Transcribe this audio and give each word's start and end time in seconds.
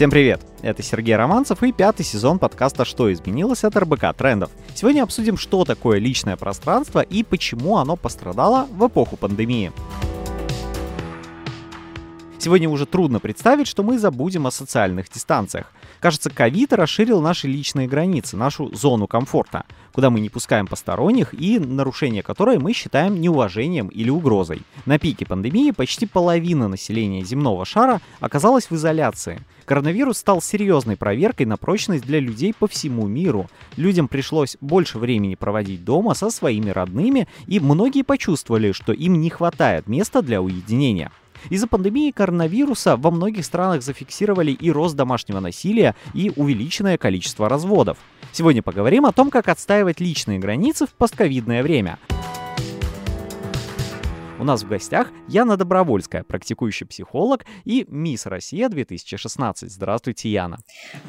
Всем 0.00 0.10
привет! 0.10 0.40
Это 0.62 0.82
Сергей 0.82 1.14
Романцев 1.14 1.62
и 1.62 1.72
пятый 1.72 2.04
сезон 2.04 2.38
подкаста 2.38 2.86
«Что 2.86 3.12
изменилось» 3.12 3.64
от 3.64 3.76
РБК 3.76 4.16
Трендов. 4.16 4.50
Сегодня 4.74 5.02
обсудим, 5.02 5.36
что 5.36 5.66
такое 5.66 5.98
личное 5.98 6.38
пространство 6.38 7.00
и 7.00 7.22
почему 7.22 7.76
оно 7.76 7.96
пострадало 7.96 8.66
в 8.72 8.86
эпоху 8.86 9.18
пандемии. 9.18 9.72
Сегодня 12.38 12.70
уже 12.70 12.86
трудно 12.86 13.20
представить, 13.20 13.66
что 13.66 13.82
мы 13.82 13.98
забудем 13.98 14.46
о 14.46 14.50
социальных 14.50 15.10
дистанциях. 15.10 15.70
Кажется, 16.00 16.30
ковид 16.30 16.72
расширил 16.72 17.20
наши 17.20 17.46
личные 17.46 17.86
границы, 17.86 18.36
нашу 18.36 18.74
зону 18.74 19.06
комфорта, 19.06 19.64
куда 19.92 20.08
мы 20.08 20.20
не 20.20 20.30
пускаем 20.30 20.66
посторонних 20.66 21.34
и 21.34 21.58
нарушение 21.58 22.22
которой 22.22 22.58
мы 22.58 22.72
считаем 22.72 23.20
неуважением 23.20 23.88
или 23.88 24.08
угрозой. 24.08 24.62
На 24.86 24.98
пике 24.98 25.26
пандемии 25.26 25.72
почти 25.72 26.06
половина 26.06 26.68
населения 26.68 27.22
земного 27.22 27.66
шара 27.66 28.00
оказалась 28.20 28.70
в 28.70 28.74
изоляции. 28.74 29.42
Коронавирус 29.66 30.16
стал 30.16 30.40
серьезной 30.40 30.96
проверкой 30.96 31.44
на 31.44 31.58
прочность 31.58 32.04
для 32.04 32.18
людей 32.18 32.54
по 32.58 32.66
всему 32.66 33.06
миру. 33.06 33.48
Людям 33.76 34.08
пришлось 34.08 34.56
больше 34.60 34.98
времени 34.98 35.34
проводить 35.34 35.84
дома 35.84 36.14
со 36.14 36.30
своими 36.30 36.70
родными, 36.70 37.28
и 37.46 37.60
многие 37.60 38.02
почувствовали, 38.02 38.72
что 38.72 38.92
им 38.92 39.20
не 39.20 39.28
хватает 39.28 39.86
места 39.86 40.22
для 40.22 40.40
уединения. 40.40 41.12
Из-за 41.48 41.66
пандемии 41.66 42.10
коронавируса 42.10 42.96
во 42.96 43.10
многих 43.10 43.44
странах 43.44 43.82
зафиксировали 43.82 44.52
и 44.52 44.70
рост 44.70 44.96
домашнего 44.96 45.40
насилия, 45.40 45.94
и 46.14 46.32
увеличенное 46.36 46.98
количество 46.98 47.48
разводов. 47.48 47.98
Сегодня 48.32 48.62
поговорим 48.62 49.06
о 49.06 49.12
том, 49.12 49.30
как 49.30 49.48
отстаивать 49.48 50.00
личные 50.00 50.38
границы 50.38 50.86
в 50.86 50.90
постковидное 50.90 51.62
время. 51.62 51.98
У 54.40 54.44
нас 54.44 54.62
в 54.62 54.68
гостях 54.68 55.12
Яна 55.28 55.58
Добровольская, 55.58 56.22
практикующий 56.22 56.86
психолог 56.86 57.44
и 57.66 57.84
Мисс 57.90 58.24
Россия 58.24 58.70
2016. 58.70 59.70
Здравствуйте, 59.70 60.30
Яна. 60.30 60.60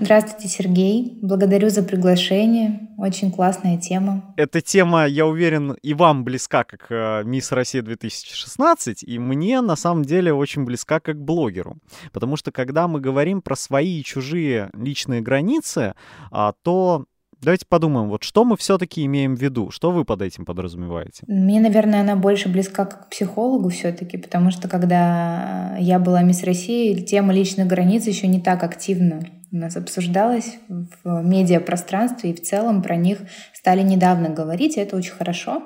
Здравствуйте, 0.01 0.49
Сергей. 0.49 1.17
Благодарю 1.21 1.69
за 1.69 1.81
приглашение. 1.81 2.89
Очень 2.97 3.31
классная 3.31 3.77
тема. 3.77 4.33
Эта 4.35 4.59
тема, 4.59 5.05
я 5.07 5.25
уверен, 5.25 5.77
и 5.81 5.93
вам 5.93 6.25
близка, 6.25 6.65
как 6.65 6.87
э, 6.89 7.23
Мисс 7.23 7.53
Россия 7.53 7.81
2016, 7.81 9.03
и 9.03 9.17
мне 9.17 9.61
на 9.61 9.77
самом 9.77 10.03
деле 10.03 10.33
очень 10.33 10.65
близка 10.65 10.99
как 10.99 11.23
блогеру. 11.23 11.77
Потому 12.11 12.35
что 12.35 12.51
когда 12.51 12.89
мы 12.89 12.99
говорим 12.99 13.41
про 13.41 13.55
свои 13.55 14.01
и 14.01 14.03
чужие 14.03 14.69
личные 14.73 15.21
границы, 15.21 15.95
а, 16.31 16.53
то 16.63 17.05
Давайте 17.41 17.65
подумаем, 17.67 18.09
вот 18.09 18.23
что 18.23 18.45
мы 18.45 18.55
все-таки 18.55 19.03
имеем 19.05 19.35
в 19.35 19.41
виду, 19.41 19.71
что 19.71 19.91
вы 19.91 20.05
под 20.05 20.21
этим 20.21 20.45
подразумеваете? 20.45 21.23
Мне, 21.27 21.59
наверное, 21.59 22.01
она 22.01 22.15
больше 22.15 22.49
близка 22.49 22.85
к 22.85 23.09
психологу 23.09 23.69
все-таки, 23.69 24.17
потому 24.17 24.51
что 24.51 24.67
когда 24.67 25.75
я 25.79 25.97
была 25.97 26.21
мисс 26.21 26.43
России, 26.43 26.93
тема 27.01 27.33
личных 27.33 27.67
границ 27.67 28.05
еще 28.05 28.27
не 28.27 28.39
так 28.39 28.63
активно 28.63 29.23
у 29.51 29.57
нас 29.57 29.75
обсуждалась 29.75 30.57
в 31.03 31.21
медиапространстве, 31.23 32.31
и 32.31 32.33
в 32.33 32.41
целом 32.41 32.81
про 32.81 32.95
них 32.95 33.17
стали 33.53 33.81
недавно 33.81 34.29
говорить, 34.29 34.77
и 34.77 34.79
это 34.79 34.95
очень 34.95 35.11
хорошо. 35.11 35.63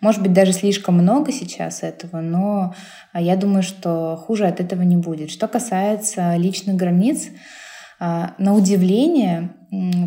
Может 0.00 0.22
быть, 0.22 0.32
даже 0.32 0.52
слишком 0.52 0.96
много 0.96 1.30
сейчас 1.30 1.84
этого, 1.84 2.20
но 2.20 2.74
я 3.14 3.36
думаю, 3.36 3.62
что 3.62 4.16
хуже 4.16 4.46
от 4.46 4.58
этого 4.58 4.82
не 4.82 4.96
будет. 4.96 5.30
Что 5.30 5.46
касается 5.46 6.34
личных 6.36 6.74
границ, 6.74 7.28
на 8.00 8.54
удивление, 8.54 9.50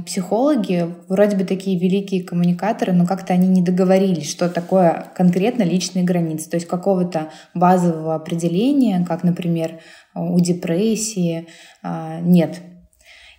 психологи, 0.05 0.93
вроде 1.07 1.37
бы 1.37 1.45
такие 1.45 1.79
великие 1.79 2.23
коммуникаторы, 2.23 2.91
но 2.91 3.05
как-то 3.05 3.33
они 3.33 3.47
не 3.47 3.61
договорились, 3.61 4.29
что 4.29 4.49
такое 4.49 5.11
конкретно 5.15 5.63
личные 5.63 6.03
границы. 6.03 6.49
То 6.49 6.57
есть 6.57 6.67
какого-то 6.67 7.29
базового 7.53 8.15
определения, 8.15 9.05
как, 9.05 9.23
например, 9.23 9.79
у 10.15 10.39
депрессии, 10.39 11.47
а, 11.81 12.19
нет. 12.19 12.61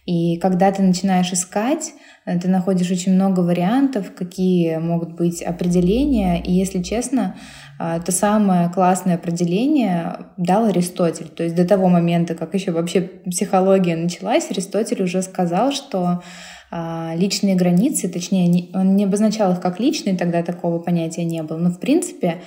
И 0.07 0.37
когда 0.37 0.71
ты 0.71 0.83
начинаешь 0.83 1.33
искать, 1.33 1.93
ты 2.25 2.49
находишь 2.49 2.91
очень 2.91 3.15
много 3.15 3.41
вариантов, 3.41 4.15
какие 4.15 4.77
могут 4.77 5.15
быть 5.17 5.43
определения. 5.43 6.43
И 6.43 6.53
если 6.53 6.83
честно, 6.83 7.37
а, 7.79 7.99
то 8.01 8.13
самое 8.13 8.69
классное 8.69 9.17
определение 9.17 10.27
дал 10.37 10.67
Аристотель. 10.67 11.29
То 11.29 11.43
есть 11.43 11.55
до 11.55 11.67
того 11.67 11.89
момента, 11.89 12.35
как 12.35 12.55
еще 12.55 12.73
вообще 12.73 13.03
психология 13.03 13.97
началась, 13.97 14.51
Аристотель 14.51 15.03
уже 15.03 15.23
сказал, 15.23 15.73
что 15.73 16.23
а, 16.71 17.15
личные 17.17 17.55
границы, 17.55 18.09
точнее, 18.09 18.71
он 18.75 18.97
не 18.97 19.05
обозначал 19.05 19.53
их 19.53 19.61
как 19.61 19.81
личные, 19.81 20.17
тогда 20.17 20.43
такого 20.43 20.79
понятия 20.79 21.25
не 21.25 21.43
было, 21.43 21.59
но 21.59 21.71
в 21.71 21.81
принципе 21.81 22.43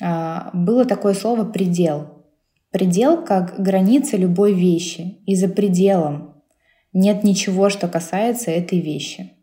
а, 0.00 0.50
было 0.52 0.84
такое 0.84 1.14
слово 1.14 1.44
«предел». 1.44 2.14
Предел 2.70 3.24
как 3.24 3.58
граница 3.58 4.18
любой 4.18 4.52
вещи, 4.52 5.22
и 5.26 5.34
за 5.34 5.48
пределом 5.48 6.42
нет 6.92 7.24
ничего, 7.24 7.70
что 7.70 7.88
касается 7.88 8.50
этой 8.50 8.80
вещи. 8.80 9.37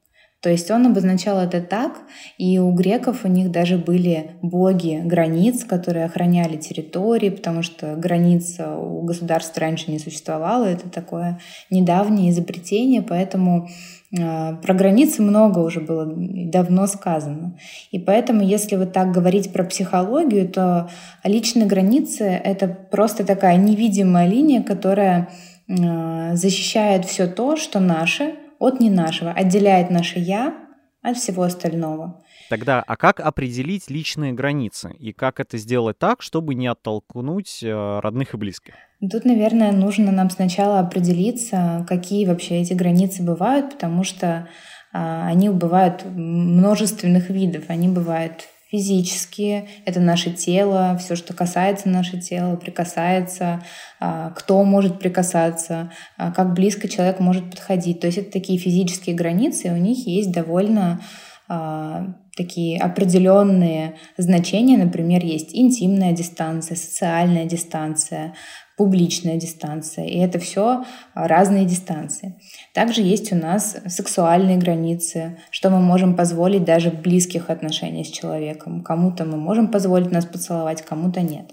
То 0.46 0.52
есть 0.52 0.70
он 0.70 0.86
обозначал 0.86 1.40
это 1.40 1.60
так, 1.60 2.02
и 2.38 2.60
у 2.60 2.72
греков 2.72 3.26
у 3.26 3.28
них 3.28 3.50
даже 3.50 3.80
были 3.80 4.34
боги 4.44 5.02
границ, 5.04 5.64
которые 5.64 6.06
охраняли 6.06 6.56
территории, 6.58 7.32
потому 7.32 7.64
что 7.64 7.96
границ 7.96 8.60
у 8.60 9.02
государств 9.02 9.58
раньше 9.58 9.90
не 9.90 9.98
существовало, 9.98 10.66
это 10.66 10.88
такое 10.88 11.40
недавнее 11.72 12.30
изобретение, 12.30 13.02
поэтому 13.02 13.70
э, 14.16 14.56
про 14.58 14.74
границы 14.76 15.24
много 15.24 15.62
уже 15.62 15.80
было 15.80 16.06
давно 16.16 16.86
сказано. 16.86 17.58
И 17.90 17.98
поэтому, 17.98 18.44
если 18.44 18.76
вот 18.76 18.94
так 18.94 19.12
говорить 19.12 19.52
про 19.52 19.64
психологию, 19.64 20.48
то 20.48 20.92
личные 21.24 21.66
границы— 21.66 22.24
это 22.44 22.68
просто 22.68 23.26
такая 23.26 23.58
невидимая 23.58 24.28
линия, 24.28 24.62
которая 24.62 25.30
э, 25.68 26.36
защищает 26.36 27.06
все 27.06 27.26
то, 27.26 27.56
что 27.56 27.80
наше— 27.80 28.36
от 28.66 28.80
не 28.80 28.90
нашего, 28.90 29.32
отделяет 29.32 29.90
наше 29.90 30.20
«я» 30.20 30.56
от 31.02 31.18
всего 31.18 31.44
остального. 31.44 32.24
Тогда, 32.50 32.84
а 32.86 32.96
как 32.96 33.20
определить 33.20 33.90
личные 33.90 34.34
границы? 34.34 34.92
И 35.00 35.14
как 35.14 35.40
это 35.40 35.58
сделать 35.58 36.00
так, 36.00 36.22
чтобы 36.22 36.56
не 36.56 36.68
оттолкнуть 36.68 37.62
э, 37.64 38.00
родных 38.00 38.34
и 38.34 38.38
близких? 38.38 38.74
Тут, 39.00 39.26
наверное, 39.26 39.72
нужно 39.72 40.12
нам 40.12 40.30
сначала 40.30 40.80
определиться, 40.80 41.86
какие 41.88 42.26
вообще 42.26 42.62
эти 42.62 42.74
границы 42.74 43.24
бывают, 43.24 43.74
потому 43.74 44.04
что 44.04 44.48
а, 44.94 45.28
они 45.28 45.50
бывают 45.50 46.06
множественных 46.06 47.30
видов. 47.30 47.66
Они 47.68 47.90
бывают 47.90 48.48
физические, 48.72 49.68
это 49.86 50.00
наше 50.00 50.32
тело, 50.32 50.98
все, 51.00 51.16
что 51.16 51.34
касается 51.34 51.90
нашего 51.90 52.22
тела, 52.22 52.56
прикасается, 52.56 53.64
а, 54.00 54.32
кто 54.32 54.64
может 54.64 55.00
прикасаться, 55.00 55.92
а, 56.18 56.32
как 56.32 56.54
близко 56.54 56.88
человек 56.88 57.20
может 57.20 57.50
подходить. 57.50 58.00
То 58.00 58.08
есть 58.08 58.18
это 58.18 58.32
такие 58.32 58.60
физические 58.60 59.16
границы, 59.16 59.68
и 59.68 59.72
у 59.72 59.78
них 59.78 60.08
есть 60.08 60.32
довольно 60.32 61.00
а, 61.48 62.16
такие 62.36 62.80
определенные 62.80 63.96
значения. 64.18 64.78
Например, 64.78 65.24
есть 65.24 65.56
интимная 65.56 66.12
дистанция, 66.12 66.76
социальная 66.76 67.46
дистанция, 67.46 68.34
публичная 68.78 69.38
дистанция. 69.38 70.06
И 70.06 70.18
это 70.18 70.40
все 70.40 70.84
разные 71.14 71.66
дистанции. 71.66 72.36
Также 72.74 73.02
есть 73.02 73.32
у 73.32 73.36
нас 73.36 73.78
сексуальные 73.88 74.58
границы, 74.58 75.38
что 75.50 75.70
мы 75.70 75.80
можем 75.80 76.16
позволить 76.16 76.66
даже 76.66 76.92
в 76.92 77.02
близких 77.02 77.50
отношениях 77.50 78.08
с 78.08 78.12
человеком. 78.12 78.84
Кому-то 78.84 79.26
мы 79.26 79.38
можем 79.38 79.70
позволить 79.70 80.12
нас 80.12 80.26
поцеловать, 80.26 80.82
кому-то 80.82 81.22
нет. 81.22 81.52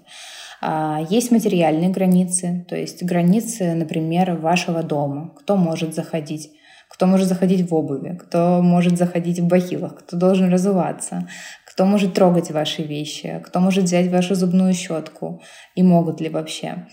А, 0.61 0.99
есть 1.09 1.31
материальные 1.31 1.89
границы, 1.89 2.65
то 2.69 2.75
есть 2.75 3.03
границы, 3.03 3.73
например, 3.73 4.35
вашего 4.35 4.83
дома. 4.83 5.33
Кто 5.37 5.57
может 5.57 5.93
заходить? 5.93 6.51
Кто 6.93 7.07
может 7.07 7.27
заходить 7.27 7.67
в 7.67 7.73
обуви, 7.73 8.15
кто 8.21 8.61
может 8.61 8.99
заходить 8.99 9.39
в 9.39 9.47
бахилах, 9.47 9.95
кто 9.95 10.15
должен 10.15 10.51
разуваться, 10.51 11.27
кто 11.65 11.85
может 11.85 12.13
трогать 12.13 12.51
ваши 12.51 12.83
вещи, 12.83 13.41
кто 13.43 13.59
может 13.59 13.85
взять 13.85 14.11
вашу 14.11 14.35
зубную 14.35 14.75
щетку 14.75 15.41
и 15.73 15.81
могут 15.81 16.21
ли 16.21 16.29
вообще. 16.29 16.85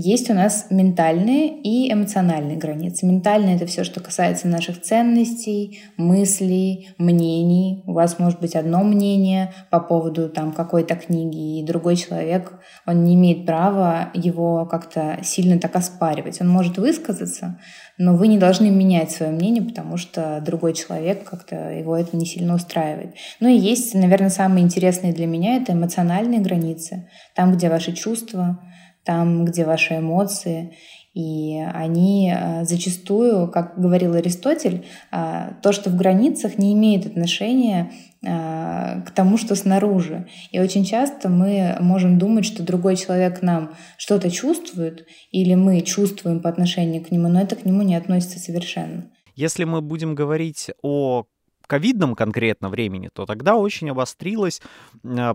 Есть 0.00 0.30
у 0.30 0.32
нас 0.32 0.68
ментальные 0.70 1.60
и 1.60 1.92
эмоциональные 1.92 2.56
границы. 2.56 3.04
Ментальные— 3.04 3.56
это 3.56 3.66
все, 3.66 3.82
что 3.82 3.98
касается 3.98 4.46
наших 4.46 4.80
ценностей, 4.80 5.80
мыслей, 5.96 6.90
мнений. 6.98 7.82
У 7.84 7.94
вас 7.94 8.20
может 8.20 8.38
быть 8.38 8.54
одно 8.54 8.84
мнение 8.84 9.52
по 9.70 9.80
поводу 9.80 10.28
там, 10.28 10.52
какой-то 10.52 10.94
книги, 10.94 11.58
и 11.58 11.66
другой 11.66 11.96
человек, 11.96 12.60
он 12.86 13.02
не 13.02 13.16
имеет 13.16 13.44
права 13.44 14.10
его 14.14 14.66
как-то 14.66 15.18
сильно 15.24 15.58
так 15.58 15.74
оспаривать. 15.74 16.40
Он 16.40 16.48
может 16.48 16.78
высказаться, 16.78 17.58
но 17.98 18.14
вы 18.14 18.28
не 18.28 18.38
должны 18.38 18.70
менять 18.70 19.10
свое 19.10 19.32
мнение, 19.32 19.64
потому 19.64 19.96
что 19.96 20.40
другой 20.46 20.74
человек 20.74 21.28
как-то 21.28 21.72
его 21.72 21.96
это 21.96 22.16
не 22.16 22.24
сильно 22.24 22.54
устраивает. 22.54 23.16
Ну 23.40 23.48
и 23.48 23.58
есть, 23.58 23.94
наверное, 23.94 24.30
самые 24.30 24.64
интересные 24.64 25.12
для 25.12 25.26
меня— 25.26 25.56
это 25.60 25.72
эмоциональные 25.72 26.38
границы. 26.38 27.08
Там, 27.34 27.56
где 27.56 27.68
ваши 27.68 27.92
чувства, 27.94 28.60
там, 29.04 29.44
где 29.44 29.64
ваши 29.64 29.98
эмоции. 29.98 30.74
И 31.14 31.58
они 31.74 32.32
э, 32.32 32.64
зачастую, 32.64 33.48
как 33.50 33.80
говорил 33.80 34.14
Аристотель, 34.14 34.86
э, 35.10 35.52
то, 35.62 35.72
что 35.72 35.90
в 35.90 35.96
границах, 35.96 36.58
не 36.58 36.74
имеет 36.74 37.06
отношения 37.06 37.90
э, 38.22 39.02
к 39.04 39.10
тому, 39.10 39.36
что 39.36 39.56
снаружи. 39.56 40.28
И 40.52 40.60
очень 40.60 40.84
часто 40.84 41.28
мы 41.28 41.76
можем 41.80 42.18
думать, 42.18 42.44
что 42.44 42.62
другой 42.62 42.96
человек 42.96 43.42
нам 43.42 43.74
что-то 43.96 44.30
чувствует, 44.30 45.06
или 45.32 45.54
мы 45.54 45.80
чувствуем 45.80 46.40
по 46.40 46.50
отношению 46.50 47.02
к 47.02 47.10
нему, 47.10 47.28
но 47.28 47.40
это 47.40 47.56
к 47.56 47.64
нему 47.64 47.82
не 47.82 47.96
относится 47.96 48.38
совершенно. 48.38 49.10
Если 49.34 49.64
мы 49.64 49.80
будем 49.80 50.14
говорить 50.14 50.70
о 50.82 51.24
ковидном 51.68 52.16
конкретно 52.16 52.68
времени, 52.68 53.10
то 53.12 53.26
тогда 53.26 53.54
очень 53.54 53.90
обострилось 53.90 54.60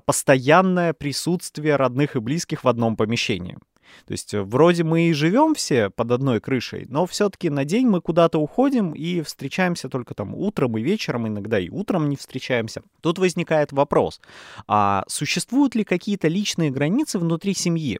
постоянное 0.05 0.93
присутствие 0.93 1.77
родных 1.77 2.17
и 2.17 2.19
близких 2.19 2.65
в 2.65 2.67
одном 2.67 2.97
помещении. 2.97 3.57
То 4.05 4.11
есть 4.11 4.33
э, 4.33 4.41
вроде 4.41 4.83
мы 4.83 5.09
и 5.09 5.13
живем 5.13 5.53
все 5.55 5.89
под 5.89 6.11
одной 6.11 6.39
крышей, 6.39 6.85
но 6.89 7.05
все-таки 7.05 7.49
на 7.49 7.65
день 7.65 7.87
мы 7.87 8.01
куда-то 8.01 8.39
уходим 8.39 8.91
и 8.91 9.21
встречаемся 9.21 9.89
только 9.89 10.13
там 10.13 10.33
утром 10.35 10.77
и 10.77 10.81
вечером, 10.81 11.27
иногда 11.27 11.59
и 11.59 11.69
утром 11.69 12.09
не 12.09 12.15
встречаемся. 12.15 12.81
Тут 13.01 13.19
возникает 13.19 13.71
вопрос, 13.71 14.21
а 14.67 15.03
существуют 15.07 15.75
ли 15.75 15.83
какие-то 15.83 16.27
личные 16.27 16.71
границы 16.71 17.19
внутри 17.19 17.53
семьи? 17.53 17.99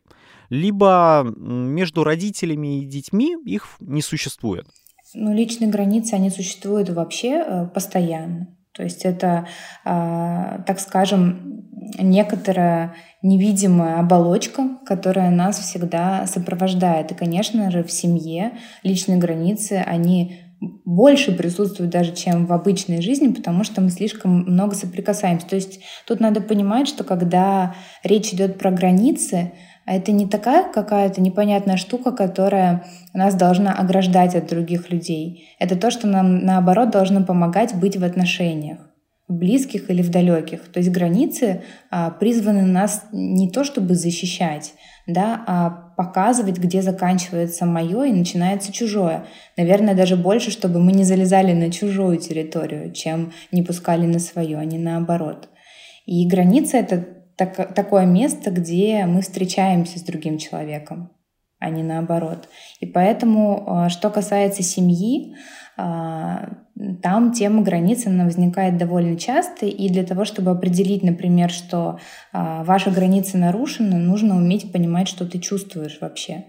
Либо 0.50 1.24
между 1.26 2.04
родителями 2.04 2.82
и 2.82 2.86
детьми 2.86 3.38
их 3.46 3.68
не 3.80 4.02
существует? 4.02 4.68
Ну, 5.14 5.34
личные 5.34 5.70
границы, 5.70 6.14
они 6.14 6.30
существуют 6.30 6.90
вообще 6.90 7.44
э, 7.46 7.68
постоянно. 7.74 8.48
То 8.74 8.82
есть 8.82 9.06
это, 9.06 9.48
а, 9.86 10.64
так 10.66 10.80
скажем, 10.80 11.70
некоторая 12.00 12.96
невидимая 13.22 14.00
оболочка, 14.00 14.80
которая 14.86 15.30
нас 15.30 15.60
всегда 15.60 16.26
сопровождает. 16.26 17.12
И, 17.12 17.16
конечно 17.16 17.70
же, 17.70 17.84
в 17.84 17.92
семье 17.92 18.54
личные 18.82 19.20
границы, 19.20 19.84
они 19.86 20.40
больше 20.86 21.34
присутствуют 21.34 21.92
даже, 21.92 22.16
чем 22.16 22.46
в 22.46 22.54
обычной 22.54 23.02
жизни, 23.02 23.34
потому 23.34 23.64
что 23.64 23.82
мы 23.82 23.90
слишком 23.90 24.32
много 24.32 24.76
соприкасаемся. 24.76 25.48
То 25.48 25.56
есть 25.56 25.82
тут 26.08 26.20
надо 26.20 26.42
понимать, 26.42 26.88
что 26.88 27.04
когда 27.04 27.76
речь 28.04 28.34
идет 28.34 28.58
про 28.58 28.72
границы, 28.72 29.52
это 29.86 30.12
не 30.12 30.28
такая 30.28 30.72
какая-то 30.72 31.22
непонятная 31.22 31.78
штука, 31.78 32.12
которая 32.12 32.86
нас 33.14 33.36
должна 33.36 33.74
ограждать 33.74 34.36
от 34.36 34.48
других 34.48 34.90
людей. 34.92 35.50
Это 35.60 35.76
то, 35.76 35.92
что 35.92 36.08
нам, 36.08 36.46
наоборот, 36.46 36.92
должно 36.92 37.24
помогать 37.24 37.76
быть 37.76 37.98
в 37.98 38.04
отношениях 38.04 38.80
в 39.28 39.34
близких 39.34 39.90
или 39.90 40.02
в 40.02 40.10
далеких. 40.10 40.72
То 40.72 40.80
есть 40.80 40.92
границы 40.92 41.64
а, 41.90 42.12
призваны 42.12 42.64
нас 42.64 43.06
не 43.14 43.50
то 43.50 43.64
чтобы 43.64 43.96
защищать, 43.96 44.74
да, 45.08 45.42
а 45.48 45.70
показывать, 45.96 46.58
где 46.58 46.82
заканчивается 46.82 47.66
мое 47.66 48.04
и 48.04 48.14
начинается 48.14 48.74
чужое. 48.74 49.26
Наверное, 49.56 49.96
даже 49.96 50.18
больше, 50.18 50.52
чтобы 50.52 50.80
мы 50.80 50.92
не 50.92 51.04
залезали 51.04 51.54
на 51.54 51.72
чужую 51.72 52.18
территорию, 52.18 52.92
чем 52.92 53.32
не 53.52 53.64
пускали 53.64 54.06
на 54.06 54.20
свою, 54.20 54.60
а 54.60 54.66
не 54.66 54.78
наоборот. 54.78 55.48
И 56.06 56.28
граница— 56.28 56.78
это 56.80 56.98
так, 57.36 57.74
такое 57.74 58.06
место, 58.06 58.52
где 58.52 59.06
мы 59.06 59.22
встречаемся 59.22 60.00
с 60.00 60.04
другим 60.04 60.38
человеком, 60.38 61.12
а 61.60 61.70
не 61.70 61.84
наоборот. 61.84 62.50
И 62.80 62.86
поэтому, 62.86 63.64
а, 63.66 63.90
что 63.90 64.10
касается 64.10 64.64
семьи, 64.64 65.36
а, 65.78 66.50
там 67.02 67.34
тема 67.34 67.62
границы 67.64 68.08
она 68.08 68.26
возникает 68.26 68.78
довольно 68.78 69.18
часто, 69.18 69.66
и 69.66 69.90
для 69.90 70.04
того, 70.04 70.26
чтобы 70.26 70.52
определить, 70.52 71.04
например, 71.04 71.50
что 71.50 72.00
а, 72.32 72.64
ваша 72.64 72.92
граница 72.92 73.38
нарушена, 73.38 73.98
нужно 73.98 74.36
уметь 74.36 74.72
понимать, 74.72 75.08
что 75.08 75.26
ты 75.26 75.40
чувствуешь 75.40 76.00
вообще. 76.02 76.46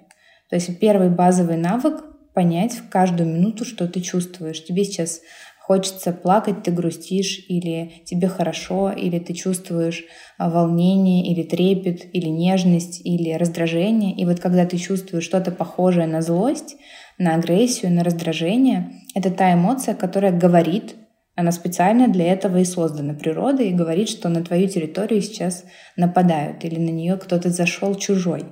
То 0.51 0.57
есть 0.57 0.79
первый 0.79 1.11
базовый 1.11 1.57
навык— 1.57 2.05
понять 2.35 2.73
в 2.73 2.89
каждую 2.89 3.33
минуту, 3.33 3.65
что 3.65 3.89
ты 3.89 4.01
чувствуешь. 4.01 4.63
Тебе 4.65 4.85
сейчас 4.85 5.21
хочется 5.67 6.13
плакать, 6.13 6.63
ты 6.63 6.71
грустишь, 6.71 7.41
или 7.49 8.03
тебе 8.05 8.29
хорошо, 8.29 8.91
или 8.91 9.19
ты 9.19 9.33
чувствуешь 9.33 10.05
а, 10.37 10.51
волнение, 10.51 11.33
или 11.33 11.43
трепет, 11.43 12.05
или 12.13 12.29
нежность, 12.29 13.01
или 13.03 13.33
раздражение. 13.33 14.15
И 14.15 14.27
вот 14.27 14.41
когда 14.41 14.67
ты 14.67 14.77
чувствуешь 14.77 15.25
что-то 15.25 15.51
похожее 15.51 16.07
на 16.07 16.21
злость, 16.21 16.77
на 17.17 17.35
агрессию, 17.37 17.93
на 17.93 18.05
раздражение. 18.05 18.93
Это 19.15 19.31
та 19.31 19.55
эмоция, 19.55 19.95
которая 19.95 20.39
говорит, 20.39 20.97
она 21.35 21.51
специально 21.51 22.09
для 22.09 22.27
этого 22.27 22.59
и 22.59 22.65
создана 22.67 23.15
природой, 23.15 23.69
и 23.69 23.75
говорит, 23.75 24.11
что 24.11 24.29
на 24.29 24.45
твою 24.45 24.69
территорию 24.69 25.23
сейчас 25.23 25.65
нападают, 25.97 26.63
или 26.65 26.79
на 26.79 26.91
нее 26.91 27.17
кто-то 27.17 27.49
зашел 27.49 27.95
чужой. 27.95 28.45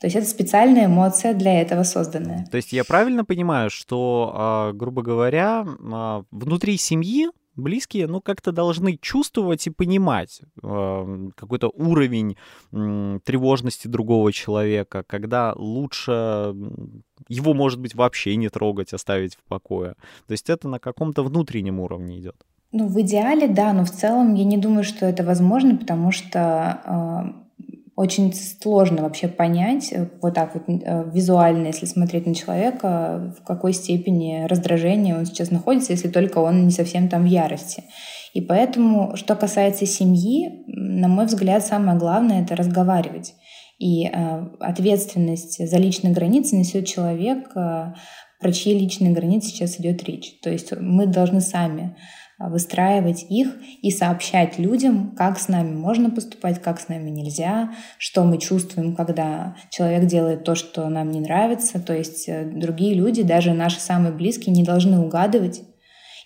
То 0.00 0.06
есть 0.06 0.16
это 0.16 0.26
специальная 0.26 0.86
эмоция 0.86 1.34
для 1.34 1.60
этого 1.60 1.82
созданная. 1.82 2.46
То 2.50 2.56
есть 2.56 2.72
я 2.72 2.84
правильно 2.84 3.24
понимаю, 3.24 3.68
что, 3.70 4.32
а, 4.34 4.72
грубо 4.72 5.02
говоря, 5.02 5.66
а, 5.92 6.22
внутри 6.30 6.76
семьи 6.76 7.28
близкие, 7.58 8.06
ну, 8.06 8.20
как-то 8.20 8.52
должны 8.52 8.96
чувствовать 8.96 9.66
и 9.66 9.70
понимать 9.70 10.40
э, 10.62 11.28
какой-то 11.34 11.68
уровень 11.74 12.36
э, 12.72 13.18
тревожности 13.24 13.88
другого 13.88 14.32
человека, 14.32 15.02
когда 15.06 15.52
лучше 15.56 16.54
его, 17.28 17.54
может 17.54 17.80
быть, 17.80 17.94
вообще 17.94 18.36
не 18.36 18.48
трогать, 18.48 18.92
оставить 18.92 19.34
в 19.34 19.42
покое. 19.48 19.94
То 20.26 20.32
есть 20.32 20.48
это 20.48 20.68
на 20.68 20.78
каком-то 20.78 21.22
внутреннем 21.22 21.80
уровне 21.80 22.18
идет. 22.18 22.36
Ну, 22.70 22.86
в 22.86 23.00
идеале, 23.00 23.48
да, 23.48 23.72
но 23.72 23.84
в 23.84 23.90
целом 23.90 24.34
я 24.34 24.44
не 24.44 24.58
думаю, 24.58 24.84
что 24.84 25.06
это 25.06 25.24
возможно, 25.24 25.76
потому 25.76 26.12
что 26.12 26.80
э, 26.84 27.47
очень 27.98 28.32
сложно 28.32 29.02
вообще 29.02 29.26
понять, 29.26 29.92
э, 29.92 30.08
вот 30.22 30.32
так 30.32 30.54
вот 30.54 30.62
э, 30.68 31.10
визуально, 31.12 31.66
если 31.66 31.84
смотреть 31.84 32.26
на 32.26 32.34
человека, 32.36 33.34
в 33.40 33.44
какой 33.44 33.72
степени 33.72 34.46
раздражения 34.46 35.18
он 35.18 35.26
сейчас 35.26 35.50
находится, 35.50 35.92
если 35.92 36.08
только 36.08 36.38
он 36.38 36.64
не 36.64 36.70
совсем 36.70 37.08
там 37.08 37.24
в 37.24 37.26
ярости. 37.26 37.82
И 38.34 38.40
поэтому, 38.40 39.16
что 39.16 39.34
касается 39.34 39.84
семьи, 39.84 40.62
на 40.68 41.08
мой 41.08 41.26
взгляд, 41.26 41.66
самое 41.66 41.98
главное— 41.98 42.42
это 42.44 42.54
разговаривать. 42.54 43.34
И 43.80 44.06
э, 44.06 44.46
ответственность 44.60 45.68
за 45.68 45.76
личные 45.76 46.14
границы 46.14 46.54
несет 46.54 46.86
человек, 46.86 47.52
про 47.52 48.52
чьи 48.52 48.78
личные 48.78 49.12
границы 49.12 49.48
сейчас 49.48 49.80
идет 49.80 50.04
речь. 50.04 50.38
То 50.44 50.50
есть 50.50 50.72
мы 50.78 51.06
должны 51.06 51.40
сами 51.40 51.96
выстраивать 52.38 53.26
их 53.28 53.56
и 53.82 53.90
сообщать 53.90 54.58
людям, 54.58 55.14
как 55.16 55.38
с 55.38 55.48
нами 55.48 55.74
можно 55.74 56.10
поступать, 56.10 56.62
как 56.62 56.80
с 56.80 56.88
нами 56.88 57.10
нельзя, 57.10 57.72
что 57.98 58.24
мы 58.24 58.38
чувствуем, 58.38 58.94
когда 58.94 59.56
человек 59.70 60.06
делает 60.06 60.44
то, 60.44 60.54
что 60.54 60.88
нам 60.88 61.10
не 61.10 61.20
нравится. 61.20 61.80
То 61.80 61.94
есть 61.94 62.28
э, 62.28 62.44
другие 62.44 62.94
люди, 62.94 63.22
даже 63.22 63.52
наши 63.54 63.80
самые 63.80 64.12
близкие, 64.12 64.54
не 64.54 64.64
должны 64.64 65.00
угадывать 65.00 65.62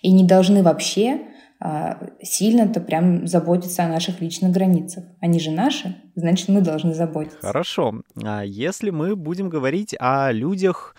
и 0.01 0.11
не 0.11 0.23
должны 0.23 0.61
вообще 0.61 1.21
а, 1.65 1.97
сильно-то 2.21 2.81
прям 2.81 3.25
заботиться 3.25 3.85
о 3.85 3.87
наших 3.87 4.19
личных 4.19 4.51
границах. 4.51 5.05
Они 5.21 5.39
же 5.39 5.49
наши, 5.49 5.95
значит, 6.13 6.49
мы 6.49 6.59
должны 6.59 6.93
заботиться. 6.93 7.39
Хорошо. 7.39 8.01
А 8.21 8.41
если 8.41 8.89
мы 8.89 9.15
будем 9.15 9.47
говорить 9.47 9.95
о 9.97 10.33
людях, 10.33 10.93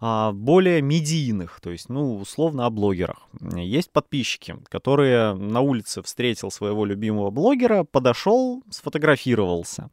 более 0.00 0.82
медийных, 0.82 1.60
то 1.60 1.70
есть, 1.70 1.88
ну, 1.88 2.16
условно, 2.16 2.66
о 2.66 2.70
блогерах. 2.70 3.28
Есть 3.54 3.90
подписчики, 3.92 4.56
которые 4.68 5.34
на 5.34 5.60
улице 5.60 6.02
встретил 6.02 6.50
своего 6.50 6.84
любимого 6.84 7.30
блогера, 7.30 7.84
подошел, 7.84 8.62
сфотографировался. 8.70 9.90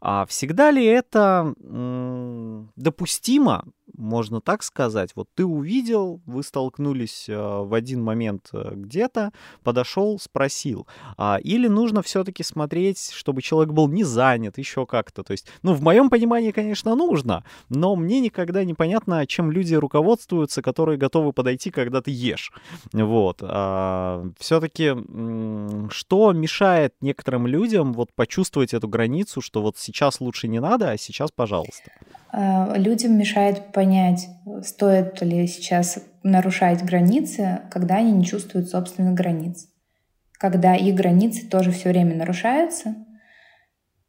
А 0.00 0.26
всегда 0.26 0.70
ли 0.70 0.84
это 0.84 1.54
допустимо 2.76 3.64
можно 3.96 4.40
так 4.40 4.62
сказать. 4.62 5.12
Вот 5.14 5.28
ты 5.34 5.44
увидел, 5.44 6.20
вы 6.26 6.42
столкнулись 6.42 7.28
э, 7.28 7.36
в 7.36 7.72
один 7.74 8.02
момент 8.02 8.48
э, 8.52 8.72
где-то, 8.74 9.32
подошел, 9.62 10.18
спросил. 10.18 10.86
А, 11.16 11.38
или 11.42 11.68
нужно 11.68 12.02
все-таки 12.02 12.42
смотреть, 12.42 13.10
чтобы 13.12 13.42
человек 13.42 13.72
был 13.72 13.88
не 13.88 14.04
занят, 14.04 14.58
еще 14.58 14.86
как-то. 14.86 15.22
То 15.22 15.32
есть, 15.32 15.46
ну, 15.62 15.72
в 15.72 15.82
моем 15.82 16.10
понимании, 16.10 16.50
конечно, 16.50 16.94
нужно, 16.94 17.44
но 17.68 17.96
мне 17.96 18.20
никогда 18.20 18.64
непонятно, 18.64 19.26
чем 19.26 19.45
люди 19.50 19.74
руководствуются, 19.74 20.62
которые 20.62 20.98
готовы 20.98 21.32
подойти, 21.32 21.70
когда 21.70 22.00
ты 22.00 22.10
ешь. 22.10 22.52
Вот. 22.92 23.38
А, 23.42 24.26
все-таки 24.38 24.94
что 25.90 26.32
мешает 26.32 26.94
некоторым 27.00 27.46
людям 27.46 27.92
вот 27.92 28.12
почувствовать 28.14 28.74
эту 28.74 28.88
границу, 28.88 29.40
что 29.40 29.62
вот 29.62 29.78
сейчас 29.78 30.20
лучше 30.20 30.48
не 30.48 30.60
надо, 30.60 30.90
а 30.90 30.98
сейчас 30.98 31.30
пожалуйста? 31.30 31.90
А, 32.32 32.76
людям 32.76 33.16
мешает 33.18 33.72
понять, 33.72 34.28
стоит 34.62 35.20
ли 35.22 35.46
сейчас 35.46 35.98
нарушать 36.22 36.82
границы, 36.84 37.60
когда 37.70 37.96
они 37.96 38.12
не 38.12 38.24
чувствуют 38.24 38.68
собственных 38.68 39.14
границ. 39.14 39.68
Когда 40.38 40.74
их 40.74 40.94
границы 40.94 41.46
тоже 41.48 41.70
все 41.70 41.90
время 41.90 42.14
нарушаются, 42.14 42.94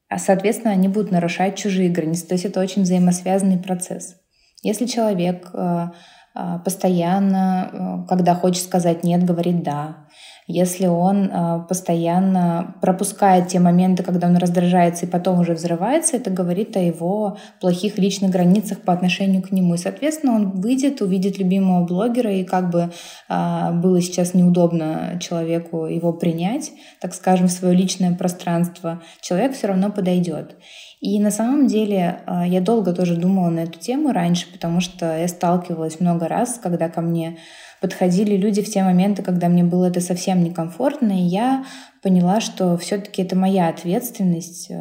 а, 0.09 0.19
соответственно, 0.19 0.71
они 0.71 0.87
будут 0.87 1.11
нарушать 1.11 1.57
чужие 1.57 1.89
границы. 1.89 2.27
То 2.27 2.33
есть 2.33 2.45
это 2.45 2.59
очень 2.59 2.83
взаимосвязанный 2.83 3.57
процесс. 3.57 4.15
Если 4.63 4.85
человек 4.85 5.49
а, 5.53 6.59
постоянно, 6.59 8.05
когда 8.07 8.35
хочет 8.35 8.63
сказать 8.63 9.03
«нет», 9.03 9.23
говорит 9.23 9.63
«да», 9.63 10.07
Если 10.49 10.85
он 10.85 11.25
э, 11.25 11.65
постоянно 11.67 12.75
пропускает 12.81 13.49
те 13.49 13.59
моменты, 13.59 14.01
когда 14.03 14.27
он 14.27 14.37
раздражается 14.37 15.05
и 15.05 15.09
потом 15.09 15.41
уже 15.41 15.53
взрывается, 15.53 16.15
это 16.15 16.29
говорит 16.29 16.77
о 16.77 16.79
его 16.79 17.37
плохих 17.59 17.97
личных 17.97 18.31
границах 18.31 18.81
по 18.81 18.93
отношению 18.93 19.41
к 19.41 19.51
нему. 19.51 19.73
И, 19.75 19.77
соответственно, 19.77 20.35
он 20.35 20.51
выйдет, 20.51 21.01
увидит 21.01 21.37
любимого 21.37 21.85
блогера, 21.85 22.31
и 22.31 22.45
как 22.45 22.69
бы 22.69 22.91
э, 23.27 23.71
было 23.73 24.01
сейчас 24.01 24.33
неудобно 24.33 25.19
человеку 25.19 25.85
его 25.85 26.13
принять, 26.13 26.71
так 27.01 27.13
скажем, 27.13 27.47
в 27.47 27.51
свое 27.51 27.75
личное 27.75 28.15
пространство, 28.15 29.01
человек 29.19 29.53
все 29.53 29.67
равно 29.67 29.91
подойдет. 29.91 30.55
И 30.99 31.19
на 31.19 31.29
самом 31.29 31.67
деле 31.67 32.21
э, 32.25 32.43
я 32.47 32.59
долго 32.59 32.93
тоже 32.93 33.15
думала 33.15 33.49
на 33.49 33.59
эту 33.61 33.77
тему 33.79 34.11
раньше, 34.11 34.51
потому 34.51 34.79
что 34.79 35.17
я 35.17 35.27
сталкивалась 35.27 35.99
много 35.99 36.27
раз, 36.27 36.59
когда 36.61 36.89
ко 36.89 37.01
мне 37.01 37.37
подходили 37.81 38.35
люди 38.35 38.63
в 38.63 38.69
те 38.69 38.83
моменты, 38.83 39.21
когда 39.21 39.47
мне 39.47 39.63
было 39.63 39.85
это 39.85 40.01
совсем 40.01 40.43
некомфортно, 40.43 41.11
и 41.11 41.23
я 41.23 41.65
поняла, 42.01 42.41
что 42.41 42.77
все-таки 42.77 43.21
это 43.21 43.35
моя 43.35 43.67
ответственность 43.67 44.71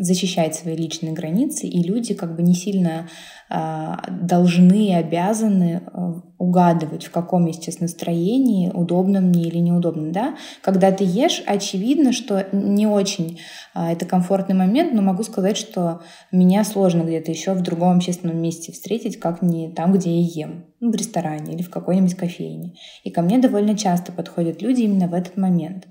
защищать 0.00 0.54
свои 0.54 0.74
личные 0.74 1.12
границы, 1.12 1.66
и 1.66 1.82
люди 1.82 2.14
как 2.14 2.34
бы 2.34 2.42
не 2.42 2.54
сильно 2.54 3.08
э, 3.50 3.92
должны 4.08 4.86
и 4.88 4.92
обязаны 4.92 5.82
э, 5.84 6.12
угадывать, 6.38 7.04
в 7.04 7.10
каком 7.10 7.46
я 7.46 7.52
сейчас 7.52 7.80
настроении, 7.80 8.70
удобно 8.70 9.20
мне 9.20 9.42
или 9.44 9.58
неудобно. 9.58 10.10
Да? 10.10 10.36
Когда 10.62 10.90
ты 10.90 11.04
ешь, 11.04 11.42
очевидно, 11.46 12.12
что 12.12 12.46
не 12.52 12.86
очень 12.86 13.40
э, 13.74 13.92
это 13.92 14.06
комфортный 14.06 14.54
момент, 14.54 14.94
но 14.94 15.02
могу 15.02 15.22
сказать, 15.22 15.58
что 15.58 16.00
меня 16.32 16.64
сложно 16.64 17.02
где-то 17.02 17.30
еще 17.30 17.52
в 17.52 17.62
другом 17.62 17.98
общественном 17.98 18.40
месте 18.40 18.72
встретить, 18.72 19.20
как 19.20 19.42
не 19.42 19.70
там, 19.70 19.92
где 19.92 20.18
я 20.18 20.46
ем, 20.46 20.64
ну, 20.80 20.90
в 20.90 20.94
ресторане 20.94 21.54
или 21.54 21.62
в 21.62 21.70
какой-нибудь 21.70 22.14
кофейне. 22.14 22.74
И 23.04 23.10
ко 23.10 23.20
мне 23.20 23.38
довольно 23.38 23.76
часто 23.76 24.12
подходят 24.12 24.62
люди 24.62 24.82
именно 24.82 25.08
в 25.08 25.14
этот 25.14 25.36
момент. 25.36 25.86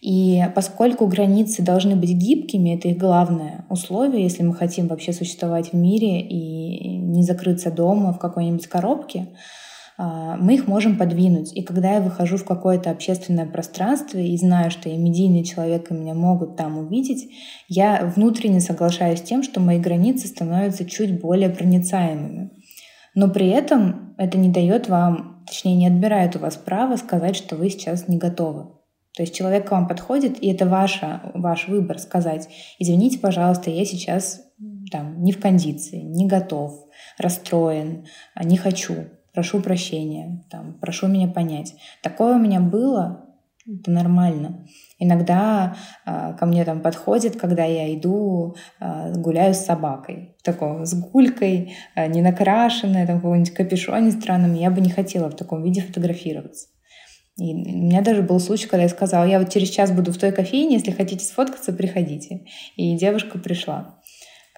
И 0.00 0.42
поскольку 0.54 1.06
границы 1.06 1.62
должны 1.62 1.94
быть 1.94 2.12
гибкими, 2.12 2.74
это 2.76 2.88
их 2.88 2.96
главное 2.96 3.66
условие, 3.68 4.22
если 4.22 4.42
мы 4.42 4.54
хотим 4.54 4.88
вообще 4.88 5.12
существовать 5.12 5.72
в 5.72 5.76
мире 5.76 6.20
и 6.20 6.96
не 6.96 7.22
закрыться 7.22 7.70
дома 7.70 8.12
в 8.12 8.18
какой-нибудь 8.18 8.66
коробке, 8.66 9.28
а, 9.98 10.38
мы 10.38 10.54
их 10.54 10.66
можем 10.66 10.96
подвинуть. 10.96 11.54
И 11.54 11.62
когда 11.62 11.96
я 11.96 12.00
выхожу 12.00 12.38
в 12.38 12.46
какое-то 12.46 12.90
общественное 12.90 13.44
пространство 13.44 14.16
и 14.16 14.34
знаю, 14.38 14.70
что 14.70 14.88
я 14.88 14.96
медийный 14.96 15.44
человек 15.44 15.90
и 15.90 15.94
меня 15.94 16.14
могут 16.14 16.56
там 16.56 16.78
увидеть, 16.78 17.28
я 17.68 18.10
внутренне 18.16 18.60
соглашаюсь 18.60 19.18
с 19.18 19.24
тем, 19.24 19.42
что 19.42 19.60
мои 19.60 19.78
границы 19.78 20.28
становятся 20.28 20.86
чуть 20.86 21.20
более 21.20 21.50
проницаемыми. 21.50 22.50
Но 23.14 23.28
при 23.28 23.48
этом 23.48 24.14
это 24.16 24.38
не 24.38 24.48
дает 24.48 24.88
вам, 24.88 25.44
точнее 25.46 25.76
не 25.76 25.88
отбирает 25.88 26.36
у 26.36 26.38
вас 26.38 26.56
право 26.56 26.96
сказать, 26.96 27.36
что 27.36 27.56
вы 27.56 27.68
сейчас 27.68 28.08
не 28.08 28.16
готовы. 28.16 28.79
То 29.16 29.22
есть 29.22 29.34
человек 29.34 29.68
к 29.68 29.72
вам 29.72 29.88
подходит, 29.88 30.42
и 30.42 30.52
это 30.52 30.66
ваша, 30.66 31.20
ваш 31.34 31.68
выбор 31.68 31.98
сказать, 31.98 32.48
извините, 32.78 33.18
пожалуйста, 33.18 33.70
я 33.70 33.84
сейчас 33.84 34.42
там, 34.90 35.22
не 35.22 35.32
в 35.32 35.40
кондиции, 35.40 35.98
не 35.98 36.26
готов, 36.26 36.86
расстроен, 37.18 38.06
не 38.42 38.56
хочу, 38.56 39.06
прошу 39.34 39.60
прощения, 39.60 40.44
там, 40.50 40.78
прошу 40.80 41.08
меня 41.08 41.28
понять. 41.28 41.74
Такое 42.02 42.36
у 42.36 42.38
меня 42.38 42.60
было, 42.60 43.26
это 43.66 43.90
нормально. 43.90 44.66
Иногда 44.98 45.76
э, 46.06 46.34
ко 46.38 46.46
мне 46.46 46.64
там 46.64 46.80
подходит, 46.80 47.36
когда 47.36 47.64
я 47.64 47.92
иду, 47.94 48.56
э, 48.80 49.12
гуляю 49.14 49.54
с 49.54 49.64
собакой, 49.64 50.36
такой, 50.42 50.86
с 50.86 50.94
гулькой, 50.94 51.74
э, 51.94 52.06
не 52.06 52.22
накрашенная, 52.22 53.06
там, 53.06 53.20
какой-нибудь 53.20 53.54
капюшоне 53.54 54.12
странным, 54.12 54.54
я 54.54 54.70
бы 54.70 54.80
не 54.80 54.90
хотела 54.90 55.30
в 55.30 55.36
таком 55.36 55.62
виде 55.62 55.82
фотографироваться. 55.82 56.68
И 57.38 57.54
у 57.54 57.56
меня 57.56 58.02
даже 58.02 58.22
был 58.22 58.38
случай, 58.40 58.66
когда 58.66 58.82
я 58.82 58.88
сказала, 58.88 59.24
я 59.24 59.38
вот 59.38 59.50
через 59.50 59.70
час 59.70 59.92
буду 59.92 60.12
в 60.12 60.18
той 60.18 60.32
кофейне, 60.32 60.74
если 60.74 60.90
хотите 60.90 61.24
сфоткаться, 61.24 61.72
приходите. 61.72 62.46
И 62.76 62.96
девушка 62.96 63.38
пришла, 63.38 63.99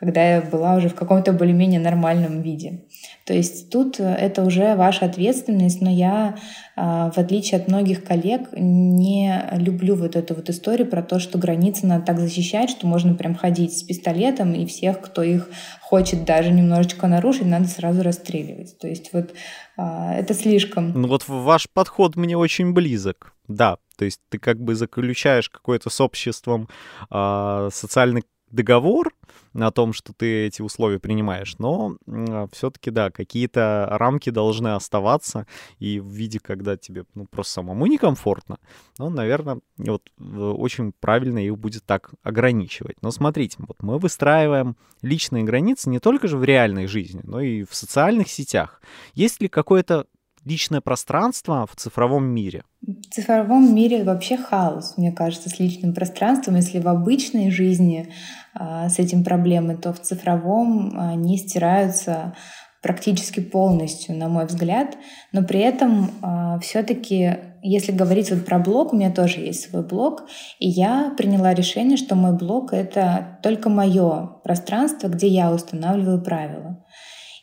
когда 0.02 0.34
я 0.34 0.40
была 0.40 0.74
уже 0.74 0.88
в 0.88 0.96
каком-то 0.96 1.32
более-менее 1.32 1.78
нормальном 1.78 2.42
виде. 2.42 2.80
То 3.24 3.34
есть 3.34 3.70
тут 3.70 4.00
э, 4.00 4.02
это 4.02 4.42
уже 4.42 4.74
ваша 4.74 5.04
ответственность, 5.04 5.80
но 5.80 5.88
я, 5.88 6.38
а, 6.74 7.12
в 7.12 7.18
отличие 7.18 7.60
от 7.60 7.68
многих 7.68 8.02
коллег, 8.02 8.48
не 8.52 9.32
люблю 9.52 9.94
вот 9.94 10.16
эту 10.16 10.34
вот 10.34 10.50
историю 10.50 10.88
про 10.88 11.04
то, 11.04 11.20
что 11.20 11.38
границы 11.38 11.86
надо 11.86 12.04
так 12.04 12.18
защищать, 12.18 12.68
что 12.70 12.88
можно 12.88 13.14
прям 13.14 13.36
ходить 13.36 13.78
с 13.78 13.84
пистолетом, 13.84 14.54
и 14.54 14.66
всех, 14.66 15.00
кто 15.00 15.22
их 15.22 15.48
хочет 15.80 16.24
даже 16.24 16.50
немножечко 16.50 17.06
нарушить, 17.06 17.46
надо 17.46 17.68
сразу 17.68 18.02
расстреливать. 18.02 18.76
То 18.80 18.88
есть 18.88 19.12
вот 19.12 19.32
а, 19.76 20.14
это 20.14 20.34
слишком. 20.34 21.00
Ну 21.00 21.06
вот 21.06 21.28
ваш 21.28 21.68
подход 21.72 22.16
мне 22.16 22.36
очень 22.36 22.72
близок. 22.72 23.34
Да, 23.46 23.76
то 23.96 24.04
есть 24.04 24.20
ты 24.30 24.40
как 24.40 24.60
бы 24.60 24.74
заключаешь 24.74 25.48
какой-то 25.48 25.90
с 25.90 26.00
обществом 26.00 26.68
э, 27.08 27.68
социальный 27.72 28.24
договор 28.52 29.12
о 29.54 29.70
том, 29.70 29.92
что 29.92 30.12
ты 30.12 30.46
эти 30.46 30.62
условия 30.62 30.98
принимаешь, 30.98 31.56
но 31.58 31.96
э, 32.06 32.46
все-таки, 32.52 32.90
да, 32.90 33.10
какие-то 33.10 33.88
рамки 33.90 34.30
должны 34.30 34.74
оставаться, 34.74 35.46
и 35.78 36.00
в 36.00 36.08
виде, 36.08 36.40
когда 36.40 36.76
тебе 36.76 37.04
ну, 37.14 37.26
просто 37.26 37.54
самому 37.54 37.86
некомфортно, 37.86 38.58
ну, 38.98 39.10
наверное, 39.10 39.60
вот 39.78 40.02
очень 40.18 40.92
правильно 40.92 41.38
их 41.38 41.58
будет 41.58 41.84
так 41.84 42.10
ограничивать. 42.22 42.96
Но 43.02 43.10
смотрите, 43.10 43.56
вот 43.58 43.82
мы 43.82 43.98
выстраиваем 43.98 44.76
личные 45.02 45.44
границы 45.44 45.90
не 45.90 45.98
только 45.98 46.28
же 46.28 46.36
в 46.36 46.44
реальной 46.44 46.86
жизни, 46.86 47.20
но 47.24 47.40
и 47.40 47.64
в 47.64 47.74
социальных 47.74 48.28
сетях. 48.28 48.80
Есть 49.14 49.40
ли 49.40 49.48
какое-то 49.48 50.06
личное 50.44 50.80
пространство 50.80 51.66
в 51.70 51.76
цифровом 51.76 52.24
мире? 52.24 52.64
В 52.82 53.14
цифровом 53.14 53.74
мире 53.74 54.04
вообще 54.04 54.36
хаос, 54.36 54.94
мне 54.96 55.12
кажется, 55.12 55.48
с 55.48 55.58
личным 55.58 55.94
пространством. 55.94 56.56
Если 56.56 56.80
в 56.80 56.88
обычной 56.88 57.50
жизни 57.50 58.12
э, 58.58 58.88
с 58.88 58.98
этим 58.98 59.24
проблемы, 59.24 59.76
то 59.76 59.92
в 59.92 60.00
цифровом 60.00 60.98
они 60.98 61.38
стираются 61.38 62.34
практически 62.82 63.40
полностью, 63.40 64.16
на 64.16 64.28
мой 64.28 64.46
взгляд. 64.46 64.98
Но 65.30 65.44
при 65.44 65.60
этом 65.60 66.10
э, 66.20 66.58
все-таки, 66.60 67.36
если 67.62 67.92
говорить 67.92 68.30
вот 68.30 68.44
про 68.44 68.58
блог, 68.58 68.92
у 68.92 68.96
меня 68.96 69.12
тоже 69.12 69.40
есть 69.40 69.70
свой 69.70 69.86
блог, 69.86 70.24
и 70.58 70.68
я 70.68 71.14
приняла 71.16 71.54
решение, 71.54 71.96
что 71.96 72.16
мой 72.16 72.36
блог— 72.36 72.72
это 72.74 73.38
только 73.42 73.68
мое 73.68 74.40
пространство, 74.42 75.06
где 75.06 75.28
я 75.28 75.52
устанавливаю 75.52 76.20
правила. 76.20 76.81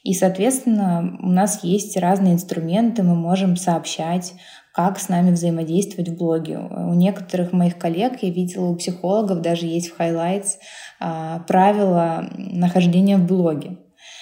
И, 0.10 0.16
соответственно, 0.16 1.20
у 1.22 1.30
нас 1.30 1.64
есть 1.64 1.96
разные 1.96 2.34
инструменты, 2.34 3.04
мы 3.04 3.14
можем 3.14 3.56
сообщать, 3.56 4.34
как 4.74 4.98
с 4.98 5.08
нами 5.08 5.30
взаимодействовать 5.30 6.10
в 6.10 6.18
блоге. 6.18 6.58
У 6.58 6.96
некоторых 6.96 7.54
моих 7.54 7.78
коллег, 7.78 8.24
я 8.24 8.32
видела 8.32 8.70
у 8.70 8.76
психологов, 8.76 9.44
даже 9.44 9.68
есть 9.68 9.92
в 9.92 10.00
Highlights 10.00 10.54
а, 11.00 11.42
правила 11.48 12.28
нахождения 12.36 13.18
в 13.18 13.28
блоге. 13.28 13.78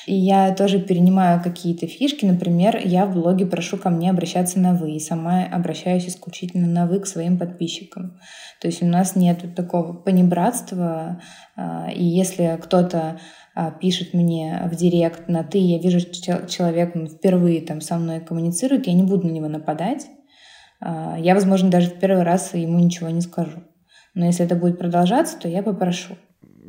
И 0.07 0.15
я 0.15 0.55
тоже 0.55 0.79
перенимаю 0.79 1.43
какие-то 1.43 1.85
фишки. 1.85 2.25
Например, 2.25 2.79
я 2.81 3.05
в 3.05 3.13
блоге 3.13 3.45
прошу 3.45 3.75
ко 3.75 3.89
мне 3.89 4.09
обращаться 4.09 4.57
на 4.57 4.73
«вы», 4.73 4.91
и 4.91 4.99
сама 5.01 5.43
обращаюсь 5.43 6.07
исключительно 6.07 6.65
на 6.65 6.87
«вы» 6.87 7.01
к 7.01 7.07
своим 7.07 7.37
подписчикам. 7.37 8.17
То 8.61 8.67
есть 8.67 8.81
у 8.81 8.85
нас 8.85 9.17
нет 9.17 9.53
такого 9.53 9.91
понебратства, 9.91 11.21
а, 11.57 11.89
и 11.93 12.05
если 12.05 12.57
кто-то 12.63 13.19
а, 13.53 13.71
пишет 13.71 14.13
мне 14.13 14.69
в 14.71 14.77
директ 14.77 15.27
на 15.27 15.43
«ты», 15.43 15.57
я 15.57 15.77
вижу, 15.77 15.99
что 15.99 16.47
человек 16.47 16.95
впервые 16.95 17.59
там 17.59 17.81
со 17.81 17.97
мной 17.97 18.21
коммуницирует, 18.21 18.87
я 18.87 18.93
не 18.93 19.03
буду 19.03 19.27
на 19.27 19.31
него 19.31 19.49
нападать. 19.49 20.07
А, 20.79 21.17
я, 21.19 21.33
возможно, 21.33 21.69
даже 21.69 21.89
в 21.89 21.99
первый 21.99 22.23
раз 22.23 22.53
ему 22.53 22.79
ничего 22.79 23.09
не 23.09 23.19
скажу. 23.19 23.61
Но 24.13 24.25
если 24.25 24.45
это 24.45 24.55
будет 24.55 24.79
продолжаться, 24.79 25.37
то 25.37 25.49
я 25.49 25.61
попрошу. 25.61 26.15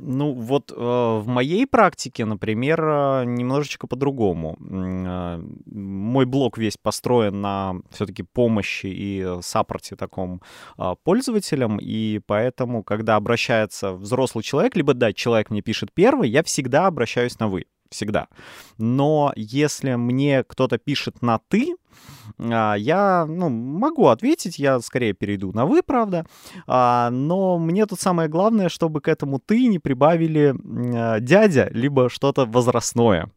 Ну, 0.01 0.33
вот 0.33 0.71
э, 0.71 0.75
в 0.75 1.27
моей 1.27 1.67
практике, 1.67 2.25
например, 2.25 2.81
э, 2.83 3.25
немножечко 3.25 3.87
по-другому. 3.87 4.57
Э, 4.61 5.43
мой 5.67 6.25
блог 6.25 6.57
весь 6.59 6.77
построен 6.77 7.41
на 7.41 7.77
все-таки 7.91 8.23
помощи 8.23 8.87
и 8.87 9.39
саппорте 9.43 9.97
таком 9.97 10.41
э, 10.79 10.95
пользователям, 11.03 11.79
и 11.81 12.21
поэтому, 12.27 12.83
когда 12.83 13.17
обращается 13.17 13.93
взрослый 13.93 14.45
человек, 14.45 14.77
либо, 14.77 14.95
да, 14.95 15.13
человек 15.13 15.51
мне 15.51 15.63
пишет 15.63 15.91
первый, 15.93 16.31
я 16.31 16.43
всегда 16.43 16.87
обращаюсь 16.87 17.39
на 17.39 17.49
«вы» 17.49 17.67
всегда. 17.91 18.29
Но 18.79 19.33
если 19.37 19.95
мне 19.95 20.45
кто-то 20.45 20.79
пишет 20.79 21.23
на 21.23 21.39
«ты», 21.49 21.77
а, 22.39 22.75
я 22.75 23.27
ну, 23.27 23.49
могу 23.49 24.09
ответить, 24.09 24.59
я 24.59 24.81
скорее 24.81 25.13
перейду 25.13 25.53
на 25.53 25.67
«вы», 25.67 25.83
правда, 25.83 26.27
а, 26.67 27.11
но 27.11 27.59
мне 27.59 27.87
тут 27.87 28.01
самое 28.01 28.29
главное, 28.29 28.69
чтобы 28.69 29.01
к 29.01 29.09
этому 29.09 29.39
«ты» 29.39 29.67
не 29.67 29.79
прибавили 29.79 30.55
а, 30.95 31.21
дядя, 31.21 31.69
либо 31.73 32.09
что-то 32.09 32.45
возрастное. 32.47 33.31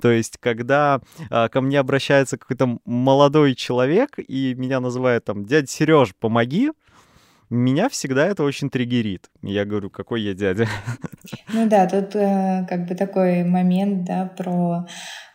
То 0.00 0.10
есть, 0.10 0.38
когда 0.38 1.00
а, 1.30 1.48
ко 1.48 1.60
мне 1.60 1.78
обращается 1.78 2.38
какой-то 2.38 2.78
молодой 2.84 3.54
человек 3.54 4.18
и 4.18 4.54
меня 4.54 4.80
называют 4.80 5.24
там 5.24 5.44
«дядя 5.44 5.66
Сереж, 5.66 6.14
помоги», 6.14 6.72
меня 7.50 7.88
всегда 7.88 8.26
это 8.26 8.42
очень 8.42 8.70
триггерит. 8.70 9.30
Я 9.42 9.64
говорю, 9.64 9.90
какой 9.90 10.22
я 10.22 10.34
дядя. 10.34 10.66
Ну 11.52 11.68
да, 11.68 11.86
тут 11.86 12.14
э, 12.14 12.66
как 12.68 12.86
бы 12.86 12.94
такой 12.94 13.44
момент, 13.44 14.04
да, 14.04 14.26
про 14.26 14.86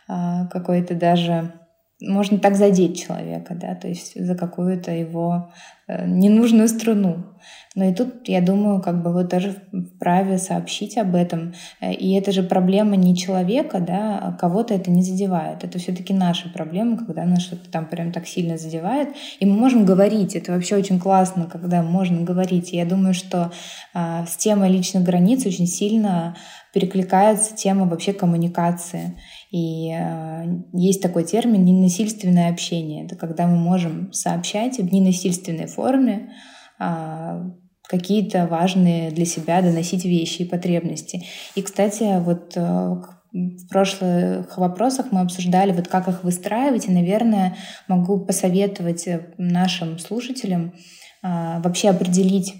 э, 0.08 0.48
какой-то 0.50 0.94
даже 0.94 1.52
можно 2.00 2.38
так 2.38 2.56
задеть 2.56 3.00
человека, 3.00 3.54
да, 3.54 3.74
то 3.74 3.88
есть 3.88 4.20
за 4.20 4.34
какую-то 4.34 4.90
его 4.90 5.52
э, 5.86 6.06
ненужную 6.06 6.68
струну. 6.68 7.24
Но 7.76 7.84
и 7.84 7.94
тут, 7.94 8.28
я 8.28 8.40
думаю, 8.40 8.80
как 8.80 9.02
бы 9.02 9.12
вы 9.12 9.24
тоже 9.24 9.56
вправе 9.96 10.38
сообщить 10.38 10.96
об 10.96 11.14
этом. 11.14 11.54
Э, 11.80 11.92
и 11.92 12.14
это 12.14 12.32
же 12.32 12.42
проблема 12.42 12.96
не 12.96 13.16
человека, 13.16 13.80
да, 13.80 14.18
а 14.18 14.32
кого-то 14.32 14.74
это 14.74 14.90
не 14.90 15.02
задевает. 15.02 15.62
Это 15.62 15.78
все-таки 15.78 16.12
наша 16.12 16.48
проблема, 16.48 16.98
когда 16.98 17.24
нас 17.24 17.42
что-то 17.42 17.70
там 17.70 17.86
прям 17.86 18.12
так 18.12 18.26
сильно 18.26 18.58
задевает. 18.58 19.10
И 19.38 19.46
мы 19.46 19.54
можем 19.54 19.84
говорить. 19.84 20.34
Это 20.34 20.52
вообще 20.52 20.76
очень 20.76 20.98
классно, 20.98 21.46
когда 21.46 21.82
можно 21.82 22.22
говорить. 22.22 22.72
И 22.72 22.76
я 22.76 22.84
думаю, 22.84 23.14
что 23.14 23.52
а, 23.92 24.26
с 24.26 24.36
темой 24.36 24.70
личных 24.70 25.04
границ 25.04 25.46
очень 25.46 25.66
сильно 25.66 26.36
перекликается 26.72 27.54
тема 27.54 27.86
вообще 27.86 28.12
коммуникации. 28.12 29.16
И 29.54 29.92
э, 29.96 30.46
есть 30.72 31.00
такой 31.00 31.22
термин 31.22 31.64
ненасильственное 31.64 32.50
общение. 32.50 33.04
Это 33.04 33.14
когда 33.14 33.46
мы 33.46 33.56
можем 33.56 34.12
сообщать 34.12 34.78
в 34.78 34.92
ненасильственной 34.92 35.68
форме 35.68 36.32
э, 36.80 37.50
какие-то 37.88 38.48
важные 38.48 39.12
для 39.12 39.24
себя 39.24 39.62
доносить 39.62 40.04
вещи 40.04 40.42
и 40.42 40.44
потребности. 40.44 41.26
И, 41.54 41.62
кстати, 41.62 42.18
вот 42.18 42.56
э, 42.56 42.96
в 43.30 43.68
прошлых 43.70 44.58
вопросах 44.58 45.12
мы 45.12 45.20
обсуждали, 45.20 45.70
вот 45.70 45.86
как 45.86 46.08
их 46.08 46.24
выстраивать, 46.24 46.88
и, 46.88 46.90
наверное, 46.90 47.56
могу 47.86 48.18
посоветовать 48.18 49.08
нашим 49.38 50.00
слушателям 50.00 50.74
э, 51.22 51.60
вообще 51.62 51.90
определить 51.90 52.54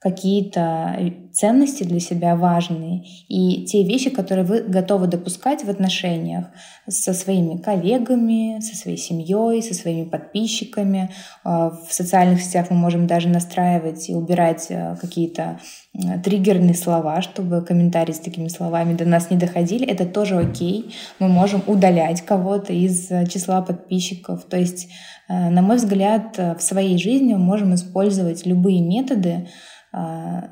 какие-то 0.00 0.96
ценности 1.32 1.82
для 1.82 1.98
себя 1.98 2.36
важные 2.36 3.04
и 3.28 3.64
те 3.64 3.82
вещи, 3.82 4.10
которые 4.10 4.44
вы 4.44 4.62
готовы 4.62 5.08
допускать 5.08 5.64
в 5.64 5.70
отношениях 5.70 6.46
со 6.88 7.12
своими 7.12 7.56
коллегами, 7.56 8.60
со 8.60 8.76
своей 8.76 8.96
семьей, 8.96 9.60
со 9.62 9.74
своими 9.74 10.04
подписчиками. 10.04 11.10
А, 11.44 11.70
в 11.70 11.92
социальных 11.92 12.42
сетях 12.42 12.70
мы 12.70 12.76
можем 12.76 13.06
даже 13.08 13.28
настраивать 13.28 14.08
и 14.08 14.14
убирать 14.14 14.66
э, 14.70 14.96
какие-то 15.00 15.58
триггерные 16.24 16.74
слова, 16.74 17.22
чтобы 17.22 17.62
комментарии 17.62 18.12
с 18.12 18.20
такими 18.20 18.48
словами 18.48 18.94
до 18.94 19.04
нас 19.04 19.30
не 19.30 19.36
доходили. 19.36 19.86
Это 19.86 20.06
тоже 20.06 20.38
окей. 20.38 20.94
Мы 21.18 21.28
можем 21.28 21.62
удалять 21.66 22.22
кого-то 22.22 22.72
из 22.72 23.10
э, 23.10 23.26
числа 23.26 23.62
подписчиков. 23.62 24.44
То 24.44 24.56
есть, 24.56 24.88
э, 25.28 25.50
на 25.50 25.60
мой 25.60 25.76
взгляд, 25.76 26.38
в 26.38 26.60
своей 26.60 26.98
жизни 26.98 27.34
мы 27.34 27.40
можем 27.40 27.74
использовать 27.74 28.46
любые 28.46 28.80
методы, 28.80 29.48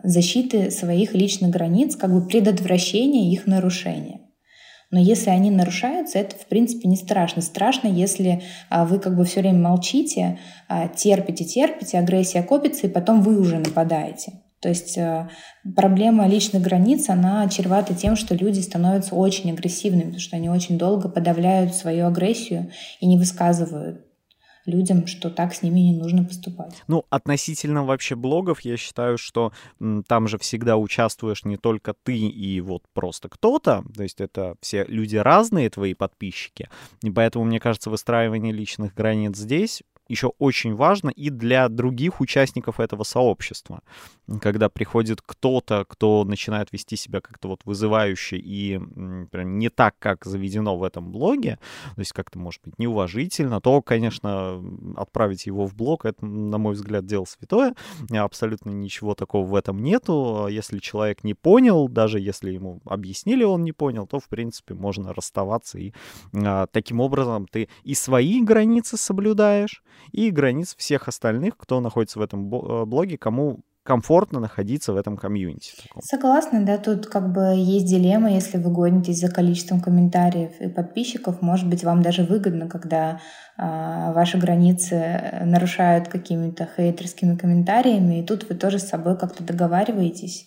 защиты 0.02 0.70
своих 0.70 1.14
личных 1.14 1.50
границ, 1.50 1.96
как 1.96 2.12
бы 2.12 2.26
предотвращения 2.26 3.32
их 3.32 3.46
нарушения. 3.46 4.20
Но 4.90 5.00
если 5.00 5.30
они 5.30 5.50
нарушаются, 5.50 6.18
это 6.18 6.36
в 6.36 6.46
принципе 6.46 6.88
не 6.88 6.96
страшно. 6.96 7.42
Страшно, 7.42 7.88
если 7.88 8.42
а, 8.70 8.84
вы 8.84 9.00
как 9.00 9.16
бы 9.16 9.24
все 9.24 9.40
время 9.40 9.58
молчите, 9.58 10.38
а, 10.68 10.88
терпите, 10.88 11.44
терпите, 11.44 11.98
агрессия 11.98 12.42
копится, 12.42 12.86
и 12.86 12.90
потом 12.90 13.20
вы 13.20 13.40
уже 13.40 13.58
нападаете. 13.58 14.32
То 14.60 14.70
есть 14.70 14.98
проблема 15.76 16.26
личных 16.26 16.62
границ, 16.62 17.10
она 17.10 17.46
чревата 17.48 17.94
тем, 17.94 18.16
что 18.16 18.34
люди 18.34 18.60
становятся 18.60 19.14
очень 19.14 19.52
агрессивными, 19.52 20.04
потому 20.04 20.20
что 20.20 20.36
они 20.36 20.48
очень 20.48 20.78
долго 20.78 21.08
подавляют 21.08 21.74
свою 21.74 22.06
агрессию 22.06 22.70
и 22.98 23.06
не 23.06 23.18
высказывают 23.18 24.05
людям, 24.66 25.06
что 25.06 25.30
так 25.30 25.54
с 25.54 25.62
ними 25.62 25.80
не 25.80 25.92
нужно 25.96 26.24
поступать. 26.24 26.82
Ну, 26.88 27.04
относительно 27.10 27.84
вообще 27.84 28.14
блогов, 28.16 28.60
я 28.60 28.76
считаю, 28.76 29.18
что 29.18 29.52
м, 29.80 30.02
там 30.04 30.28
же 30.28 30.38
всегда 30.38 30.76
участвуешь 30.76 31.44
не 31.44 31.56
только 31.56 31.94
ты 32.02 32.16
и 32.16 32.60
вот 32.60 32.82
просто 32.92 33.28
кто-то, 33.28 33.84
то 33.94 34.02
есть 34.02 34.20
это 34.20 34.56
все 34.60 34.84
люди 34.84 35.16
разные, 35.16 35.70
твои 35.70 35.94
подписчики, 35.94 36.68
и 37.02 37.10
поэтому, 37.10 37.44
мне 37.44 37.60
кажется, 37.60 37.90
выстраивание 37.90 38.52
личных 38.52 38.94
границ 38.94 39.36
здесь 39.36 39.82
еще 40.08 40.32
очень 40.38 40.74
важно 40.74 41.10
и 41.10 41.30
для 41.30 41.68
других 41.68 42.20
участников 42.20 42.80
этого 42.80 43.02
сообщества. 43.02 43.80
Когда 44.40 44.68
приходит 44.68 45.20
кто-то, 45.24 45.84
кто 45.88 46.24
начинает 46.24 46.72
вести 46.72 46.96
себя 46.96 47.20
как-то 47.20 47.48
вот 47.48 47.60
вызывающе 47.64 48.36
и 48.36 48.78
прям 49.30 49.58
не 49.58 49.68
так, 49.68 49.94
как 49.98 50.24
заведено 50.24 50.76
в 50.76 50.82
этом 50.82 51.12
блоге, 51.12 51.58
то 51.94 52.00
есть 52.00 52.12
как-то, 52.12 52.38
может 52.38 52.62
быть, 52.64 52.78
неуважительно, 52.78 53.60
то, 53.60 53.82
конечно, 53.82 54.62
отправить 54.96 55.46
его 55.46 55.66
в 55.66 55.74
блог, 55.74 56.04
это, 56.04 56.24
на 56.24 56.58
мой 56.58 56.74
взгляд, 56.74 57.06
дело 57.06 57.24
святое. 57.24 57.74
Абсолютно 58.10 58.70
ничего 58.70 59.14
такого 59.14 59.46
в 59.46 59.54
этом 59.54 59.82
нету. 59.82 60.46
Если 60.48 60.78
человек 60.78 61.24
не 61.24 61.34
понял, 61.34 61.88
даже 61.88 62.20
если 62.20 62.50
ему 62.50 62.80
объяснили, 62.84 63.44
он 63.44 63.64
не 63.64 63.72
понял, 63.72 64.06
то, 64.06 64.20
в 64.20 64.28
принципе, 64.28 64.74
можно 64.74 65.12
расставаться. 65.12 65.78
И 65.78 65.92
а, 66.34 66.66
таким 66.66 67.00
образом 67.00 67.46
ты 67.46 67.68
и 67.84 67.94
свои 67.94 68.42
границы 68.42 68.96
соблюдаешь, 68.96 69.82
и 70.12 70.30
границ 70.30 70.74
всех 70.76 71.08
остальных, 71.08 71.56
кто 71.56 71.80
находится 71.80 72.18
в 72.18 72.22
этом 72.22 72.52
э, 72.52 72.84
блоге, 72.84 73.18
кому 73.18 73.60
комфортно 73.86 74.40
находиться 74.40 74.92
в 74.92 74.96
этом 74.96 75.16
комьюнити. 75.16 75.72
Согласна, 76.00 76.64
да, 76.66 76.76
тут 76.76 77.06
как 77.06 77.32
бы 77.32 77.54
есть 77.56 77.86
дилемма, 77.86 78.32
если 78.32 78.58
вы 78.58 78.70
гонитесь 78.70 79.20
за 79.20 79.30
количеством 79.30 79.80
комментариев 79.80 80.60
и 80.60 80.68
подписчиков, 80.68 81.40
может 81.40 81.68
быть, 81.68 81.84
вам 81.84 82.02
даже 82.02 82.24
выгодно, 82.24 82.68
когда 82.68 83.20
э, 83.56 83.62
ваши 84.12 84.38
границы 84.38 85.40
нарушают 85.44 86.08
какими-то 86.08 86.68
хейтерскими 86.76 87.36
комментариями, 87.36 88.20
и 88.20 88.26
тут 88.26 88.48
вы 88.48 88.56
тоже 88.56 88.78
с 88.78 88.88
собой 88.88 89.16
как-то 89.16 89.44
договариваетесь 89.44 90.46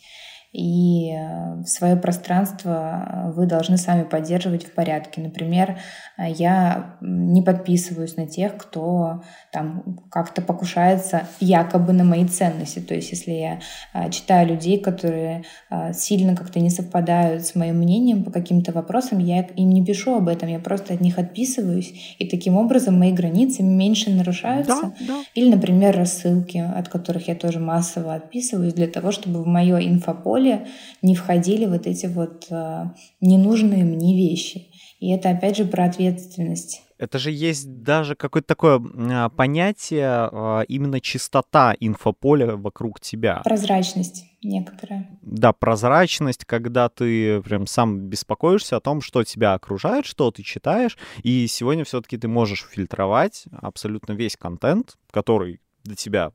и 0.52 1.12
э, 1.12 1.64
свое 1.66 1.96
пространство 1.96 3.32
вы 3.36 3.46
должны 3.46 3.78
сами 3.78 4.04
поддерживать 4.04 4.66
в 4.66 4.74
порядке. 4.74 5.22
Например, 5.22 5.78
я 6.18 6.98
не 7.02 7.44
подписываюсь 7.44 8.18
на 8.18 8.26
тех, 8.26 8.58
кто 8.58 9.22
там 9.54 10.00
как-то 10.10 10.42
покушается 10.42 11.28
якобы 11.40 11.94
на 11.94 12.04
мои 12.04 12.26
ценности. 12.26 12.80
То 12.80 12.96
есть 12.96 13.12
если 13.12 13.32
я 13.32 13.60
э, 13.94 14.10
читаю 14.10 14.48
людей, 14.48 14.80
которые 14.80 15.44
э, 15.70 15.94
сильно 15.94 16.36
как-то 16.36 16.60
не 16.60 16.72
совпадают 16.72 17.46
с 17.46 17.54
моим 17.54 17.78
мнением 17.78 18.24
по 18.24 18.32
каким-то 18.32 18.72
вопросам, 18.72 19.20
я 19.20 19.42
им 19.42 19.70
не 19.70 19.86
пишу 19.86 20.16
об 20.16 20.30
этом, 20.30 20.50
я 20.50 20.60
просто 20.60 20.96
от 20.96 21.02
них 21.02 21.20
отписываюсь, 21.20 22.16
и 22.18 22.28
таким 22.28 22.58
образом 22.58 22.98
мои 22.98 23.12
границы 23.12 23.62
меньше 23.62 24.10
нарушаются. 24.10 24.82
Да, 24.82 24.94
да. 25.08 25.24
Или, 25.36 25.54
например, 25.54 25.96
рассылки, 25.96 26.58
от 26.58 26.90
которых 26.90 27.28
я 27.28 27.36
тоже 27.36 27.60
массово 27.60 28.16
отписываюсь, 28.16 28.74
для 28.74 28.88
того, 28.88 29.12
чтобы 29.12 29.44
в 29.44 29.48
мое 29.48 29.78
инфополе 29.80 30.39
поле 30.40 30.68
не 31.02 31.16
входили 31.16 31.66
вот 31.66 31.86
эти 31.88 32.06
вот 32.06 32.48
э, 32.50 32.86
ненужные 33.22 33.84
мне 33.84 34.16
вещи. 34.16 34.68
И 35.00 35.12
это 35.12 35.30
опять 35.30 35.58
же 35.58 35.66
про 35.66 35.86
ответственность. 35.86 36.82
Это 36.98 37.18
же 37.18 37.32
есть 37.32 37.82
даже 37.84 38.16
какое-то 38.16 38.50
такое 38.50 38.82
а, 38.84 39.30
понятие, 39.30 40.06
а, 40.06 40.62
именно 40.68 41.00
чистота 41.00 41.74
инфополя 41.80 42.58
вокруг 42.58 43.00
тебя. 43.00 43.42
Прозрачность 43.46 44.26
некоторая. 44.44 45.08
Да, 45.22 45.54
прозрачность, 45.54 46.44
когда 46.44 46.90
ты 46.90 47.42
прям 47.42 47.68
сам 47.68 48.10
беспокоишься 48.10 48.76
о 48.76 48.82
том, 48.82 49.00
что 49.00 49.24
тебя 49.24 49.54
окружает, 49.54 50.06
что 50.06 50.30
ты 50.32 50.44
читаешь, 50.44 50.98
и 51.24 51.48
сегодня 51.48 51.86
все-таки 51.86 52.18
ты 52.18 52.28
можешь 52.28 52.68
фильтровать 52.70 53.46
абсолютно 53.54 54.12
весь 54.12 54.36
контент, 54.36 54.98
который 55.12 55.62
до 55.84 55.96
тебя 55.96 56.32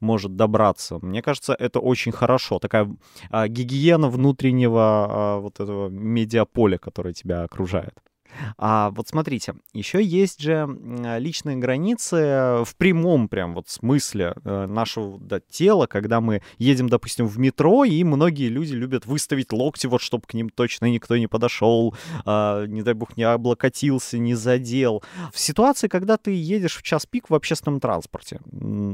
может 0.00 0.36
добраться. 0.36 0.98
Мне 1.02 1.22
кажется, 1.22 1.54
это 1.54 1.80
очень 1.80 2.12
хорошо. 2.12 2.58
Такая 2.58 2.88
а, 3.30 3.48
гигиена 3.48 4.08
внутреннего 4.08 4.80
а, 4.80 5.38
вот 5.40 5.60
этого 5.60 5.88
медиаполя, 5.88 6.78
которое 6.78 7.14
тебя 7.14 7.44
окружает. 7.44 7.94
А 8.58 8.90
вот 8.90 9.08
смотрите, 9.08 9.54
еще 9.72 10.02
есть 10.02 10.40
же 10.40 10.68
личные 11.18 11.56
границы 11.56 12.62
в 12.64 12.74
прямом 12.76 13.28
прям 13.28 13.54
вот 13.54 13.68
смысле 13.68 14.34
э, 14.44 14.66
нашего 14.66 15.18
да, 15.18 15.40
тела, 15.40 15.86
когда 15.86 16.20
мы 16.20 16.42
едем, 16.58 16.88
допустим, 16.88 17.26
в 17.26 17.38
метро, 17.38 17.84
и 17.84 18.04
многие 18.04 18.48
люди 18.48 18.72
любят 18.72 19.06
выставить 19.06 19.52
локти, 19.52 19.86
вот 19.86 20.00
чтобы 20.00 20.24
к 20.26 20.34
ним 20.34 20.48
точно 20.50 20.86
никто 20.86 21.16
не 21.16 21.26
подошел, 21.26 21.94
а, 22.24 22.66
не 22.66 22.82
дай 22.82 22.94
бог, 22.94 23.16
не 23.16 23.24
облокотился, 23.24 24.18
не 24.18 24.34
задел. 24.34 25.02
В 25.32 25.38
ситуации, 25.38 25.88
когда 25.88 26.16
ты 26.16 26.32
едешь 26.32 26.76
в 26.76 26.82
час 26.82 27.06
пик 27.06 27.30
в 27.30 27.34
общественном 27.34 27.80
транспорте, 27.80 28.40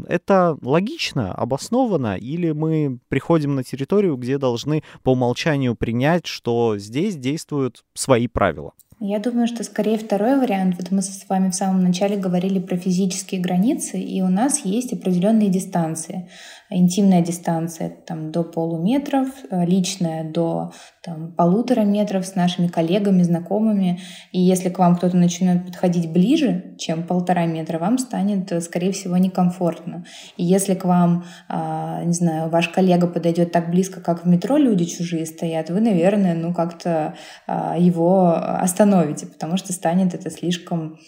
это 0.09 0.57
логично, 0.63 1.35
обоснованно, 1.35 2.17
или 2.17 2.53
мы 2.53 2.99
приходим 3.09 3.55
на 3.55 3.65
территорию, 3.65 4.17
где 4.17 4.39
должны 4.39 4.83
по 5.03 5.13
умолчанию 5.13 5.75
принять, 5.75 6.27
что 6.27 6.79
здесь 6.79 7.17
действуют 7.17 7.85
свои 7.95 8.27
правила? 8.27 8.73
Я 9.03 9.19
думаю, 9.19 9.47
что 9.47 9.65
скорее 9.65 9.97
второй 9.97 10.39
вариант. 10.39 10.77
Вот 10.77 10.91
мы 10.91 11.01
с 11.01 11.25
вами 11.27 11.51
в 11.51 11.55
самом 11.55 11.83
начале 11.83 12.19
говорили 12.19 12.59
про 12.59 12.77
физические 12.77 13.41
границы, 13.41 13.99
и 13.99 14.21
у 14.21 14.29
нас 14.29 14.63
есть 14.67 14.93
определенные 14.93 15.49
дистанции 15.49 16.29
интимная 16.71 17.21
дистанция 17.21 17.91
там, 18.07 18.31
до 18.31 18.45
полуметров, 18.45 19.29
э, 19.51 19.67
личная 19.67 20.25
до 20.25 20.73
там, 21.03 21.33
полутора 21.33 21.81
метров 21.81 22.25
с 22.25 22.37
нашими 22.37 22.69
коллегами, 22.69 23.23
знакомыми. 23.23 24.01
И 24.33 24.41
если 24.41 24.69
к 24.69 24.79
вам 24.79 24.97
кто-то 24.97 25.17
начнет 25.17 25.67
подходить 25.67 26.11
ближе, 26.13 26.77
чем 26.79 27.03
полтора 27.03 27.47
метра, 27.47 27.79
вам 27.79 27.99
станет, 27.99 28.51
э, 28.53 28.61
скорее 28.61 28.93
всего, 28.93 29.17
некомфортно. 29.17 30.05
И 30.37 30.45
если 30.45 30.75
к 30.75 30.85
вам, 30.85 31.25
а, 31.49 32.05
не 32.05 32.13
знаю, 32.13 32.49
ваш 32.51 32.69
коллега 32.69 33.07
подойдет 33.09 33.51
так 33.51 33.71
близко, 33.71 34.01
как 34.01 34.25
в 34.25 34.29
метро 34.29 34.57
люди 34.57 34.85
чужие 34.85 35.27
стоят, 35.27 35.71
вы, 35.71 35.81
наверное, 35.81 36.35
ну 36.35 36.55
как-то 36.55 37.15
а, 37.47 37.77
его 37.77 38.33
остановите, 38.35 39.27
потому 39.27 39.57
что 39.57 39.73
станет 39.73 40.15
это 40.15 40.31
слишком 40.31 40.99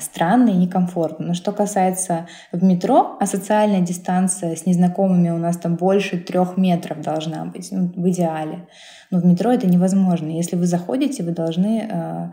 странно 0.00 0.50
и 0.50 0.56
некомфортно. 0.56 1.26
Но 1.26 1.34
что 1.34 1.52
касается 1.52 2.26
в 2.52 2.62
метро, 2.62 3.16
а 3.20 3.26
социальная 3.26 3.80
дистанция 3.80 4.56
с 4.56 4.66
незнакомыми 4.66 5.30
у 5.30 5.38
нас 5.38 5.56
там 5.56 5.76
больше 5.76 6.18
трех 6.18 6.56
метров 6.56 7.00
должна 7.00 7.44
быть, 7.44 7.68
ну, 7.70 7.92
в 7.94 8.08
идеале. 8.10 8.66
Но 9.10 9.20
в 9.20 9.24
метро 9.24 9.52
это 9.52 9.66
невозможно. 9.66 10.30
Если 10.30 10.56
вы 10.56 10.66
заходите, 10.66 11.22
вы 11.22 11.32
должны 11.32 11.88
э, 11.88 12.30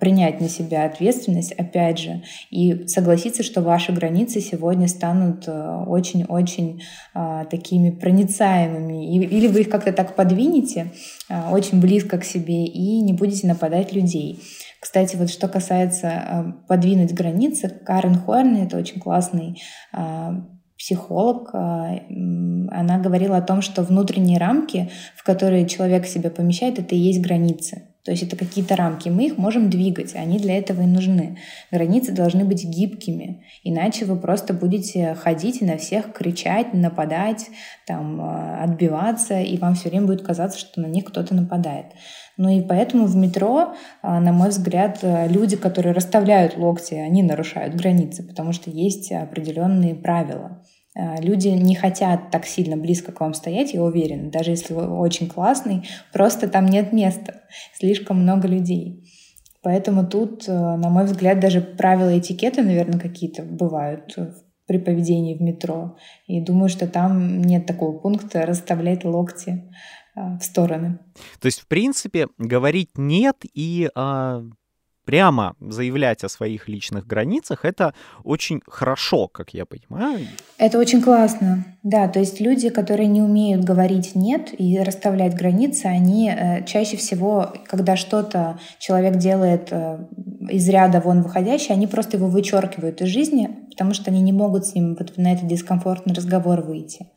принять 0.00 0.40
на 0.40 0.48
себя 0.48 0.84
ответственность, 0.84 1.52
опять 1.52 1.98
же, 1.98 2.22
и 2.50 2.86
согласиться, 2.86 3.42
что 3.42 3.60
ваши 3.60 3.92
границы 3.92 4.40
сегодня 4.40 4.88
станут 4.88 5.48
очень-очень 5.48 6.82
э, 7.14 7.44
такими 7.50 7.90
проницаемыми. 7.90 9.14
Или 9.26 9.48
вы 9.48 9.60
их 9.62 9.68
как-то 9.68 9.92
так 9.92 10.14
подвинете 10.16 10.92
э, 11.28 11.50
очень 11.50 11.80
близко 11.80 12.18
к 12.18 12.24
себе 12.24 12.64
и 12.64 13.00
не 13.00 13.12
будете 13.12 13.46
нападать 13.46 13.92
людей. 13.92 14.40
Кстати, 14.84 15.16
вот 15.16 15.30
что 15.30 15.48
касается 15.48 16.08
э, 16.08 16.52
подвинуть 16.68 17.14
границы, 17.14 17.70
Карен 17.70 18.18
Хорн, 18.18 18.56
это 18.56 18.76
очень 18.76 19.00
классный 19.00 19.62
э, 19.94 20.30
психолог, 20.76 21.54
э, 21.54 21.56
она 22.70 22.98
говорила 22.98 23.38
о 23.38 23.42
том, 23.42 23.62
что 23.62 23.80
внутренние 23.80 24.38
рамки, 24.38 24.90
в 25.16 25.24
которые 25.24 25.66
человек 25.66 26.04
себя 26.04 26.28
помещает, 26.28 26.78
это 26.78 26.94
и 26.94 26.98
есть 26.98 27.22
границы. 27.22 27.93
То 28.04 28.10
есть 28.10 28.22
это 28.22 28.36
какие-то 28.36 28.76
рамки. 28.76 29.08
Мы 29.08 29.26
их 29.26 29.38
можем 29.38 29.70
двигать, 29.70 30.14
они 30.14 30.38
для 30.38 30.58
этого 30.58 30.82
и 30.82 30.86
нужны. 30.86 31.38
Границы 31.70 32.12
должны 32.12 32.44
быть 32.44 32.64
гибкими, 32.64 33.42
иначе 33.62 34.04
вы 34.04 34.16
просто 34.16 34.52
будете 34.52 35.14
ходить 35.14 35.62
и 35.62 35.64
на 35.64 35.78
всех 35.78 36.12
кричать, 36.12 36.74
нападать, 36.74 37.46
там, 37.86 38.20
отбиваться, 38.60 39.40
и 39.40 39.56
вам 39.56 39.74
все 39.74 39.88
время 39.88 40.06
будет 40.06 40.22
казаться, 40.22 40.58
что 40.58 40.80
на 40.80 40.86
них 40.86 41.04
кто-то 41.04 41.34
нападает. 41.34 41.86
Ну 42.36 42.48
и 42.48 42.60
поэтому 42.60 43.06
в 43.06 43.14
метро, 43.14 43.74
а, 44.02 44.20
на 44.20 44.32
мой 44.32 44.48
взгляд, 44.48 44.98
э, 45.02 45.28
люди, 45.28 45.56
которые 45.56 45.94
расставляют 45.94 46.56
локти, 46.56 46.94
они 46.94 47.22
нарушают 47.22 47.76
границы, 47.76 48.24
потому 48.24 48.52
что 48.52 48.70
есть 48.70 49.12
определенные 49.12 49.94
правила. 49.94 50.63
Э, 50.96 51.20
люди 51.20 51.48
не 51.48 51.74
хотят 51.74 52.30
так 52.30 52.46
сильно 52.46 52.76
близко 52.76 53.12
к 53.12 53.20
вам 53.20 53.34
стоять, 53.34 53.74
я 53.74 53.82
уверена, 53.82 54.30
даже 54.30 54.50
если 54.50 54.74
вы 54.74 54.86
очень 54.86 55.28
классный, 55.28 55.86
просто 56.12 56.48
там 56.48 56.66
нет 56.66 56.92
места, 56.92 57.42
слишком 57.74 58.20
много 58.20 58.48
людей. 58.48 59.04
Поэтому 59.62 60.06
тут, 60.06 60.48
э, 60.48 60.52
на 60.52 60.88
мой 60.90 61.04
взгляд, 61.04 61.40
даже 61.40 61.60
правила 61.60 62.16
этикета, 62.16 62.62
наверное, 62.62 63.00
какие-то 63.00 63.42
бывают 63.42 64.16
при 64.66 64.78
поведении 64.78 65.36
в 65.36 65.42
метро. 65.42 65.96
И 66.26 66.40
думаю, 66.40 66.68
что 66.68 66.86
там 66.86 67.42
нет 67.42 67.66
такого 67.66 67.98
пункта 67.98 68.46
расставлять 68.46 69.04
локти 69.04 69.70
в 70.14 70.40
стороны. 70.42 71.00
То 71.40 71.46
есть, 71.46 71.60
в 71.60 71.66
принципе, 71.66 72.28
говорить 72.38 72.96
нет 72.96 73.36
и 73.52 73.90
а, 73.94 74.42
прямо 75.04 75.54
заявлять 75.60 76.24
о 76.24 76.28
своих 76.28 76.68
личных 76.68 77.06
границах, 77.06 77.64
это 77.64 77.94
очень 78.22 78.60
хорошо, 78.66 79.28
как 79.28 79.54
я 79.54 79.66
понимаю. 79.66 80.26
Это 80.58 80.78
очень 80.78 81.02
классно, 81.02 81.64
да. 81.82 82.08
То 82.08 82.20
есть 82.20 82.40
люди, 82.40 82.68
которые 82.70 83.08
не 83.08 83.22
умеют 83.22 83.64
говорить 83.64 84.14
нет 84.14 84.50
и 84.58 84.78
расставлять 84.78 85.34
границы, 85.34 85.86
они 85.86 86.30
э, 86.30 86.64
чаще 86.64 86.96
всего, 86.96 87.52
когда 87.66 87.96
что-то 87.96 88.58
человек 88.78 89.16
делает 89.16 89.68
э, 89.70 89.98
из 90.50 90.68
ряда 90.68 91.00
вон 91.00 91.22
выходящее, 91.22 91.74
они 91.74 91.86
просто 91.86 92.16
его 92.16 92.28
вычеркивают 92.28 93.00
из 93.00 93.08
жизни, 93.08 93.50
потому 93.70 93.92
что 93.94 94.10
они 94.10 94.20
не 94.20 94.32
могут 94.32 94.66
с 94.66 94.74
ним 94.74 94.96
вот 94.98 95.16
на 95.16 95.32
этот 95.32 95.46
дискомфортный 95.46 96.14
разговор 96.14 96.60
выйти. 96.60 97.08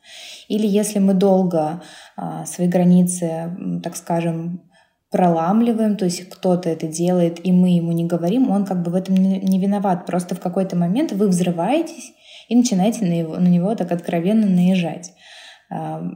Или 0.48 0.66
если 0.66 1.00
мы 1.00 1.14
долго 1.14 1.82
а, 2.16 2.46
свои 2.46 2.68
границы, 2.68 3.56
так 3.84 3.96
скажем, 3.96 4.67
проламливаем, 5.12 5.96
то 5.96 6.06
есть 6.06 6.30
кто-то 6.30 6.70
это 6.70 6.88
делает, 6.88 7.46
и 7.46 7.52
мы 7.52 7.76
ему 7.76 7.92
не 7.92 8.06
говорим, 8.06 8.50
он 8.50 8.66
как 8.66 8.84
бы 8.84 8.92
в 8.92 8.96
этом 8.96 9.16
не 9.16 9.60
виноват. 9.60 10.06
Просто 10.06 10.36
в 10.36 10.40
какой-то 10.40 10.76
момент 10.76 11.12
вы 11.12 11.28
взрываетесь 11.28 12.14
и 12.50 12.56
начинаете 12.56 13.06
на, 13.06 13.14
его, 13.14 13.38
на 13.38 13.48
него 13.48 13.74
так 13.76 13.92
откровенно 13.92 14.48
наезжать. 14.48 15.14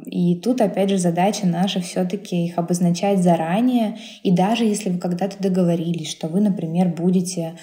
И 0.05 0.39
тут, 0.39 0.61
опять 0.61 0.89
же, 0.89 0.97
задача 0.97 1.45
наша 1.45 1.81
все-таки 1.81 2.45
их 2.45 2.57
обозначать 2.57 3.21
заранее. 3.21 3.97
И 4.23 4.31
даже 4.31 4.63
если 4.63 4.89
вы 4.89 4.97
когда-то 4.97 5.41
договорились, 5.43 6.09
что 6.09 6.27
вы, 6.29 6.39
например, 6.39 6.87
будете 6.87 7.55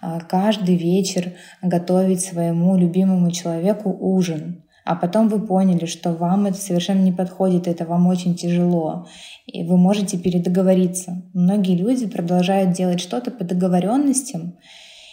а, 0.00 0.20
каждый 0.20 0.76
вечер 0.76 1.32
готовить 1.60 2.22
своему 2.22 2.76
любимому 2.76 3.30
человеку 3.30 3.94
ужин, 4.00 4.63
а 4.84 4.96
потом 4.96 5.28
вы 5.28 5.40
поняли, 5.40 5.86
что 5.86 6.12
вам 6.12 6.46
это 6.46 6.58
совершенно 6.58 7.00
не 7.00 7.12
подходит, 7.12 7.66
это 7.66 7.84
вам 7.84 8.06
очень 8.06 8.34
тяжело, 8.34 9.08
и 9.46 9.64
вы 9.64 9.76
можете 9.76 10.18
передоговориться. 10.18 11.22
Многие 11.32 11.76
люди 11.76 12.06
продолжают 12.06 12.72
делать 12.72 13.00
что-то 13.00 13.30
по 13.30 13.44
договоренностям, 13.44 14.58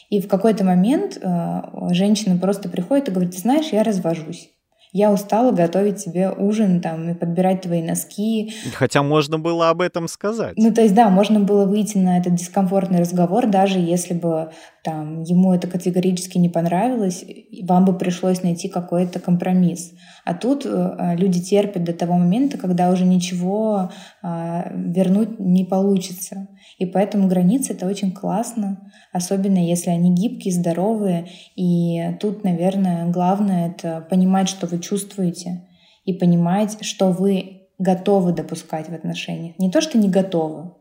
и 0.10 0.20
в 0.20 0.28
какой-то 0.28 0.66
момент 0.66 1.18
э, 1.22 1.62
женщина 1.92 2.38
просто 2.38 2.68
приходит 2.68 3.08
и 3.08 3.12
говорит, 3.12 3.34
знаешь, 3.34 3.70
я 3.72 3.84
развожусь 3.84 4.50
я 4.94 5.12
устала 5.12 5.52
готовить 5.52 6.04
тебе 6.04 6.30
ужин 6.32 6.82
там 6.82 7.10
и 7.10 7.14
подбирать 7.14 7.62
твои 7.62 7.82
носки. 7.82 8.54
Хотя 8.74 9.04
можно 9.04 9.40
было 9.40 9.70
об 9.70 9.82
этом 9.82 10.08
сказать. 10.08 10.54
Ну, 10.58 10.74
то 10.74 10.82
есть, 10.82 10.94
да, 10.94 11.10
можно 11.10 11.40
было 11.40 11.66
выйти 11.66 11.98
на 11.98 12.18
этот 12.18 12.36
дискомфортный 12.36 13.00
разговор, 13.00 13.48
даже 13.48 13.80
если 13.80 14.14
бы 14.14 14.52
там 14.84 15.22
ему 15.24 15.54
это 15.54 15.68
категорически 15.68 16.38
не 16.38 16.50
понравилось, 16.50 17.24
вам 17.64 17.86
бы 17.86 17.98
пришлось 17.98 18.44
найти 18.44 18.68
какой-то 18.68 19.20
компромисс. 19.20 19.92
А 20.26 20.34
тут 20.34 20.66
э, 20.66 21.16
люди 21.16 21.42
терпят 21.42 21.84
до 21.84 21.94
того 21.94 22.14
момента, 22.14 22.58
когда 22.58 22.90
уже 22.90 23.06
ничего 23.06 23.92
э, 24.24 24.28
вернуть 24.74 25.40
не 25.40 25.66
получится. 25.66 26.48
И 26.82 26.86
поэтому 26.88 27.28
границы— 27.28 27.74
это 27.76 27.86
очень 27.86 28.12
классно, 28.12 28.92
особенно 29.14 29.60
если 29.60 29.92
они 29.92 30.16
гибкие, 30.16 30.52
здоровые. 30.52 31.28
И 31.56 32.18
тут, 32.20 32.44
наверное, 32.44 33.06
главное— 33.12 33.70
это 33.70 34.02
понимать, 34.10 34.50
что 34.50 34.66
вы 34.66 34.80
чувствуете, 34.80 35.68
и 36.06 36.14
понимать, 36.14 36.84
что 36.84 37.12
вы 37.12 37.68
готовы 37.78 38.34
допускать 38.34 38.90
в 38.90 38.96
отношениях. 38.96 39.60
Не 39.60 39.70
то, 39.70 39.80
что 39.80 40.00
не 40.00 40.10
готовы, 40.10 40.72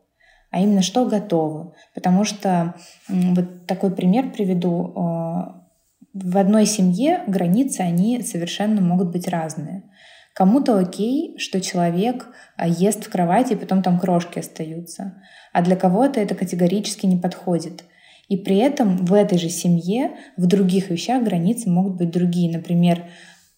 а 0.50 0.60
именно 0.60 0.80
что 0.80 1.04
готовы. 1.04 1.74
Потому 1.94 2.24
что 2.24 2.76
вот 3.06 3.66
такой 3.66 3.94
пример 3.94 4.32
приведу. 4.32 4.94
Э, 4.96 5.60
в 6.14 6.38
одной 6.38 6.64
семье 6.64 7.24
границы, 7.26 7.82
они 7.82 8.22
совершенно 8.22 8.80
могут 8.80 9.12
быть 9.12 9.28
разные. 9.28 9.82
Кому-то 10.40 10.78
окей, 10.78 11.36
что 11.36 11.60
человек 11.60 12.28
а, 12.56 12.66
ест 12.66 13.04
в 13.04 13.10
кровати, 13.10 13.52
и 13.52 13.56
потом 13.56 13.82
там 13.82 14.00
крошки 14.00 14.38
остаются. 14.38 15.20
А 15.52 15.60
для 15.60 15.76
кого-то 15.76 16.18
это 16.18 16.34
категорически 16.34 17.04
не 17.04 17.18
подходит. 17.18 17.84
И 18.28 18.38
при 18.38 18.56
этом 18.56 19.04
в 19.04 19.12
этой 19.12 19.36
же 19.36 19.50
семье 19.50 20.12
в 20.38 20.46
других 20.46 20.88
вещах 20.88 21.22
границы 21.22 21.68
могут 21.68 21.96
быть 21.96 22.10
другие. 22.10 22.50
Например, 22.56 23.04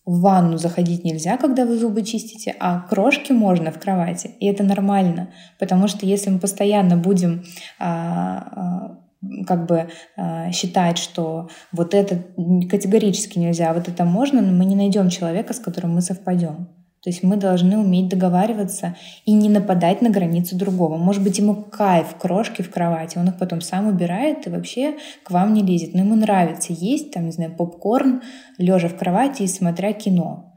в 0.04 0.22
ванну 0.22 0.58
заходить 0.58 1.04
нельзя, 1.04 1.36
когда 1.36 1.66
вы 1.66 1.78
зубы 1.78 2.02
чистите, 2.02 2.56
а 2.58 2.80
крошки 2.80 3.30
можно 3.30 3.70
в 3.70 3.78
кровати. 3.78 4.32
И 4.40 4.46
это 4.46 4.64
нормально, 4.64 5.30
потому 5.60 5.86
что 5.86 6.04
если 6.04 6.30
мы 6.30 6.40
постоянно 6.40 6.96
будем 6.96 7.44
а, 7.78 8.48
а, 8.56 9.01
как 9.46 9.66
бы 9.66 9.88
э, 10.16 10.52
считать, 10.52 10.98
что 10.98 11.48
вот 11.72 11.94
это 11.94 12.22
категорически 12.68 13.38
нельзя, 13.38 13.70
а 13.70 13.74
вот 13.74 13.88
это 13.88 14.04
можно, 14.04 14.40
но 14.40 14.52
мы 14.52 14.64
не 14.64 14.76
найдем 14.76 15.08
человека, 15.10 15.54
с 15.54 15.58
которым 15.58 15.94
мы 15.94 16.02
совпадем. 16.02 16.68
То 17.02 17.10
есть 17.10 17.24
мы 17.24 17.36
должны 17.36 17.78
уметь 17.78 18.08
договариваться 18.08 18.96
и 19.24 19.32
не 19.32 19.48
нападать 19.48 20.02
на 20.02 20.10
границу 20.10 20.56
другого. 20.56 20.96
Может 20.96 21.24
быть, 21.24 21.36
ему 21.38 21.56
кайф 21.56 22.14
крошки 22.16 22.62
в 22.62 22.70
кровати, 22.70 23.18
он 23.18 23.26
их 23.28 23.38
потом 23.38 23.60
сам 23.60 23.88
убирает 23.88 24.46
и 24.46 24.50
вообще 24.50 24.94
к 25.24 25.32
вам 25.32 25.52
не 25.52 25.62
лезет. 25.62 25.94
Но 25.94 26.00
ему 26.00 26.14
нравится 26.14 26.72
есть, 26.72 27.12
там, 27.12 27.26
не 27.26 27.32
знаю, 27.32 27.56
попкорн, 27.56 28.22
лежа 28.56 28.88
в 28.88 28.96
кровати 28.96 29.42
и 29.42 29.48
смотря 29.48 29.92
кино. 29.92 30.52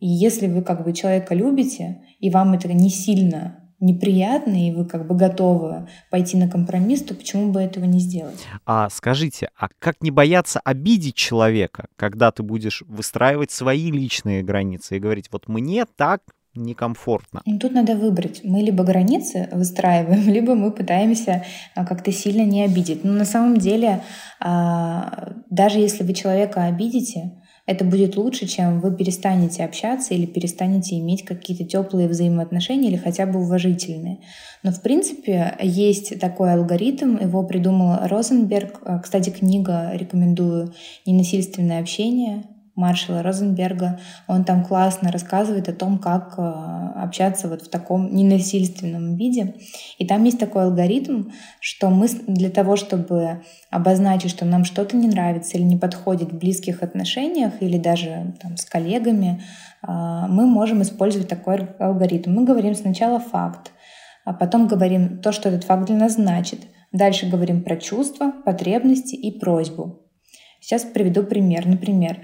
И 0.00 0.08
если 0.08 0.48
вы 0.48 0.62
как 0.62 0.84
бы 0.84 0.92
человека 0.92 1.34
любите, 1.34 2.02
и 2.18 2.28
вам 2.28 2.54
это 2.54 2.72
не 2.72 2.90
сильно 2.90 3.67
неприятно, 3.80 4.68
и 4.68 4.72
вы 4.72 4.84
как 4.84 5.06
бы 5.06 5.14
готовы 5.14 5.88
пойти 6.10 6.36
на 6.36 6.48
компромисс, 6.48 7.02
то 7.02 7.14
почему 7.14 7.52
бы 7.52 7.60
этого 7.60 7.84
не 7.84 8.00
сделать? 8.00 8.46
А 8.66 8.88
скажите, 8.90 9.50
а 9.56 9.68
как 9.78 10.02
не 10.02 10.10
бояться 10.10 10.60
обидеть 10.64 11.14
человека, 11.14 11.86
когда 11.96 12.30
ты 12.30 12.42
будешь 12.42 12.82
выстраивать 12.86 13.50
свои 13.50 13.90
личные 13.90 14.42
границы 14.42 14.96
и 14.96 15.00
говорить, 15.00 15.28
вот 15.30 15.48
мне 15.48 15.84
так 15.96 16.22
некомфортно. 16.54 17.42
Ну, 17.46 17.58
тут 17.58 17.72
надо 17.72 17.96
выбрать. 17.96 18.40
Мы 18.42 18.60
либо 18.60 18.84
границы 18.84 19.48
выстраиваем, 19.52 20.28
либо 20.32 20.54
мы 20.54 20.72
пытаемся 20.72 21.44
а, 21.74 21.84
как-то 21.84 22.12
сильно 22.12 22.44
не 22.44 22.64
обидеть. 22.64 23.04
Но 23.04 23.12
на 23.12 23.24
самом 23.24 23.58
деле, 23.58 24.02
а, 24.40 25.34
даже 25.50 25.78
если 25.78 26.02
вы 26.02 26.14
человека 26.14 26.64
обидите, 26.64 27.37
это 27.68 27.84
будет 27.84 28.16
лучше, 28.16 28.46
чем 28.46 28.80
вы 28.80 28.96
перестанете 28.96 29.62
общаться 29.62 30.14
или 30.14 30.24
перестанете 30.24 30.98
иметь 30.98 31.22
какие-то 31.22 31.64
теплые 31.64 32.08
взаимоотношения 32.08 32.88
или 32.88 32.96
хотя 32.96 33.26
бы 33.26 33.40
уважительные. 33.40 34.20
Но 34.62 34.72
в 34.72 34.80
принципе 34.80 35.54
есть 35.60 36.18
такой 36.18 36.54
алгоритм, 36.54 37.18
его 37.18 37.42
придумал 37.42 37.98
Розенберг. 38.08 38.80
Кстати, 39.02 39.28
книга 39.28 39.90
рекомендую 39.92 40.72
«Ненасильственное 41.04 41.80
общение», 41.80 42.44
Маршала 42.78 43.24
Розенберга. 43.24 43.98
Он 44.28 44.44
там 44.44 44.64
классно 44.64 45.10
рассказывает 45.10 45.68
о 45.68 45.72
том, 45.72 45.98
как 45.98 46.34
э, 46.38 46.42
общаться 46.94 47.48
вот 47.48 47.62
в 47.62 47.68
таком 47.68 48.14
ненасильственном 48.14 49.16
виде. 49.16 49.56
И 49.98 50.06
там 50.06 50.22
есть 50.22 50.38
такой 50.38 50.62
алгоритм, 50.62 51.30
что 51.60 51.90
мы 51.90 52.06
для 52.28 52.50
того, 52.50 52.76
чтобы 52.76 53.42
обозначить, 53.70 54.30
что 54.30 54.44
нам 54.44 54.64
что-то 54.64 54.96
не 54.96 55.08
нравится 55.08 55.58
или 55.58 55.64
не 55.64 55.76
подходит 55.76 56.32
в 56.32 56.38
близких 56.38 56.84
отношениях 56.84 57.54
или 57.60 57.78
даже 57.78 58.36
там, 58.40 58.56
с 58.56 58.64
коллегами, 58.64 59.42
э, 59.82 59.90
мы 60.28 60.46
можем 60.46 60.82
использовать 60.82 61.28
такой 61.28 61.68
алгоритм. 61.80 62.32
Мы 62.32 62.44
говорим 62.44 62.76
сначала 62.76 63.18
факт, 63.18 63.72
а 64.24 64.32
потом 64.32 64.68
говорим 64.68 65.20
то, 65.20 65.32
что 65.32 65.48
этот 65.48 65.64
факт 65.64 65.86
для 65.86 65.96
нас 65.96 66.14
значит. 66.14 66.60
Дальше 66.92 67.28
говорим 67.28 67.64
про 67.64 67.76
чувства, 67.76 68.32
потребности 68.44 69.16
и 69.16 69.36
просьбу. 69.36 70.04
Сейчас 70.60 70.84
приведу 70.84 71.22
пример. 71.22 71.66
Например, 71.66 72.18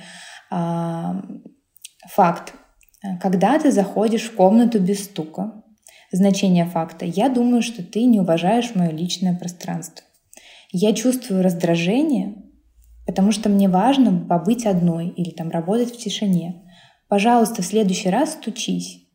факт. 0.50 2.54
Когда 3.20 3.58
ты 3.58 3.70
заходишь 3.70 4.24
в 4.24 4.34
комнату 4.34 4.80
без 4.80 5.04
стука, 5.04 5.62
значение 6.10 6.64
факта, 6.64 7.04
я 7.04 7.28
думаю, 7.28 7.62
что 7.62 7.82
ты 7.82 8.04
не 8.04 8.20
уважаешь 8.20 8.74
мое 8.74 8.90
личное 8.90 9.36
пространство. 9.36 10.04
Я 10.70 10.92
чувствую 10.92 11.42
раздражение, 11.42 12.36
потому 13.06 13.32
что 13.32 13.48
мне 13.48 13.68
важно 13.68 14.26
побыть 14.26 14.66
одной 14.66 15.08
или 15.08 15.30
там 15.30 15.50
работать 15.50 15.94
в 15.94 15.98
тишине. 15.98 16.62
Пожалуйста, 17.08 17.62
в 17.62 17.66
следующий 17.66 18.10
раз 18.10 18.32
стучись. 18.32 19.08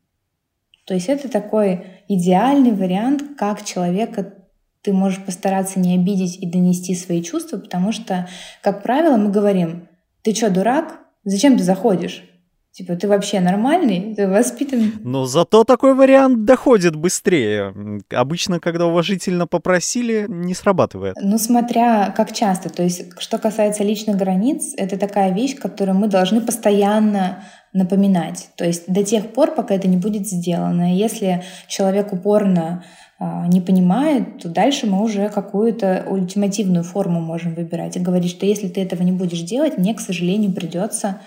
То 0.86 0.94
есть 0.94 1.10
это 1.10 1.30
такой 1.30 1.86
идеальный 2.08 2.72
вариант, 2.72 3.24
как 3.38 3.63
человека 3.63 4.36
ты 4.82 4.94
можешь 4.94 5.24
постараться 5.24 5.80
не 5.80 5.96
обидеть 5.96 6.38
и 6.38 6.50
донести 6.50 6.96
свои 6.96 7.22
чувства, 7.22 7.58
потому 7.58 7.92
что, 7.92 8.28
как 8.62 8.84
правило, 8.84 9.18
мы 9.18 9.30
говорим, 9.30 9.89
ты 10.24 10.34
что, 10.34 10.50
дурак? 10.50 11.00
Зачем 11.24 11.58
ты 11.58 11.64
заходишь? 11.64 12.24
Типа, 12.72 12.96
ты 12.96 13.08
вообще 13.08 13.40
нормальный, 13.40 14.14
ты 14.16 14.28
воспитан. 14.28 14.94
Но 15.04 15.26
зато 15.26 15.64
такой 15.64 15.96
вариант 15.96 16.46
доходит 16.46 16.96
быстрее. 16.96 17.74
Обычно, 18.12 18.60
когда 18.60 18.86
уважительно 18.86 19.48
попросили, 19.48 20.28
не 20.30 20.54
срабатывает. 20.54 21.16
Ну, 21.20 21.38
смотря 21.40 22.14
как 22.16 22.32
часто. 22.32 22.70
То 22.70 22.84
есть, 22.84 23.20
что 23.20 23.40
касается 23.40 23.84
личных 23.84 24.18
границ, 24.18 24.74
это 24.78 24.98
такая 24.98 25.34
вещь, 25.34 25.58
которую 25.58 25.98
мы 25.98 26.08
должны 26.08 26.42
постоянно 26.42 27.44
напоминать. 27.74 28.50
То 28.56 28.66
есть 28.66 28.84
до 28.88 29.04
тех 29.04 29.34
пор, 29.34 29.56
пока 29.56 29.74
это 29.74 29.88
не 29.88 29.98
будет 29.98 30.28
сделано. 30.28 30.96
Если 30.96 31.44
человек 31.68 32.14
упорно 32.14 32.84
не 33.20 33.60
понимает, 33.60 34.42
то 34.42 34.50
дальше 34.50 34.88
мы 34.88 35.04
уже 35.04 35.30
какую-то 35.30 36.06
ультимативную 36.08 36.84
форму 36.84 37.20
можем 37.20 37.54
выбирать 37.54 37.98
и 37.98 38.00
говорить, 38.00 38.32
что 38.32 38.46
если 38.46 38.70
ты 38.70 38.82
этого 38.82 39.04
не 39.04 39.12
будешь 39.12 39.42
делать, 39.42 39.78
мне, 39.78 39.94
к 39.94 40.00
сожалению, 40.00 40.54
придется 40.54 41.20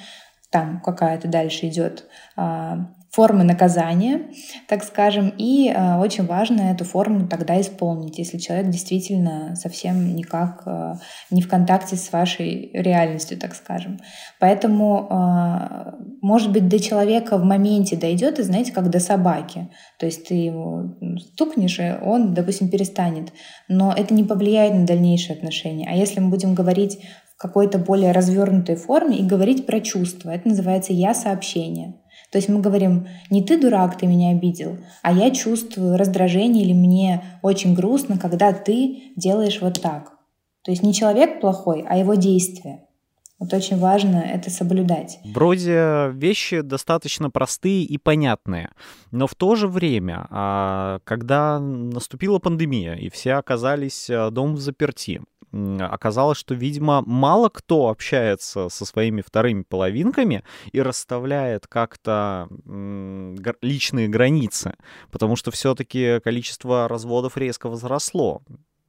там 0.50 0.80
какая-то 0.80 1.28
дальше 1.28 1.68
идет 1.68 2.04
а, 2.36 2.86
формы 3.12 3.44
наказания, 3.44 4.22
так 4.66 4.82
скажем, 4.82 5.34
и 5.36 5.68
э, 5.68 5.98
очень 5.98 6.24
важно 6.24 6.72
эту 6.72 6.84
форму 6.84 7.28
тогда 7.28 7.60
исполнить, 7.60 8.16
если 8.16 8.38
человек 8.38 8.70
действительно 8.70 9.54
совсем 9.54 10.16
никак 10.16 10.62
э, 10.64 10.94
не 11.30 11.42
в 11.42 11.48
контакте 11.48 11.96
с 11.96 12.10
вашей 12.10 12.70
реальностью, 12.72 13.38
так 13.38 13.54
скажем. 13.54 14.00
Поэтому, 14.40 15.08
э, 15.10 15.92
может 16.22 16.52
быть, 16.52 16.68
до 16.68 16.80
человека 16.80 17.36
в 17.36 17.44
моменте 17.44 17.96
дойдет, 17.96 18.38
и 18.38 18.44
знаете, 18.44 18.72
как 18.72 18.88
до 18.88 18.98
собаки. 18.98 19.68
То 19.98 20.06
есть 20.06 20.28
ты 20.28 20.34
его 20.34 20.94
стукнешь, 21.18 21.80
и 21.80 21.94
он, 22.02 22.32
допустим, 22.32 22.70
перестанет. 22.70 23.30
Но 23.68 23.92
это 23.94 24.14
не 24.14 24.24
повлияет 24.24 24.72
на 24.72 24.86
дальнейшие 24.86 25.36
отношения. 25.36 25.86
А 25.90 25.94
если 25.94 26.18
мы 26.18 26.30
будем 26.30 26.54
говорить 26.54 26.98
в 27.36 27.36
какой-то 27.36 27.76
более 27.76 28.12
развернутой 28.12 28.76
форме 28.76 29.18
и 29.18 29.26
говорить 29.26 29.66
про 29.66 29.80
чувства, 29.80 30.30
это 30.30 30.48
называется 30.48 30.94
«я-сообщение». 30.94 32.01
То 32.32 32.38
есть 32.38 32.48
мы 32.48 32.60
говорим, 32.60 33.08
не 33.28 33.42
ты 33.44 33.60
дурак, 33.60 33.98
ты 33.98 34.06
меня 34.06 34.30
обидел, 34.30 34.78
а 35.02 35.12
я 35.12 35.30
чувствую 35.30 35.98
раздражение 35.98 36.64
или 36.64 36.72
мне 36.72 37.22
очень 37.42 37.74
грустно, 37.74 38.18
когда 38.18 38.54
ты 38.54 39.12
делаешь 39.16 39.60
вот 39.60 39.82
так. 39.82 40.14
То 40.64 40.70
есть 40.70 40.82
не 40.82 40.94
человек 40.94 41.42
плохой, 41.42 41.84
а 41.86 41.98
его 41.98 42.14
действие. 42.14 42.86
Вот 43.38 43.52
очень 43.52 43.78
важно 43.78 44.18
это 44.18 44.50
соблюдать. 44.50 45.18
Вроде 45.24 46.10
вещи 46.12 46.60
достаточно 46.60 47.28
простые 47.28 47.82
и 47.82 47.98
понятные, 47.98 48.70
но 49.10 49.26
в 49.26 49.34
то 49.34 49.54
же 49.54 49.68
время, 49.68 50.26
а, 50.30 51.00
когда 51.04 51.58
наступила 51.58 52.38
пандемия 52.38 52.94
и 52.94 53.10
все 53.10 53.32
оказались 53.34 54.08
а, 54.08 54.30
дома 54.30 54.54
в 54.54 54.60
заперти, 54.60 55.20
оказалось, 55.52 56.38
что, 56.38 56.54
видимо, 56.54 57.02
мало 57.06 57.48
кто 57.48 57.88
общается 57.88 58.68
со 58.68 58.84
своими 58.84 59.20
вторыми 59.20 59.62
половинками 59.62 60.42
и 60.72 60.80
расставляет 60.80 61.66
как-то 61.66 62.48
личные 63.60 64.08
границы, 64.08 64.74
потому 65.10 65.36
что 65.36 65.50
все-таки 65.50 66.20
количество 66.20 66.88
разводов 66.88 67.36
резко 67.36 67.68
возросло. 67.68 68.42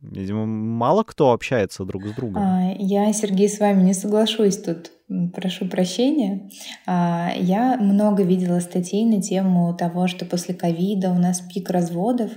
Видимо, 0.03 0.45
мало 0.45 1.03
кто 1.03 1.31
общается 1.31 1.85
друг 1.85 2.05
с 2.05 2.11
другом. 2.11 2.43
А, 2.43 2.73
я, 2.77 3.11
Сергей, 3.13 3.47
с 3.47 3.59
вами 3.59 3.83
не 3.83 3.93
соглашусь 3.93 4.57
тут. 4.57 4.91
Прошу 5.33 5.65
прощения. 5.65 6.49
А, 6.85 7.31
я 7.35 7.77
много 7.77 8.23
видела 8.23 8.59
статей 8.59 9.05
на 9.05 9.21
тему 9.21 9.73
того, 9.73 10.07
что 10.07 10.25
после 10.25 10.55
ковида 10.55 11.09
у 11.11 11.17
нас 11.17 11.39
пик 11.39 11.69
разводов. 11.69 12.31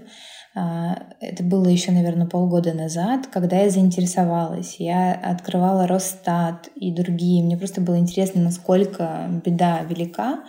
А, 0.58 0.96
это 1.20 1.44
было 1.44 1.68
еще, 1.68 1.92
наверное, 1.92 2.26
полгода 2.26 2.72
назад, 2.72 3.26
когда 3.26 3.58
я 3.58 3.70
заинтересовалась. 3.70 4.76
Я 4.78 5.12
открывала 5.12 5.86
Росстат 5.86 6.68
и 6.74 6.90
другие. 6.90 7.44
Мне 7.44 7.58
просто 7.58 7.82
было 7.82 7.98
интересно, 7.98 8.42
насколько 8.42 9.28
беда 9.44 9.82
велика. 9.82 10.44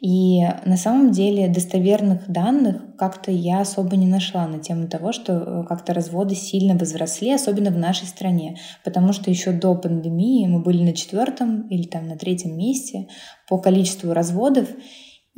И 0.00 0.42
на 0.64 0.76
самом 0.76 1.10
деле 1.10 1.48
достоверных 1.48 2.30
данных 2.30 2.96
как-то 2.96 3.32
я 3.32 3.60
особо 3.60 3.96
не 3.96 4.06
нашла 4.06 4.46
на 4.46 4.60
тему 4.60 4.86
того, 4.86 5.10
что 5.10 5.32
э, 5.32 5.64
как-то 5.66 5.92
разводы 5.92 6.36
сильно 6.36 6.78
возросли, 6.78 7.32
особенно 7.32 7.70
в 7.70 7.78
нашей 7.78 8.06
стране, 8.06 8.58
потому 8.84 9.12
что 9.12 9.28
еще 9.28 9.50
до 9.50 9.74
пандемии 9.74 10.46
мы 10.46 10.60
были 10.60 10.84
на 10.84 10.92
четвертом 10.92 11.66
или 11.68 11.82
там 11.82 12.06
на 12.06 12.16
третьем 12.16 12.56
месте 12.56 13.08
по 13.48 13.58
количеству 13.58 14.12
разводов, 14.12 14.68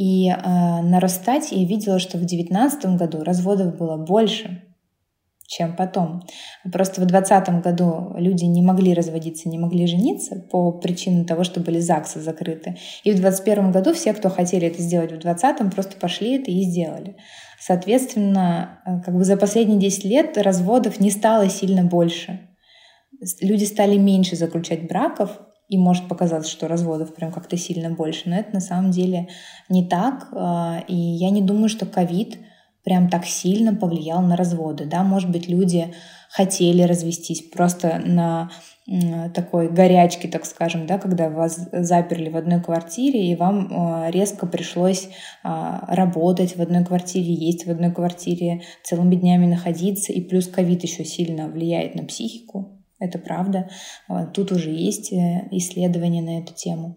и 0.01 0.31
э, 0.31 0.35
на 0.35 0.99
Росстате 0.99 1.57
я 1.57 1.69
видела, 1.69 1.99
что 1.99 2.17
в 2.17 2.21
2019 2.21 2.97
году 2.97 3.23
разводов 3.23 3.77
было 3.77 3.99
больше, 3.99 4.63
чем 5.47 5.77
потом. 5.77 6.23
Просто 6.73 7.03
в 7.03 7.05
2020 7.05 7.63
году 7.63 8.15
люди 8.17 8.47
не 8.47 8.63
могли 8.63 8.95
разводиться, 8.95 9.51
не 9.51 9.59
могли 9.59 9.87
жениться 9.87 10.37
по 10.51 10.73
причине 10.73 11.25
того, 11.27 11.45
что 11.45 11.61
были 11.61 11.81
ЗАГСы 11.81 12.19
закрыты. 12.21 12.79
И 13.05 13.11
в 13.11 13.17
2021 13.21 13.73
году 13.73 13.93
все, 13.93 14.15
кто 14.15 14.31
хотели 14.31 14.69
это 14.69 14.81
сделать 14.81 15.13
в 15.13 15.19
2020, 15.19 15.75
просто 15.75 15.97
пошли 15.99 16.39
это 16.39 16.51
и 16.51 16.63
сделали. 16.63 17.17
Соответственно, 17.61 18.81
э, 18.87 19.03
как 19.05 19.15
бы 19.15 19.23
за 19.25 19.37
последние 19.37 19.79
10 19.79 20.05
лет 20.05 20.39
разводов 20.39 20.99
не 20.99 21.11
стало 21.11 21.51
сильно 21.51 21.85
больше. 21.85 22.49
Люди 23.43 23.65
стали 23.65 23.99
меньше 23.99 24.35
заключать 24.35 24.89
браков, 24.89 25.43
и 25.71 25.79
может 25.79 26.09
показаться, 26.09 26.51
что 26.51 26.69
разводов 26.69 27.15
прям 27.15 27.31
как-то 27.31 27.57
сильно 27.57 27.91
больше, 27.91 28.29
но 28.29 28.37
это 28.37 28.53
на 28.53 28.61
самом 28.61 28.91
деле 28.91 29.29
не 29.69 29.87
так. 29.87 30.29
Э, 30.33 30.83
и 30.89 30.97
я 30.97 31.31
не 31.31 31.43
думаю, 31.43 31.69
что 31.69 31.87
ковид 31.87 32.39
прям 32.85 33.09
так 33.09 33.25
сильно 33.25 33.75
повлиял 33.75 34.21
на 34.21 34.37
разводы. 34.37 34.85
Да? 34.85 35.05
Может 35.05 35.31
быть, 35.31 35.49
люди 35.49 35.95
хотели 36.29 36.83
развестись 36.83 37.43
просто 37.43 38.03
на 38.05 38.51
такой 39.35 39.71
горячке, 39.71 40.27
так 40.27 40.45
скажем, 40.45 40.87
да, 40.87 40.99
когда 40.99 41.29
вас 41.29 41.69
заперли 41.71 42.29
в 42.29 42.37
одной 42.37 42.61
квартире, 42.61 43.31
и 43.31 43.37
вам 43.37 43.69
э, 43.71 44.11
резко 44.11 44.47
пришлось 44.47 45.09
а, 45.45 45.85
работать 45.95 46.57
в 46.57 46.61
одной 46.61 46.85
квартире, 46.85 47.33
есть 47.33 47.67
в 47.67 47.71
одной 47.71 47.93
квартире, 47.93 48.63
целыми 48.83 49.15
днями 49.15 49.47
находиться, 49.47 50.13
и 50.13 50.21
плюс 50.21 50.49
ковид 50.49 50.83
еще 50.83 51.05
сильно 51.05 51.47
влияет 51.47 51.95
на 51.95 52.05
психику, 52.05 52.80
это 53.01 53.19
правда. 53.19 53.69
А, 54.09 54.27
тут 54.27 54.53
уже 54.53 54.71
есть 54.71 55.13
э, 55.13 55.49
исследования 55.51 56.23
на 56.23 56.39
эту 56.39 56.55
тему. 56.55 56.97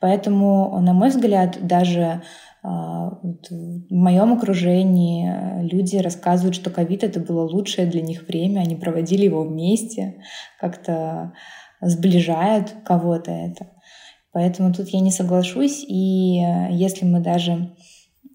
Поэтому, 0.00 0.80
на 0.80 0.92
мой 0.94 1.10
взгляд, 1.10 1.64
даже 1.64 2.22
а, 2.64 3.10
в 3.10 3.94
моем 3.94 4.32
окружении 4.32 5.30
э, 5.30 5.62
люди 5.64 5.96
рассказывают, 5.96 6.56
что 6.56 6.70
ковид 6.70 7.04
это 7.04 7.20
было 7.20 7.42
лучшее 7.42 7.86
для 7.86 8.02
них 8.02 8.26
время, 8.26 8.60
они 8.60 8.76
проводили 8.76 9.24
его 9.24 9.44
вместе, 9.44 10.22
как-то 10.58 11.32
сближает 11.80 12.74
кого-то 12.84 13.30
это. 13.30 13.66
Поэтому 14.32 14.72
тут 14.72 14.88
я 14.88 15.00
не 15.00 15.10
соглашусь, 15.10 15.84
и 15.86 16.40
э, 16.40 16.68
если 16.72 17.04
мы 17.04 17.20
даже 17.20 17.74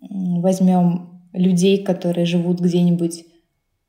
возьмем 0.09 1.29
людей, 1.33 1.83
которые 1.83 2.25
живут 2.25 2.59
где-нибудь 2.59 3.23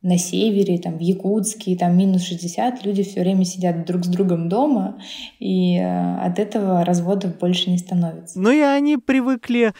на 0.03 0.17
севере, 0.17 0.79
там, 0.79 0.97
в 0.97 1.01
Якутске, 1.01 1.77
там 1.77 1.97
минус 1.97 2.23
60, 2.23 2.85
люди 2.85 3.03
все 3.03 3.21
время 3.21 3.45
сидят 3.45 3.85
друг 3.85 4.05
с 4.05 4.09
другом 4.09 4.49
дома, 4.49 5.01
и 5.41 5.77
э, 5.77 6.19
от 6.19 6.39
этого 6.39 6.85
разводов 6.85 7.37
больше 7.39 7.71
не 7.71 7.79
становится. 7.79 8.39
Ну 8.39 8.51
и 8.51 8.61
они 8.61 8.97
привыкли 8.97 9.75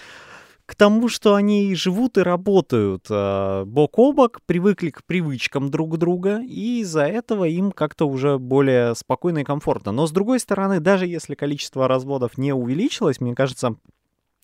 к 0.67 0.75
тому, 0.75 1.09
что 1.09 1.35
они 1.35 1.75
живут 1.75 2.19
и 2.19 2.23
работают 2.23 3.07
э, 3.09 3.65
бок 3.65 3.99
о 3.99 4.13
бок, 4.13 4.41
привыкли 4.45 4.91
к 4.91 5.05
привычкам 5.05 5.71
друг 5.71 5.97
друга, 5.99 6.43
и 6.43 6.81
из-за 6.81 7.07
этого 7.07 7.45
им 7.45 7.71
как-то 7.71 8.07
уже 8.07 8.39
более 8.39 8.95
спокойно 8.97 9.39
и 9.39 9.45
комфортно. 9.45 9.93
Но 9.93 10.07
с 10.07 10.11
другой 10.11 10.41
стороны, 10.41 10.81
даже 10.81 11.07
если 11.07 11.37
количество 11.37 11.87
разводов 11.89 12.37
не 12.37 12.53
увеличилось, 12.53 13.21
мне 13.21 13.35
кажется, 13.35 13.77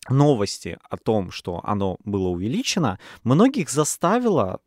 новости 0.09 0.77
о 0.89 0.97
том, 0.97 1.31
что 1.31 1.61
оно 1.63 1.97
было 2.03 2.29
увеличено, 2.29 2.97
многих 3.23 3.69
заставило 3.69 4.61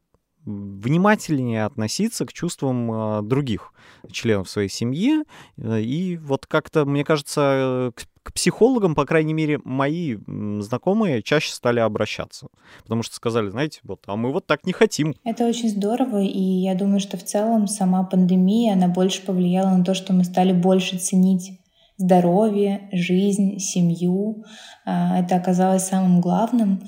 внимательнее 0.49 1.65
относиться 1.65 2.25
к 2.25 2.33
чувствам 2.33 2.91
э, 2.91 3.23
других 3.23 3.73
членов 4.11 4.49
своей 4.49 4.69
семьи. 4.69 5.25
Э, 5.57 5.81
и 5.81 6.17
вот 6.17 6.47
как-то, 6.47 6.85
мне 6.85 7.05
кажется, 7.05 7.93
к, 7.95 8.07
к 8.23 8.33
психологам, 8.33 8.95
по 8.95 9.05
крайней 9.05 9.35
мере, 9.35 9.61
мои 9.65 10.17
знакомые 10.61 11.23
чаще 11.23 11.53
стали 11.53 11.81
обращаться. 11.81 12.49
Потому 12.83 13.03
что 13.03 13.15
сказали, 13.15 13.51
знаете, 13.51 13.81
вот, 13.83 14.01
а 14.07 14.17
мы 14.17 14.33
вот 14.33 14.47
так 14.47 14.65
не 14.65 14.73
хотим. 14.73 15.15
Это 15.25 15.47
очень 15.47 15.69
здорово, 15.69 16.23
и 16.23 16.41
я 16.41 16.75
думаю, 16.75 17.01
что 17.01 17.17
в 17.17 17.25
целом 17.25 17.67
сама 17.67 18.05
пандемия, 18.05 18.73
она 18.73 18.89
больше 18.89 19.25
повлияла 19.25 19.77
на 19.77 19.85
то, 19.85 19.95
что 19.95 20.13
мы 20.13 20.25
стали 20.25 20.53
больше 20.53 20.99
ценить 20.99 21.59
здоровье, 21.99 22.89
жизнь, 22.93 23.59
семью. 23.59 24.45
А, 24.87 25.19
это 25.21 25.37
оказалось 25.37 25.85
самым 25.85 26.21
главным. 26.21 26.81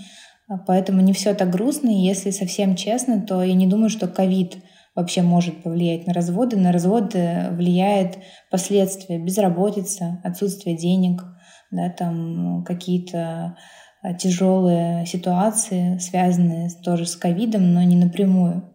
А, 0.50 0.58
поэтому 0.58 1.00
не 1.00 1.12
все 1.12 1.34
так 1.34 1.50
грустно. 1.50 1.88
И 1.88 2.00
если 2.00 2.30
совсем 2.30 2.74
честно, 2.74 3.20
то 3.20 3.42
я 3.42 3.54
не 3.54 3.66
думаю, 3.66 3.88
что 3.88 4.08
ковид 4.08 4.58
вообще 4.96 5.22
может 5.22 5.62
повлиять 5.62 6.06
на 6.06 6.12
разводы. 6.12 6.56
На 6.56 6.72
разводы 6.72 7.46
влияет 7.52 8.18
последствия 8.50 9.18
безработица, 9.18 10.20
отсутствие 10.24 10.76
денег, 10.76 11.22
да, 11.70 11.88
там 11.88 12.64
какие-то 12.64 13.56
а, 14.02 14.14
тяжелые 14.14 15.06
ситуации, 15.06 15.98
связанные 15.98 16.68
тоже 16.82 17.06
с 17.06 17.14
ковидом, 17.14 17.72
но 17.72 17.82
не 17.84 17.96
напрямую. 17.96 18.74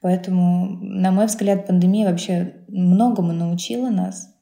Поэтому, 0.00 0.78
на 0.80 1.10
мой 1.10 1.26
взгляд, 1.26 1.66
пандемия 1.66 2.08
вообще 2.08 2.54
многому 2.68 3.34
научила 3.34 3.90
нас, 3.90 4.34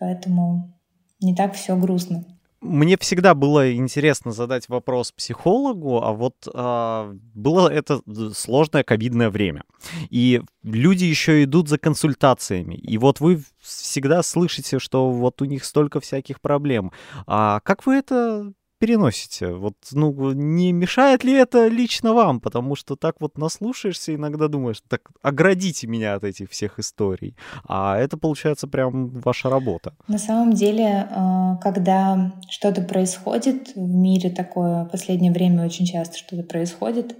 поэтому 0.00 0.74
не 1.20 1.36
так 1.36 1.54
все 1.54 1.76
грустно. 1.76 2.24
Мне 2.64 2.96
всегда 2.98 3.34
было 3.34 3.74
интересно 3.74 4.32
задать 4.32 4.70
вопрос 4.70 5.12
психологу, 5.12 6.02
а 6.02 6.12
вот 6.12 6.48
а, 6.54 7.14
было 7.34 7.68
это 7.68 8.00
сложное 8.32 8.82
ковидное 8.82 9.28
время. 9.28 9.64
И 10.08 10.40
люди 10.62 11.04
еще 11.04 11.44
идут 11.44 11.68
за 11.68 11.76
консультациями. 11.76 12.74
И 12.74 12.96
вот 12.96 13.20
вы 13.20 13.42
всегда 13.60 14.22
слышите, 14.22 14.78
что 14.78 15.10
вот 15.10 15.42
у 15.42 15.44
них 15.44 15.62
столько 15.62 16.00
всяких 16.00 16.40
проблем. 16.40 16.90
А 17.26 17.60
как 17.60 17.84
вы 17.84 17.96
это 17.96 18.50
переносите? 18.84 19.48
Вот, 19.48 19.74
ну, 19.92 20.32
не 20.32 20.72
мешает 20.72 21.24
ли 21.24 21.32
это 21.32 21.68
лично 21.68 22.12
вам? 22.12 22.40
Потому 22.40 22.76
что 22.76 22.96
так 22.96 23.14
вот 23.20 23.38
наслушаешься, 23.38 24.14
иногда 24.14 24.48
думаешь, 24.48 24.82
так 24.88 25.00
оградите 25.22 25.86
меня 25.86 26.14
от 26.14 26.24
этих 26.24 26.50
всех 26.50 26.78
историй. 26.78 27.34
А 27.66 27.96
это, 27.96 28.18
получается, 28.18 28.68
прям 28.68 29.08
ваша 29.20 29.48
работа. 29.48 29.94
На 30.08 30.18
самом 30.18 30.52
деле, 30.52 30.84
э, 30.84 31.62
когда 31.62 32.32
что-то 32.50 32.82
происходит 32.82 33.74
в 33.74 33.80
мире 33.80 34.28
такое, 34.28 34.84
в 34.84 34.90
последнее 34.90 35.32
время 35.32 35.64
очень 35.64 35.86
часто 35.86 36.18
что-то 36.18 36.42
происходит, 36.42 37.12
э, 37.12 37.16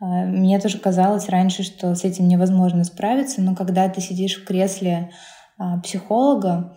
мне 0.00 0.58
тоже 0.60 0.78
казалось 0.78 1.28
раньше, 1.28 1.62
что 1.62 1.94
с 1.94 2.04
этим 2.04 2.26
невозможно 2.26 2.84
справиться, 2.84 3.42
но 3.42 3.54
когда 3.54 3.86
ты 3.90 4.00
сидишь 4.00 4.40
в 4.40 4.46
кресле 4.46 5.10
э, 5.58 5.80
психолога, 5.82 6.74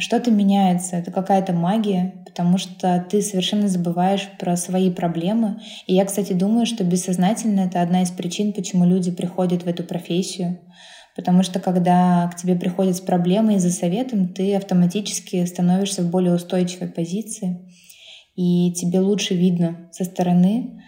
что-то 0.00 0.30
меняется, 0.30 0.96
это 0.96 1.10
какая-то 1.10 1.52
магия, 1.52 2.22
потому 2.26 2.58
что 2.58 3.04
ты 3.08 3.22
совершенно 3.22 3.68
забываешь 3.68 4.28
про 4.38 4.56
свои 4.56 4.90
проблемы. 4.90 5.60
И 5.86 5.94
я, 5.94 6.04
кстати, 6.04 6.32
думаю, 6.32 6.66
что 6.66 6.84
бессознательно 6.84 7.60
это 7.60 7.80
одна 7.80 8.02
из 8.02 8.10
причин, 8.10 8.52
почему 8.52 8.84
люди 8.84 9.10
приходят 9.10 9.62
в 9.62 9.68
эту 9.68 9.84
профессию. 9.84 10.58
Потому 11.14 11.42
что 11.42 11.60
когда 11.60 12.28
к 12.28 12.36
тебе 12.36 12.56
приходят 12.56 12.96
с 12.96 13.00
проблемой 13.00 13.56
и 13.56 13.58
за 13.58 13.70
советом, 13.70 14.28
ты 14.28 14.54
автоматически 14.54 15.44
становишься 15.46 16.02
в 16.02 16.10
более 16.10 16.34
устойчивой 16.34 16.88
позиции, 16.88 17.66
и 18.34 18.72
тебе 18.72 19.00
лучше 19.00 19.34
видно 19.34 19.88
со 19.92 20.04
стороны, 20.04 20.82
а, 20.82 20.85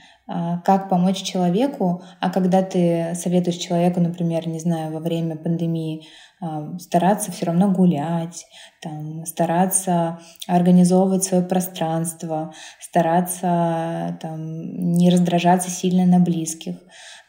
как 0.64 0.90
помочь 0.90 1.22
человеку, 1.22 2.02
а 2.20 2.30
когда 2.30 2.62
ты 2.62 3.14
советуешь 3.14 3.56
человеку, 3.56 4.00
например, 4.00 4.46
не 4.46 4.60
знаю, 4.60 4.92
во 4.92 5.00
время 5.00 5.36
пандемии, 5.36 6.06
а, 6.40 6.78
стараться 6.78 7.32
все 7.32 7.46
равно 7.46 7.70
гулять, 7.70 8.46
там, 8.80 9.26
стараться 9.26 10.20
организовывать 10.46 11.24
свое 11.24 11.42
пространство, 11.42 12.52
стараться 12.80 14.18
там, 14.20 14.92
не 14.92 15.10
раздражаться 15.10 15.70
сильно 15.70 16.06
на 16.06 16.20
близких, 16.20 16.76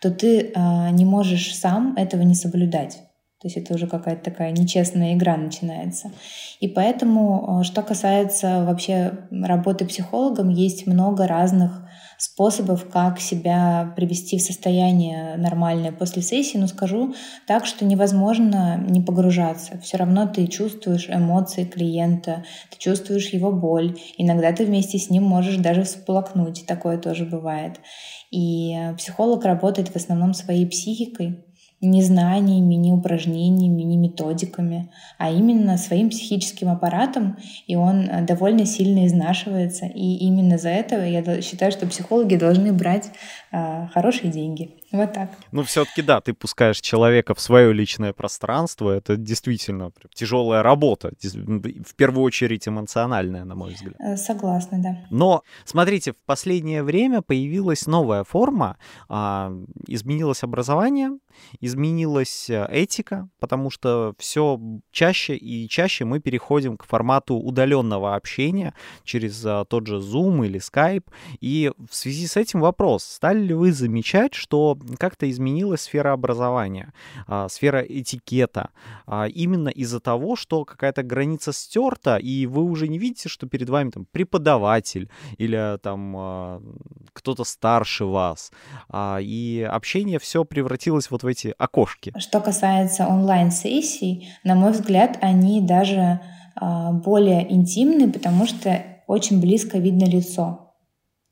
то 0.01 0.12
ты 0.12 0.51
а, 0.55 0.91
не 0.91 1.05
можешь 1.05 1.55
сам 1.55 1.95
этого 1.95 2.21
не 2.21 2.35
соблюдать. 2.35 3.01
То 3.41 3.47
есть 3.47 3.56
это 3.56 3.73
уже 3.73 3.88
какая-то 3.88 4.32
такая 4.32 4.52
нечестная 4.52 5.13
игра 5.13 5.38
начинается. 5.38 6.12
И 6.60 6.67
поэтому, 6.67 7.62
что 7.63 7.82
касается 7.84 8.65
вообще 8.65 9.13
работы 9.32 9.86
психологом, 9.86 10.49
есть 10.49 10.86
много 10.86 11.25
разных 11.25 11.86
способов, 12.17 12.89
как 12.89 13.21
себя 13.21 13.93
привести 13.95 14.38
в 14.38 14.41
состояние 14.41 15.38
нормальное 15.38 15.93
после 15.93 16.21
сессии, 16.21 16.58
но 16.58 16.67
скажу 16.67 17.15
так, 17.47 17.65
что 17.65 17.86
невозможно 17.86 18.75
не 18.75 18.99
погружаться. 18.99 19.80
Все 19.80 19.95
равно 19.95 20.28
ты 20.28 20.45
чувствуешь 20.47 21.10
эмоции 21.10 21.63
клиента, 21.63 22.43
ты 22.71 22.78
чувствуешь 22.78 23.30
его 23.30 23.54
боль. 23.54 23.97
Иногда 24.17 24.52
ты 24.52 24.65
вместе 24.65 24.97
с 24.97 25.10
ним 25.10 25.23
можешь 25.23 25.56
даже 25.56 25.84
всплакнуть, 25.84 26.65
такое 26.67 26.97
тоже 26.97 27.23
бывает. 27.23 27.80
И 28.32 28.75
психолог 28.97 29.45
работает 29.45 29.88
в 29.88 29.95
основном 29.95 30.34
своей 30.34 30.65
психикой, 30.65 31.45
не 31.81 32.01
знаниями, 32.03 32.75
не 32.75 32.91
упражнениями, 32.91 33.83
не 33.83 33.97
методиками, 33.97 34.89
а 35.17 35.31
именно 35.31 35.77
своим 35.77 36.09
психическим 36.09 36.69
аппаратом, 36.69 37.37
и 37.67 37.75
он 37.75 38.09
э, 38.09 38.25
довольно 38.25 38.65
сильно 38.65 39.07
изнашивается. 39.07 39.85
И 39.85 40.17
именно 40.17 40.57
за 40.57 40.69
это 40.69 41.05
я 41.05 41.41
считаю, 41.41 41.71
что 41.71 41.87
психологи 41.87 42.35
должны 42.35 42.73
брать 42.73 43.11
э, 43.51 43.87
хорошие 43.93 44.31
деньги. 44.31 44.78
Вот 44.91 45.13
так. 45.13 45.30
Ну, 45.52 45.63
все-таки 45.63 46.02
да, 46.02 46.19
ты 46.19 46.34
пускаешь 46.34 46.82
человека 46.82 47.36
в 47.36 47.39
свое 47.39 47.71
личное 47.73 48.12
пространство. 48.12 48.89
Это 48.89 49.17
действительно 49.17 49.91
тяжелая 50.13 50.63
работа. 50.63 51.12
В 51.21 51.95
первую 51.95 52.23
очередь 52.23 52.67
эмоциональная, 52.67 53.45
на 53.45 53.56
мой 53.56 53.73
взгляд. 53.73 53.95
Э, 53.99 54.17
согласна, 54.17 54.82
да. 54.82 54.97
Но, 55.12 55.43
смотрите, 55.65 56.13
в 56.13 56.17
последнее 56.25 56.82
время 56.82 57.21
появилась 57.21 57.86
новая 57.86 58.23
форма. 58.23 58.78
А, 59.08 59.54
изменилось 59.88 60.43
образование, 60.43 61.12
изменилась 61.60 62.49
э, 62.49 62.65
этика, 62.69 63.30
потому 63.39 63.69
что 63.69 64.15
все 64.17 64.60
чаще 64.91 65.36
и 65.36 65.69
чаще 65.69 66.06
мы 66.06 66.19
переходим 66.19 66.78
к 66.78 66.86
формату 66.86 67.36
удаленного 67.36 68.15
общения 68.15 68.73
через 69.04 69.45
а, 69.45 69.65
тот 69.65 69.86
же 69.86 69.97
Zoom 69.97 70.45
или 70.47 70.60
Skype. 70.60 71.06
И 71.41 71.71
в 71.78 71.93
связи 71.95 72.25
с 72.25 72.38
этим 72.38 72.62
вопрос, 72.62 73.04
стали 73.04 73.39
ли 73.39 73.54
вы 73.54 73.71
замечать, 73.71 74.34
что 74.34 74.78
как-то 74.97 75.29
изменилась 75.29 75.81
сфера 75.81 76.13
образования, 76.13 76.93
а, 77.27 77.49
сфера 77.49 77.81
этикета, 77.81 78.69
а, 79.05 79.27
именно 79.27 79.69
из-за 79.69 79.99
того, 79.99 80.35
что 80.35 80.65
какая-то 80.65 81.03
граница 81.03 81.53
стерта, 81.53 82.17
и 82.17 82.45
вы 82.45 82.63
уже 82.63 82.87
не 82.87 82.97
видите, 82.97 83.29
что 83.29 83.47
перед 83.47 83.69
вами 83.69 83.89
там 83.89 84.05
преподаватель 84.11 85.09
или 85.37 85.77
там 85.81 86.15
а, 86.17 86.61
кто-то 87.13 87.43
старше 87.43 88.05
вас, 88.05 88.51
и 88.95 89.67
общение 89.69 90.19
все 90.19 90.45
превратилось 90.45 91.11
вот 91.11 91.23
в 91.23 91.27
эти 91.27 91.53
окошки. 91.57 92.13
Что 92.17 92.39
касается 92.39 93.07
онлайн-сессий, 93.07 94.29
на 94.43 94.55
мой 94.55 94.71
взгляд, 94.71 95.17
они 95.21 95.61
даже 95.61 96.21
более 96.55 97.51
интимны, 97.53 98.11
потому 98.11 98.45
что 98.45 98.83
очень 99.07 99.41
близко 99.41 99.77
видно 99.77 100.05
лицо. 100.05 100.68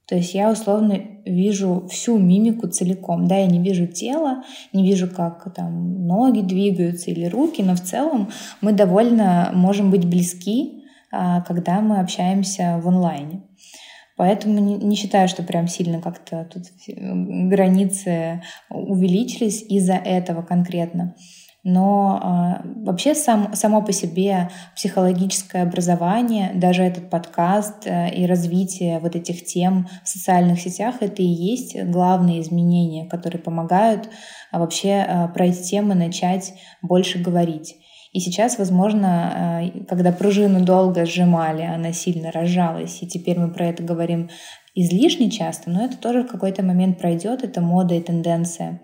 То 0.07 0.15
есть 0.15 0.33
я 0.33 0.49
условно 0.49 0.99
вижу 1.25 1.87
всю 1.91 2.17
мимику 2.17 2.67
целиком. 2.67 3.27
Да, 3.27 3.35
я 3.37 3.45
не 3.45 3.61
вижу 3.61 3.87
тело, 3.87 4.43
не 4.71 4.85
вижу, 4.85 5.09
как 5.09 5.53
там 5.53 6.05
ноги 6.07 6.39
двигаются 6.41 7.11
или 7.11 7.25
руки, 7.25 7.61
но 7.61 7.75
в 7.75 7.81
целом 7.81 8.29
мы 8.61 8.71
довольно 8.71 9.51
можем 9.53 9.91
быть 9.91 10.05
близки, 10.05 10.85
а, 11.11 11.41
когда 11.41 11.81
мы 11.81 11.99
общаемся 11.99 12.79
в 12.81 12.87
онлайне. 12.87 13.43
Поэтому 14.15 14.59
не, 14.59 14.95
считаю, 14.95 15.27
что 15.27 15.43
прям 15.43 15.67
сильно 15.67 16.01
как-то 16.01 16.49
тут 16.51 16.63
границы 16.87 18.41
увеличились 18.69 19.61
из-за 19.61 19.93
этого 19.93 20.41
конкретно. 20.41 21.15
Но 21.69 22.61
э, 22.63 22.67
вообще 22.85 23.13
сам, 23.13 23.53
само 23.53 23.81
по 23.81 23.91
себе 23.91 24.49
психологическое 24.73 25.63
образование, 25.63 26.51
даже 26.55 26.81
этот 26.81 27.09
подкаст 27.09 27.85
э, 27.85 28.09
и 28.15 28.25
развитие 28.25 28.99
вот 28.99 29.17
этих 29.17 29.43
тем 29.43 29.89
в 30.01 30.07
социальных 30.07 30.61
сетях, 30.61 30.95
это 31.01 31.21
и 31.21 31.25
есть 31.25 31.77
главные 31.83 32.39
изменения, 32.39 33.05
которые 33.09 33.41
помогают 33.41 34.05
э, 34.05 34.57
вообще 34.57 35.05
э, 35.05 35.27
про 35.33 35.47
эти 35.47 35.61
темы 35.61 35.93
начать 35.93 36.53
больше 36.81 37.19
говорить. 37.19 37.75
И 38.13 38.21
сейчас, 38.21 38.57
возможно, 38.57 39.61
э, 39.75 39.83
когда 39.89 40.13
пружину 40.13 40.63
долго 40.63 41.05
сжимали, 41.05 41.63
она 41.63 41.91
сильно 41.91 42.31
разжалась, 42.31 42.99
и 43.03 43.07
теперь 43.07 43.37
мы 43.37 43.51
про 43.51 43.65
это 43.65 43.83
говорим 43.83 44.29
излишне 44.73 45.29
часто, 45.29 45.69
но 45.69 45.83
это 45.83 45.97
тоже 45.97 46.23
в 46.23 46.27
какой-то 46.27 46.63
момент 46.63 46.97
пройдет, 46.97 47.43
это 47.43 47.59
мода 47.59 47.95
и 47.95 48.01
тенденция. 48.01 48.79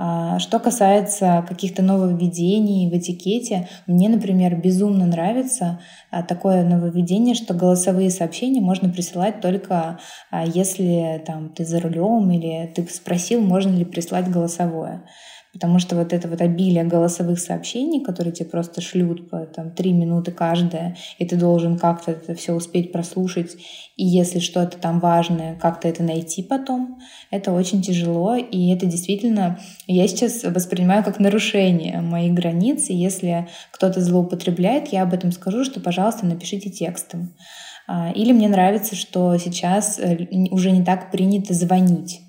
А, 0.00 0.38
что 0.38 0.60
касается 0.60 1.44
каких-то 1.48 1.82
нововведений 1.82 2.88
в 2.88 2.96
этикете, 2.96 3.68
мне, 3.88 4.08
например, 4.08 4.54
безумно 4.54 5.06
нравится 5.06 5.80
а, 6.12 6.22
такое 6.22 6.62
нововведение, 6.62 7.34
что 7.34 7.52
голосовые 7.52 8.10
сообщения 8.10 8.60
можно 8.60 8.88
присылать 8.90 9.40
только 9.40 9.98
а, 10.30 10.46
если 10.46 11.20
там, 11.26 11.48
ты 11.48 11.64
за 11.64 11.80
рулем 11.80 12.30
или 12.30 12.72
ты 12.72 12.86
спросил, 12.88 13.40
можно 13.40 13.74
ли 13.74 13.84
прислать 13.84 14.30
голосовое. 14.30 15.02
Потому 15.52 15.78
что 15.78 15.96
вот 15.96 16.12
это 16.12 16.28
вот 16.28 16.40
обилие 16.40 16.84
голосовых 16.84 17.38
сообщений, 17.40 18.04
которые 18.04 18.32
тебе 18.32 18.48
просто 18.48 18.80
шлют 18.80 19.30
по 19.30 19.46
там, 19.46 19.70
три 19.70 19.92
минуты 19.92 20.30
каждая, 20.30 20.96
и 21.18 21.24
ты 21.24 21.36
должен 21.36 21.78
как-то 21.78 22.12
это 22.12 22.34
все 22.34 22.52
успеть 22.52 22.92
прослушать, 22.92 23.56
и 23.96 24.04
если 24.04 24.40
что-то 24.40 24.76
там 24.78 25.00
важное, 25.00 25.56
как-то 25.56 25.88
это 25.88 26.02
найти 26.02 26.42
потом, 26.42 26.98
это 27.30 27.52
очень 27.52 27.82
тяжело, 27.82 28.36
и 28.36 28.68
это 28.70 28.86
действительно, 28.86 29.58
я 29.86 30.06
сейчас 30.06 30.44
воспринимаю 30.44 31.02
как 31.02 31.18
нарушение 31.18 32.00
моих 32.02 32.34
границ, 32.34 32.90
и 32.90 32.94
если 32.94 33.48
кто-то 33.72 34.00
злоупотребляет, 34.00 34.88
я 34.88 35.02
об 35.02 35.14
этом 35.14 35.32
скажу, 35.32 35.64
что, 35.64 35.80
пожалуйста, 35.80 36.26
напишите 36.26 36.68
текстом. 36.68 37.34
А, 37.86 38.12
или 38.12 38.32
мне 38.32 38.48
нравится, 38.48 38.94
что 38.94 39.36
сейчас 39.38 39.98
э, 39.98 40.26
уже 40.50 40.70
не 40.72 40.84
так 40.84 41.10
принято 41.10 41.54
звонить 41.54 42.20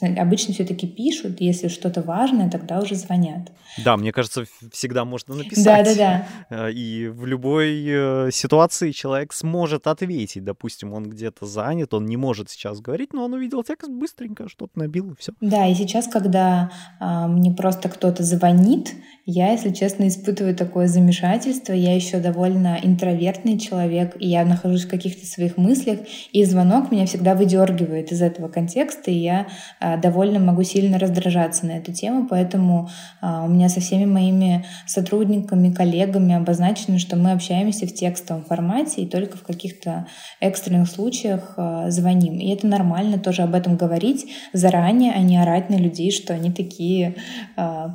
Обычно 0.00 0.54
все-таки 0.54 0.86
пишут, 0.86 1.40
если 1.40 1.68
что-то 1.68 2.00
важное, 2.00 2.50
тогда 2.50 2.80
уже 2.80 2.94
звонят. 2.94 3.52
Да, 3.84 3.96
мне 3.98 4.10
кажется, 4.10 4.44
всегда 4.72 5.04
можно 5.04 5.34
написать. 5.34 5.84
Да, 5.84 5.84
да, 5.84 5.94
да. 5.94 6.26
Э, 6.52 6.72
и 6.72 7.08
в 7.08 7.26
любой 7.26 7.84
э, 7.86 8.30
ситуации 8.32 8.90
человек 8.90 9.32
сможет 9.32 9.86
ответить. 9.86 10.44
Допустим, 10.44 10.92
он 10.92 11.08
где-то 11.08 11.46
занят, 11.46 11.94
он 11.94 12.06
не 12.06 12.16
может 12.16 12.50
сейчас 12.50 12.80
говорить, 12.80 13.12
но 13.12 13.24
он 13.24 13.34
увидел 13.34 13.62
текст 13.62 13.90
быстренько, 13.90 14.48
что-то 14.48 14.78
набил 14.78 15.12
и 15.12 15.16
все. 15.18 15.32
Да, 15.40 15.66
и 15.66 15.74
сейчас, 15.74 16.08
когда 16.08 16.70
а, 16.98 17.28
мне 17.28 17.52
просто 17.52 17.88
кто-то 17.88 18.22
звонит, 18.22 18.94
я, 19.24 19.52
если 19.52 19.70
честно, 19.70 20.08
испытываю 20.08 20.56
такое 20.56 20.88
замешательство. 20.88 21.72
Я 21.72 21.94
еще 21.94 22.18
довольно 22.18 22.78
интровертный 22.82 23.58
человек, 23.58 24.16
и 24.18 24.28
я 24.28 24.44
нахожусь 24.44 24.84
в 24.84 24.90
каких-то 24.90 25.24
своих 25.26 25.56
мыслях, 25.56 26.00
и 26.32 26.44
звонок 26.44 26.90
меня 26.90 27.06
всегда 27.06 27.34
выдергивает 27.34 28.10
из 28.10 28.20
этого 28.20 28.48
контекста, 28.48 29.10
и 29.10 29.14
я 29.14 29.46
довольно 29.96 30.38
могу 30.38 30.62
сильно 30.62 30.98
раздражаться 30.98 31.66
на 31.66 31.72
эту 31.72 31.92
тему, 31.92 32.26
поэтому 32.28 32.88
а, 33.20 33.44
у 33.44 33.48
меня 33.48 33.68
со 33.68 33.80
всеми 33.80 34.04
моими 34.04 34.64
сотрудниками, 34.86 35.72
коллегами 35.72 36.34
обозначено, 36.34 36.98
что 36.98 37.16
мы 37.16 37.32
общаемся 37.32 37.86
в 37.86 37.94
текстовом 37.94 38.44
формате 38.44 39.02
и 39.02 39.06
только 39.06 39.36
в 39.36 39.42
каких-то 39.42 40.06
экстренных 40.40 40.88
случаях 40.88 41.54
а, 41.56 41.90
звоним. 41.90 42.38
И 42.38 42.48
это 42.50 42.66
нормально 42.66 43.18
тоже 43.18 43.42
об 43.42 43.54
этом 43.54 43.76
говорить 43.76 44.26
заранее, 44.52 45.12
а 45.12 45.18
не 45.18 45.36
орать 45.36 45.70
на 45.70 45.76
людей, 45.76 46.12
что 46.12 46.34
они 46.34 46.52
такие 46.52 47.16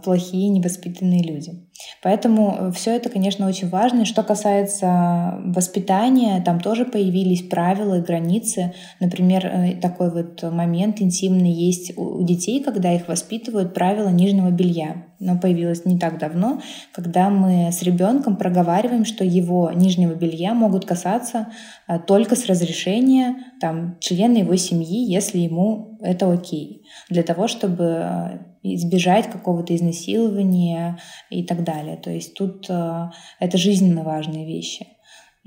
плохие, 0.03 0.49
невоспитанные 0.49 1.23
люди. 1.23 1.66
Поэтому 2.01 2.55
э, 2.57 2.71
все 2.71 2.95
это, 2.95 3.09
конечно, 3.09 3.47
очень 3.47 3.69
важно. 3.69 4.01
И 4.01 4.05
что 4.05 4.23
касается 4.23 5.39
воспитания, 5.45 6.41
там 6.41 6.59
тоже 6.59 6.86
появились 6.86 7.43
правила 7.43 7.99
и 7.99 8.03
границы. 8.03 8.73
Например, 8.99 9.45
э, 9.45 9.75
такой 9.75 10.11
вот 10.11 10.43
момент 10.43 11.01
интимный 11.01 11.51
есть 11.51 11.97
у 11.97 12.23
детей, 12.23 12.63
когда 12.63 12.93
их 12.93 13.07
воспитывают 13.07 13.73
правила 13.73 14.09
нижнего 14.09 14.49
белья. 14.49 15.05
Но 15.19 15.38
появилось 15.39 15.86
не 15.86 15.97
так 15.97 16.19
давно, 16.19 16.61
когда 16.93 17.30
мы 17.30 17.71
с 17.71 17.82
ребенком 17.82 18.36
проговариваем, 18.36 19.03
что 19.03 19.23
его 19.23 19.71
нижнего 19.71 20.13
белья 20.13 20.53
могут 20.53 20.86
касаться 20.86 21.47
э, 21.88 21.99
только 21.99 22.36
с 22.36 22.45
разрешения 22.45 23.36
там, 23.59 23.97
члена 23.99 24.38
его 24.38 24.55
семьи, 24.55 25.11
если 25.11 25.39
ему 25.39 25.97
это 26.01 26.32
окей. 26.32 26.84
Для 27.09 27.23
того, 27.23 27.47
чтобы 27.47 28.47
избежать 28.64 29.30
какого-то 29.30 29.76
изнасилования 29.76 30.99
и 31.30 31.43
так 31.43 31.64
далее. 31.64 31.97
То 31.97 32.10
есть 32.10 32.34
тут 32.34 32.66
э, 32.70 33.10
это 33.39 33.58
жизненно 33.58 34.03
важные 34.03 34.45
вещи. 34.45 34.88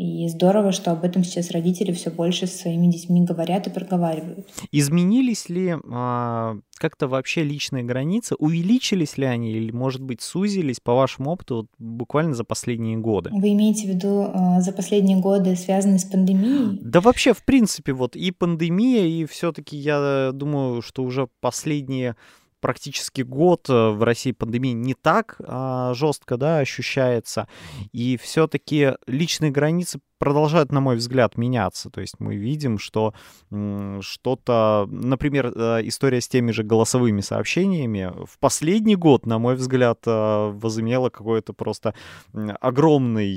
И 0.00 0.26
здорово, 0.28 0.72
что 0.72 0.92
об 0.92 1.04
этом 1.04 1.24
сейчас 1.24 1.50
родители 1.50 1.92
все 1.92 2.10
больше 2.10 2.46
со 2.46 2.56
своими 2.56 2.86
детьми 2.86 3.22
говорят 3.22 3.66
и 3.66 3.70
проговаривают. 3.70 4.48
Изменились 4.72 5.50
ли 5.50 5.76
а, 5.92 6.56
как-то 6.76 7.06
вообще 7.06 7.44
личные 7.44 7.84
границы? 7.84 8.34
Увеличились 8.38 9.18
ли 9.18 9.26
они 9.26 9.52
или, 9.52 9.70
может 9.70 10.00
быть, 10.00 10.22
сузились 10.22 10.80
по 10.80 10.94
вашему 10.94 11.30
опыту 11.30 11.56
вот, 11.56 11.66
буквально 11.78 12.32
за 12.32 12.44
последние 12.44 12.96
годы? 12.96 13.28
Вы 13.30 13.52
имеете 13.52 13.88
в 13.88 13.90
виду 13.90 14.30
а, 14.32 14.62
за 14.62 14.72
последние 14.72 15.18
годы, 15.18 15.54
связанные 15.54 15.98
с 15.98 16.04
пандемией? 16.04 16.78
Да 16.80 17.02
вообще, 17.02 17.34
в 17.34 17.44
принципе, 17.44 17.92
вот 17.92 18.16
и 18.16 18.30
пандемия, 18.30 19.04
и 19.04 19.26
все-таки 19.26 19.76
я 19.76 20.30
думаю, 20.32 20.80
что 20.80 21.02
уже 21.02 21.28
последние 21.42 22.16
практически 22.60 23.22
год 23.22 23.68
э, 23.68 23.90
в 23.90 24.02
России 24.02 24.32
пандемия 24.32 24.72
не 24.72 24.94
так 24.94 25.36
а, 25.40 25.94
жестко 25.94 26.36
да, 26.36 26.58
ощущается. 26.58 27.48
И 27.92 28.16
все-таки 28.16 28.92
личные 29.06 29.50
границы 29.50 30.00
продолжают, 30.20 30.70
на 30.70 30.80
мой 30.80 30.96
взгляд, 30.96 31.36
меняться. 31.36 31.90
То 31.90 32.00
есть 32.00 32.14
мы 32.20 32.36
видим, 32.36 32.78
что 32.78 33.14
что-то, 34.00 34.86
например, 34.88 35.46
э, 35.46 35.80
история 35.84 36.20
с 36.20 36.28
теми 36.28 36.52
же 36.52 36.62
голосовыми 36.62 37.22
сообщениями 37.22 38.12
в 38.26 38.38
последний 38.38 38.96
год, 38.96 39.26
на 39.26 39.38
мой 39.38 39.56
взгляд, 39.56 39.98
э, 40.06 40.50
возымела 40.54 41.08
какой-то 41.08 41.52
просто 41.52 41.94
огромный... 42.60 43.30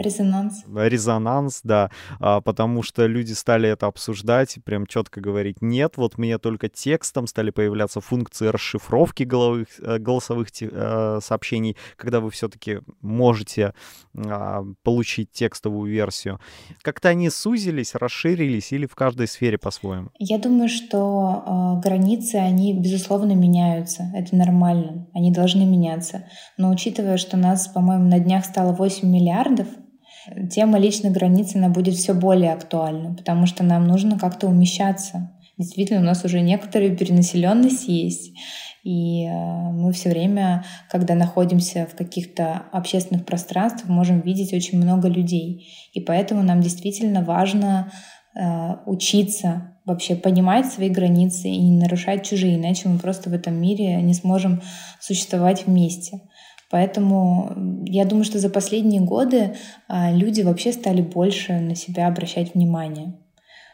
Резонанс. 0.00 0.64
Резонанс, 0.74 1.60
да, 1.62 1.90
а, 2.18 2.40
потому 2.40 2.82
что 2.82 3.06
люди 3.06 3.32
стали 3.32 3.68
это 3.68 3.86
обсуждать 3.86 4.56
и 4.56 4.60
прям 4.60 4.86
четко 4.86 5.20
говорить, 5.20 5.60
нет, 5.60 5.96
вот 5.96 6.18
мне 6.18 6.38
только 6.38 6.68
текстом 6.68 7.26
стали 7.26 7.50
появляться 7.50 8.00
функции 8.00 8.46
расшифровки 8.46 9.24
головых, 9.24 9.68
э, 9.80 9.98
голосовых 9.98 10.48
э, 10.60 11.18
сообщений, 11.22 11.76
когда 11.96 12.20
вы 12.20 12.30
все-таки 12.30 12.80
можете 13.00 13.74
а, 14.16 14.64
получить 14.82 15.30
текстовую 15.32 15.89
версию. 15.90 16.40
Как-то 16.82 17.08
они 17.08 17.30
сузились, 17.30 17.94
расширились 17.94 18.72
или 18.72 18.86
в 18.86 18.94
каждой 18.94 19.26
сфере 19.26 19.58
по-своему? 19.58 20.08
Я 20.18 20.38
думаю, 20.38 20.68
что 20.68 21.78
э, 21.78 21.80
границы, 21.82 22.36
они, 22.36 22.72
безусловно, 22.74 23.32
меняются. 23.32 24.10
Это 24.14 24.34
нормально. 24.36 25.08
Они 25.12 25.30
должны 25.30 25.64
меняться. 25.64 26.24
Но 26.56 26.70
учитывая, 26.70 27.16
что 27.16 27.36
нас, 27.36 27.68
по-моему, 27.68 28.04
на 28.04 28.18
днях 28.18 28.44
стало 28.44 28.72
8 28.72 29.08
миллиардов, 29.08 29.66
тема 30.50 30.78
личных 30.78 31.12
границ, 31.12 31.54
она 31.54 31.68
будет 31.68 31.94
все 31.94 32.14
более 32.14 32.52
актуальна, 32.52 33.14
потому 33.14 33.46
что 33.46 33.64
нам 33.64 33.86
нужно 33.86 34.18
как-то 34.18 34.46
умещаться. 34.46 35.30
Действительно, 35.56 36.00
у 36.00 36.04
нас 36.04 36.24
уже 36.24 36.40
некоторая 36.40 36.96
перенаселенность 36.96 37.86
есть. 37.86 38.32
И 38.82 39.24
э, 39.24 39.30
мы 39.30 39.92
все 39.92 40.10
время, 40.10 40.64
когда 40.88 41.14
находимся 41.14 41.86
в 41.86 41.96
каких-то 41.96 42.62
общественных 42.72 43.26
пространствах, 43.26 43.88
можем 43.88 44.20
видеть 44.20 44.52
очень 44.52 44.78
много 44.78 45.08
людей. 45.08 45.68
И 45.92 46.00
поэтому 46.00 46.42
нам 46.42 46.60
действительно 46.60 47.22
важно 47.22 47.92
э, 48.34 48.76
учиться 48.86 49.76
вообще 49.84 50.14
понимать 50.16 50.66
свои 50.66 50.88
границы 50.88 51.48
и 51.48 51.58
не 51.58 51.78
нарушать 51.78 52.24
чужие, 52.24 52.56
иначе 52.56 52.88
мы 52.88 52.98
просто 52.98 53.28
в 53.28 53.34
этом 53.34 53.60
мире 53.60 54.00
не 54.02 54.14
сможем 54.14 54.62
существовать 55.00 55.66
вместе. 55.66 56.20
Поэтому 56.70 57.52
я 57.84 58.04
думаю, 58.04 58.24
что 58.24 58.38
за 58.38 58.48
последние 58.48 59.02
годы 59.02 59.56
э, 59.88 60.16
люди 60.16 60.42
вообще 60.42 60.72
стали 60.72 61.02
больше 61.02 61.58
на 61.60 61.74
себя 61.74 62.06
обращать 62.06 62.54
внимание 62.54 63.19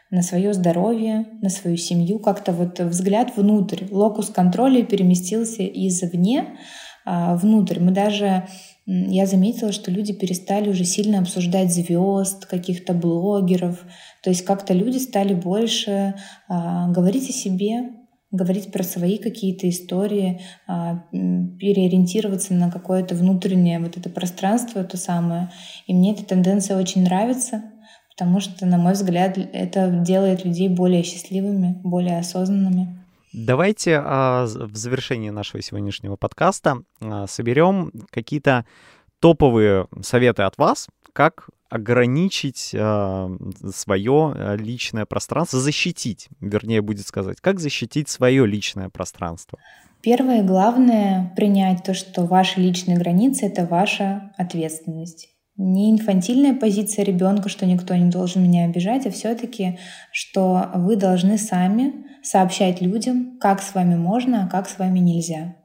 на 0.09 0.21
свое 0.21 0.53
здоровье, 0.53 1.25
на 1.41 1.49
свою 1.49 1.77
семью, 1.77 2.19
как-то 2.19 2.53
вот 2.53 2.79
взгляд 2.79 3.35
внутрь, 3.35 3.85
локус 3.91 4.29
контроля 4.29 4.83
переместился 4.83 5.65
извне 5.65 6.57
а, 7.05 7.35
внутрь. 7.35 7.79
Мы 7.79 7.91
даже, 7.91 8.47
я 8.85 9.25
заметила, 9.25 9.71
что 9.71 9.91
люди 9.91 10.13
перестали 10.13 10.69
уже 10.69 10.85
сильно 10.85 11.19
обсуждать 11.19 11.73
звезд, 11.73 12.45
каких-то 12.45 12.93
блогеров, 12.93 13.85
то 14.23 14.29
есть 14.29 14.43
как-то 14.43 14.73
люди 14.73 14.97
стали 14.97 15.33
больше 15.33 16.15
а, 16.47 16.89
говорить 16.89 17.29
о 17.29 17.33
себе, 17.33 17.91
говорить 18.31 18.71
про 18.71 18.83
свои 18.83 19.17
какие-то 19.17 19.69
истории, 19.69 20.41
а, 20.67 21.03
переориентироваться 21.11 22.53
на 22.53 22.69
какое-то 22.69 23.15
внутреннее 23.15 23.79
вот 23.79 23.97
это 23.97 24.09
пространство, 24.09 24.83
то 24.83 24.97
самое. 24.97 25.49
И 25.85 25.93
мне 25.93 26.13
эта 26.13 26.25
тенденция 26.25 26.77
очень 26.77 27.03
нравится, 27.03 27.63
потому 28.17 28.39
что, 28.39 28.65
на 28.65 28.79
мой 28.79 28.93
взгляд, 28.93 29.37
это 29.37 29.89
делает 29.89 30.43
людей 30.43 30.69
более 30.69 31.03
счастливыми, 31.03 31.79
более 31.83 32.17
осознанными. 32.17 32.97
Давайте 33.31 34.01
а, 34.03 34.45
в 34.45 34.75
завершении 34.75 35.29
нашего 35.29 35.61
сегодняшнего 35.61 36.15
подкаста 36.15 36.81
а, 36.99 37.27
соберем 37.27 37.91
какие-то 38.09 38.65
топовые 39.19 39.87
советы 40.01 40.41
от 40.43 40.57
вас, 40.57 40.87
как 41.13 41.49
ограничить 41.69 42.73
а, 42.75 43.29
свое 43.71 44.33
а, 44.33 44.55
личное 44.55 45.05
пространство, 45.05 45.59
защитить, 45.59 46.29
вернее, 46.41 46.81
будет 46.81 47.05
сказать, 47.05 47.39
как 47.39 47.59
защитить 47.59 48.09
свое 48.09 48.47
личное 48.47 48.89
пространство. 48.89 49.59
Первое 50.01 50.41
главное 50.41 51.33
принять 51.35 51.83
то, 51.83 51.93
что 51.93 52.25
ваши 52.25 52.59
личные 52.61 52.97
границы— 52.97 53.45
это 53.47 53.67
ваша 53.67 54.31
ответственность. 54.37 55.36
Не 55.57 55.91
инфантильная 55.91 56.53
позиция 56.53 57.03
ребенка, 57.03 57.49
что 57.49 57.65
никто 57.65 57.95
не 57.95 58.11
должен 58.11 58.43
меня 58.43 58.65
обижать, 58.65 59.07
а 59.07 59.11
все-таки, 59.11 59.79
что 60.11 60.69
вы 60.75 60.95
должны 60.95 61.39
сами 61.39 62.05
сообщать 62.21 62.79
людям, 62.81 63.39
как 63.39 63.61
с 63.61 63.73
вами 63.73 63.95
можно, 63.95 64.45
а 64.45 64.47
как 64.47 64.69
с 64.69 64.77
вами 64.77 64.99
нельзя. 64.99 65.55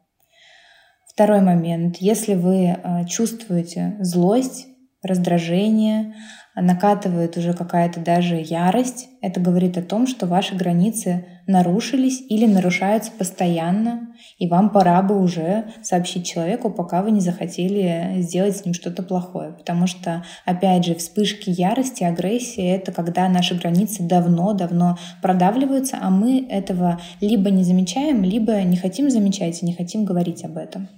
Второй 1.06 1.42
момент. 1.42 1.98
Если 1.98 2.34
вы 2.34 2.68
э, 2.68 3.04
чувствуете 3.06 3.96
злость, 4.00 4.66
раздражение, 5.02 6.14
накатывает 6.54 7.36
уже 7.38 7.54
какая-то 7.54 8.00
даже 8.00 8.36
ярость, 8.36 9.08
это 9.22 9.40
говорит 9.40 9.78
о 9.78 9.82
том, 9.82 10.06
что 10.06 10.26
ваши 10.26 10.54
границы 10.54 11.24
нарушились 11.46 12.22
или 12.28 12.46
нарушаются 12.46 13.10
постоянно, 13.10 14.08
и 14.38 14.48
вам 14.48 14.70
пора 14.70 15.00
бы 15.02 15.20
уже 15.20 15.64
сообщить 15.82 16.26
человеку, 16.26 16.70
пока 16.70 17.02
вы 17.02 17.10
не 17.10 17.20
захотели 17.20 18.16
сделать 18.20 18.56
с 18.56 18.64
ним 18.64 18.74
что-то 18.74 19.02
плохое. 19.02 19.52
Потому 19.52 19.86
что, 19.86 20.24
опять 20.44 20.84
же, 20.84 20.94
вспышки 20.94 21.48
ярости, 21.48 22.04
агрессии— 22.04 22.64
это 22.70 22.92
когда 22.92 23.28
наши 23.28 23.54
границы 23.54 24.02
давно-давно 24.02 24.98
продавливаются, 25.22 25.98
а 26.00 26.10
мы 26.10 26.46
этого 26.48 27.00
либо 27.20 27.50
не 27.50 27.64
замечаем, 27.64 28.22
либо 28.22 28.62
не 28.62 28.76
хотим 28.76 29.10
замечать 29.10 29.62
и 29.62 29.66
не 29.66 29.74
хотим 29.74 30.04
говорить 30.04 30.44
об 30.44 30.58
этом. 30.58 30.88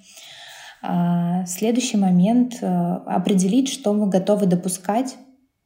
А, 0.83 1.47
следующий 1.47 1.97
момент— 1.97 2.59
определить, 2.63 3.69
что 3.69 3.95
мы 3.95 4.09
готовы 4.09 4.47
допускать 4.47 5.17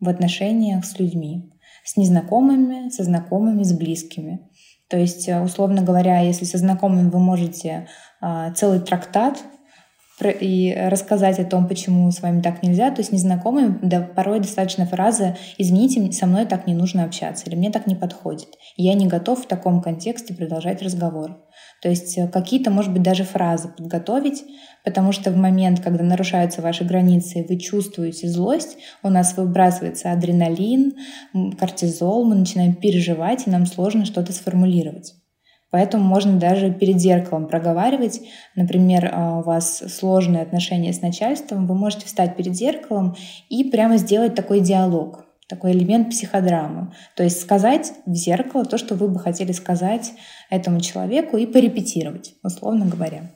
в 0.01 0.09
отношениях 0.09 0.85
с 0.85 0.99
людьми, 0.99 1.53
с 1.85 1.97
незнакомыми, 1.97 2.91
со 2.91 3.05
знакомыми, 3.05 3.63
с 3.63 3.73
близкими. 3.73 4.49
То 4.89 4.97
есть, 4.97 5.29
э, 5.29 5.41
условно 5.41 5.83
говоря, 5.83 6.21
если 6.21 6.45
со 6.45 6.59
знакомыми 6.59 7.11
вы 7.11 7.19
можете 7.19 7.89
а, 8.21 8.53
целый 8.53 8.81
трактат 8.81 9.43
и 10.21 10.77
рассказать 10.89 11.39
о 11.39 11.45
том, 11.45 11.69
почему 11.69 12.11
с 12.11 12.21
вами 12.23 12.41
так 12.41 12.63
нельзя, 12.63 12.91
то 12.91 13.01
есть 13.01 13.13
незнакомым 13.13 13.79
да, 13.83 14.01
порой 14.01 14.41
достаточно 14.41 14.85
фразы 14.85 15.37
«извините, 15.59 16.11
со 16.11 16.27
мной 16.27 16.45
так 16.45 16.67
не 16.67 16.75
нужно 16.75 17.05
общаться» 17.05 17.47
или 17.47 17.55
«мне 17.55 17.71
так 17.71 17.87
не 17.87 17.95
подходит». 17.95 18.49
я 18.77 18.95
не 18.95 19.07
готов 19.07 19.45
в 19.45 19.47
таком 19.47 19.81
контексте 19.81 20.35
продолжать 20.35 20.83
разговор. 20.83 21.39
То 21.83 21.89
есть 21.89 22.19
э, 22.19 22.29
какие-то, 22.29 22.71
может 22.71 22.93
быть, 22.93 23.03
даже 23.03 23.25
фразы 23.25 23.69
подготовить, 23.69 24.45
потому 24.85 25.13
что 25.13 25.31
в 25.31 25.37
момент, 25.37 25.81
когда 25.81 26.03
нарушаются 26.03 26.63
ваши 26.63 26.85
границы, 26.85 27.47
вы 27.49 27.57
чувствуете 27.57 28.29
злость, 28.29 28.79
у 29.03 29.09
нас 29.09 29.37
выбрасывается 29.37 30.13
адреналин, 30.13 30.95
кортизол, 31.59 32.25
мы 32.25 32.35
начинаем 32.35 32.75
переживать, 32.75 33.47
и 33.47 33.51
нам 33.51 33.67
сложно 33.67 34.05
что-то 34.05 34.33
сформулировать. 34.33 35.15
Поэтому 35.71 36.03
можно 36.03 36.39
даже 36.39 36.73
перед 36.73 36.99
зеркалом 36.99 37.47
проговаривать. 37.47 38.23
Например, 38.57 39.11
а, 39.13 39.39
у 39.39 39.43
вас 39.43 39.79
сложные 39.79 40.43
отношения 40.43 40.93
с 40.93 41.03
начальством, 41.03 41.67
вы 41.67 41.75
можете 41.75 42.07
встать 42.07 42.37
перед 42.37 42.55
зеркалом 42.55 43.17
и 43.51 43.65
прямо 43.65 43.99
сделать 43.99 44.35
такой 44.35 44.61
диалог, 44.61 45.28
такой 45.49 45.73
элемент 45.73 46.11
психодрамы. 46.11 46.93
То 47.17 47.25
есть 47.25 47.41
сказать 47.41 47.93
в 48.07 48.15
зеркало 48.15 48.65
то, 48.65 48.79
что 48.79 48.95
вы 48.95 49.09
бы 49.09 49.19
хотели 49.19 49.53
сказать 49.53 50.13
этому 50.51 50.81
человеку 50.81 51.37
и 51.37 51.47
порепетировать, 51.47 52.35
условно 52.43 52.87
говоря. 52.87 53.31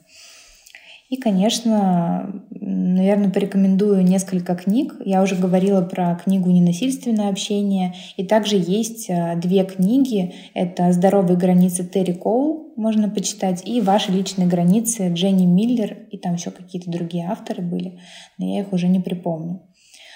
И, 1.12 1.18
конечно, 1.18 2.42
наверное, 2.48 3.28
порекомендую 3.28 4.02
несколько 4.02 4.54
книг. 4.54 4.94
Я 5.04 5.22
уже 5.22 5.36
говорила 5.36 5.82
про 5.82 6.14
книгу 6.14 6.50
«Ненасильственное 6.50 7.28
общение». 7.28 7.92
И 8.16 8.24
также 8.24 8.56
есть 8.56 9.10
э, 9.10 9.36
две 9.36 9.64
книги. 9.64 10.32
Это 10.54 10.90
«Здоровые 10.90 11.36
границы» 11.36 11.84
Терри 11.84 12.14
Коул, 12.14 12.72
можно 12.76 13.10
почитать, 13.10 13.62
и 13.68 13.82
«Ваши 13.82 14.10
личные 14.10 14.48
границы» 14.48 15.12
Дженни 15.12 15.44
Миллер, 15.44 15.98
и 16.10 16.16
там 16.16 16.36
еще 16.36 16.50
какие-то 16.50 16.90
другие 16.90 17.28
авторы 17.28 17.62
были, 17.62 17.98
но 18.38 18.46
я 18.46 18.60
их 18.60 18.72
уже 18.72 18.88
не 18.88 19.00
припомню. 19.00 19.60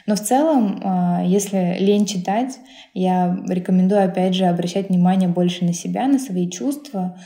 Но 0.07 0.15
в 0.15 0.21
целом, 0.21 0.81
э, 0.83 1.27
если 1.27 1.77
лень 1.81 2.07
читать, 2.07 2.59
я 2.95 3.37
рекомендую, 3.49 4.05
опять 4.05 4.35
же, 4.35 4.47
обращать 4.47 4.89
внимание 4.89 5.29
больше 5.29 5.65
на 5.65 5.73
себя, 5.73 6.07
на 6.07 6.19
свои 6.19 6.49
чувства, 6.49 7.17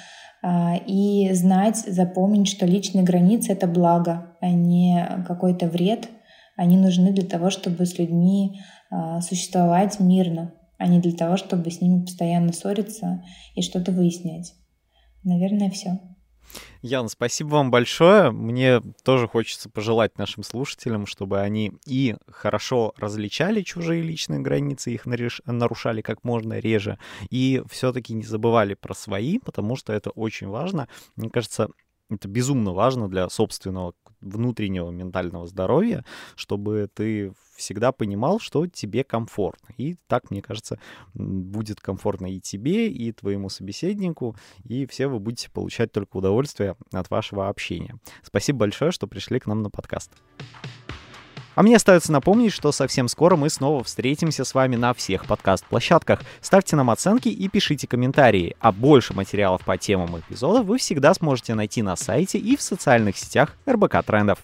а, 0.43 0.77
и 0.87 1.33
знать, 1.35 1.77
запомнить, 1.77 2.49
что 2.49 2.65
личные 2.65 3.05
границы— 3.05 3.53
это 3.55 3.67
благо, 3.67 4.37
а 4.41 4.51
не 4.51 5.07
какой-то 5.27 5.69
вред. 5.69 6.09
Они 6.57 6.79
нужны 6.79 7.13
для 7.13 7.27
того, 7.27 7.51
чтобы 7.51 7.85
с 7.85 7.99
людьми 7.99 8.59
а, 8.91 9.21
существовать 9.21 10.01
мирно, 10.01 10.55
а 10.79 10.87
не 10.87 10.99
для 10.99 11.13
того, 11.13 11.37
чтобы 11.37 11.71
с 11.71 11.83
ними 11.83 12.03
постоянно 12.03 12.53
ссориться 12.53 13.23
и 13.55 13.61
что-то 13.61 13.93
выяснять. 13.93 14.55
Наверное, 15.25 15.71
все. 15.71 16.01
Ян, 16.83 17.09
спасибо 17.09 17.49
вам 17.49 17.71
большое. 17.71 18.31
Мне 18.31 18.81
тоже 19.05 19.29
хочется 19.29 19.69
пожелать 19.69 20.19
нашим 20.19 20.43
слушателям, 20.43 21.07
чтобы 21.07 21.41
они 21.41 21.73
и 21.87 22.17
хорошо 22.29 22.95
различали 22.97 23.63
чужие 23.63 24.03
личные 24.03 24.41
границы, 24.41 24.93
их 24.93 25.07
нарушали 25.45 26.01
как 26.01 26.25
можно 26.25 26.59
реже, 26.59 26.99
и 27.29 27.63
все-таки 27.71 28.15
не 28.15 28.25
забывали 28.25 28.75
про 28.75 28.95
свои, 28.95 29.39
потому 29.39 29.77
что 29.77 29.93
это 29.93 30.11
очень 30.11 30.49
важно. 30.49 30.89
Мне 31.17 31.29
кажется, 31.29 31.69
это 32.09 32.27
безумно 32.29 32.73
важно 32.73 33.09
для 33.09 33.29
собственного 33.29 33.95
внутреннего 34.21 34.91
ментального 34.91 35.47
здоровья, 35.47 36.05
чтобы 36.37 36.89
ты 36.93 37.33
всегда 37.57 37.93
понимал, 37.93 38.41
что 38.41 38.67
тебе 38.67 39.05
комфортно. 39.05 39.69
И 39.77 39.97
так, 40.07 40.31
мне 40.31 40.43
кажется, 40.43 40.79
будет 41.15 41.81
комфортно 41.81 42.27
и 42.27 42.41
тебе, 42.41 42.89
и 42.89 43.13
твоему 43.13 43.49
собеседнику, 43.49 44.37
и 44.65 44.87
все 44.87 45.09
вы 45.09 45.19
будете 45.19 45.51
получать 45.51 45.93
только 45.93 46.17
удовольствие 46.17 46.77
от 46.93 47.11
вашего 47.11 47.49
общения. 47.49 47.99
Спасибо 48.23 48.61
большое, 48.61 48.93
что 48.93 49.07
пришли 49.07 49.39
к 49.41 49.47
нам 49.47 49.63
на 49.63 49.71
подкаст. 49.71 50.13
А 51.61 51.63
мне 51.63 51.77
остается 51.77 52.11
напомнить, 52.11 52.55
что 52.55 52.73
совсем 52.73 53.07
скоро 53.07 53.37
мы 53.37 53.51
снова 53.51 53.85
встретимся 53.85 54.47
с 54.47 54.55
вами 54.55 54.77
на 54.77 54.95
всех 54.95 55.27
подкаст-площадках. 55.27 56.23
Ставьте 56.41 56.75
нам 56.75 56.89
оценки 56.89 57.29
и 57.29 57.49
пишите 57.49 57.87
комментарии. 57.87 58.57
А 58.61 58.73
больше 58.73 59.13
материалов 59.13 59.61
по 59.67 59.77
темам 59.77 60.19
эпизодов 60.19 60.65
вы 60.65 60.79
всегда 60.79 61.13
сможете 61.13 61.55
найти 61.55 61.83
на 61.83 61.97
сайте 61.97 62.39
и 62.39 62.57
в 62.57 62.63
социальных 62.63 63.19
сетях 63.19 63.59
РБК 63.69 64.03
Трендов. 64.07 64.39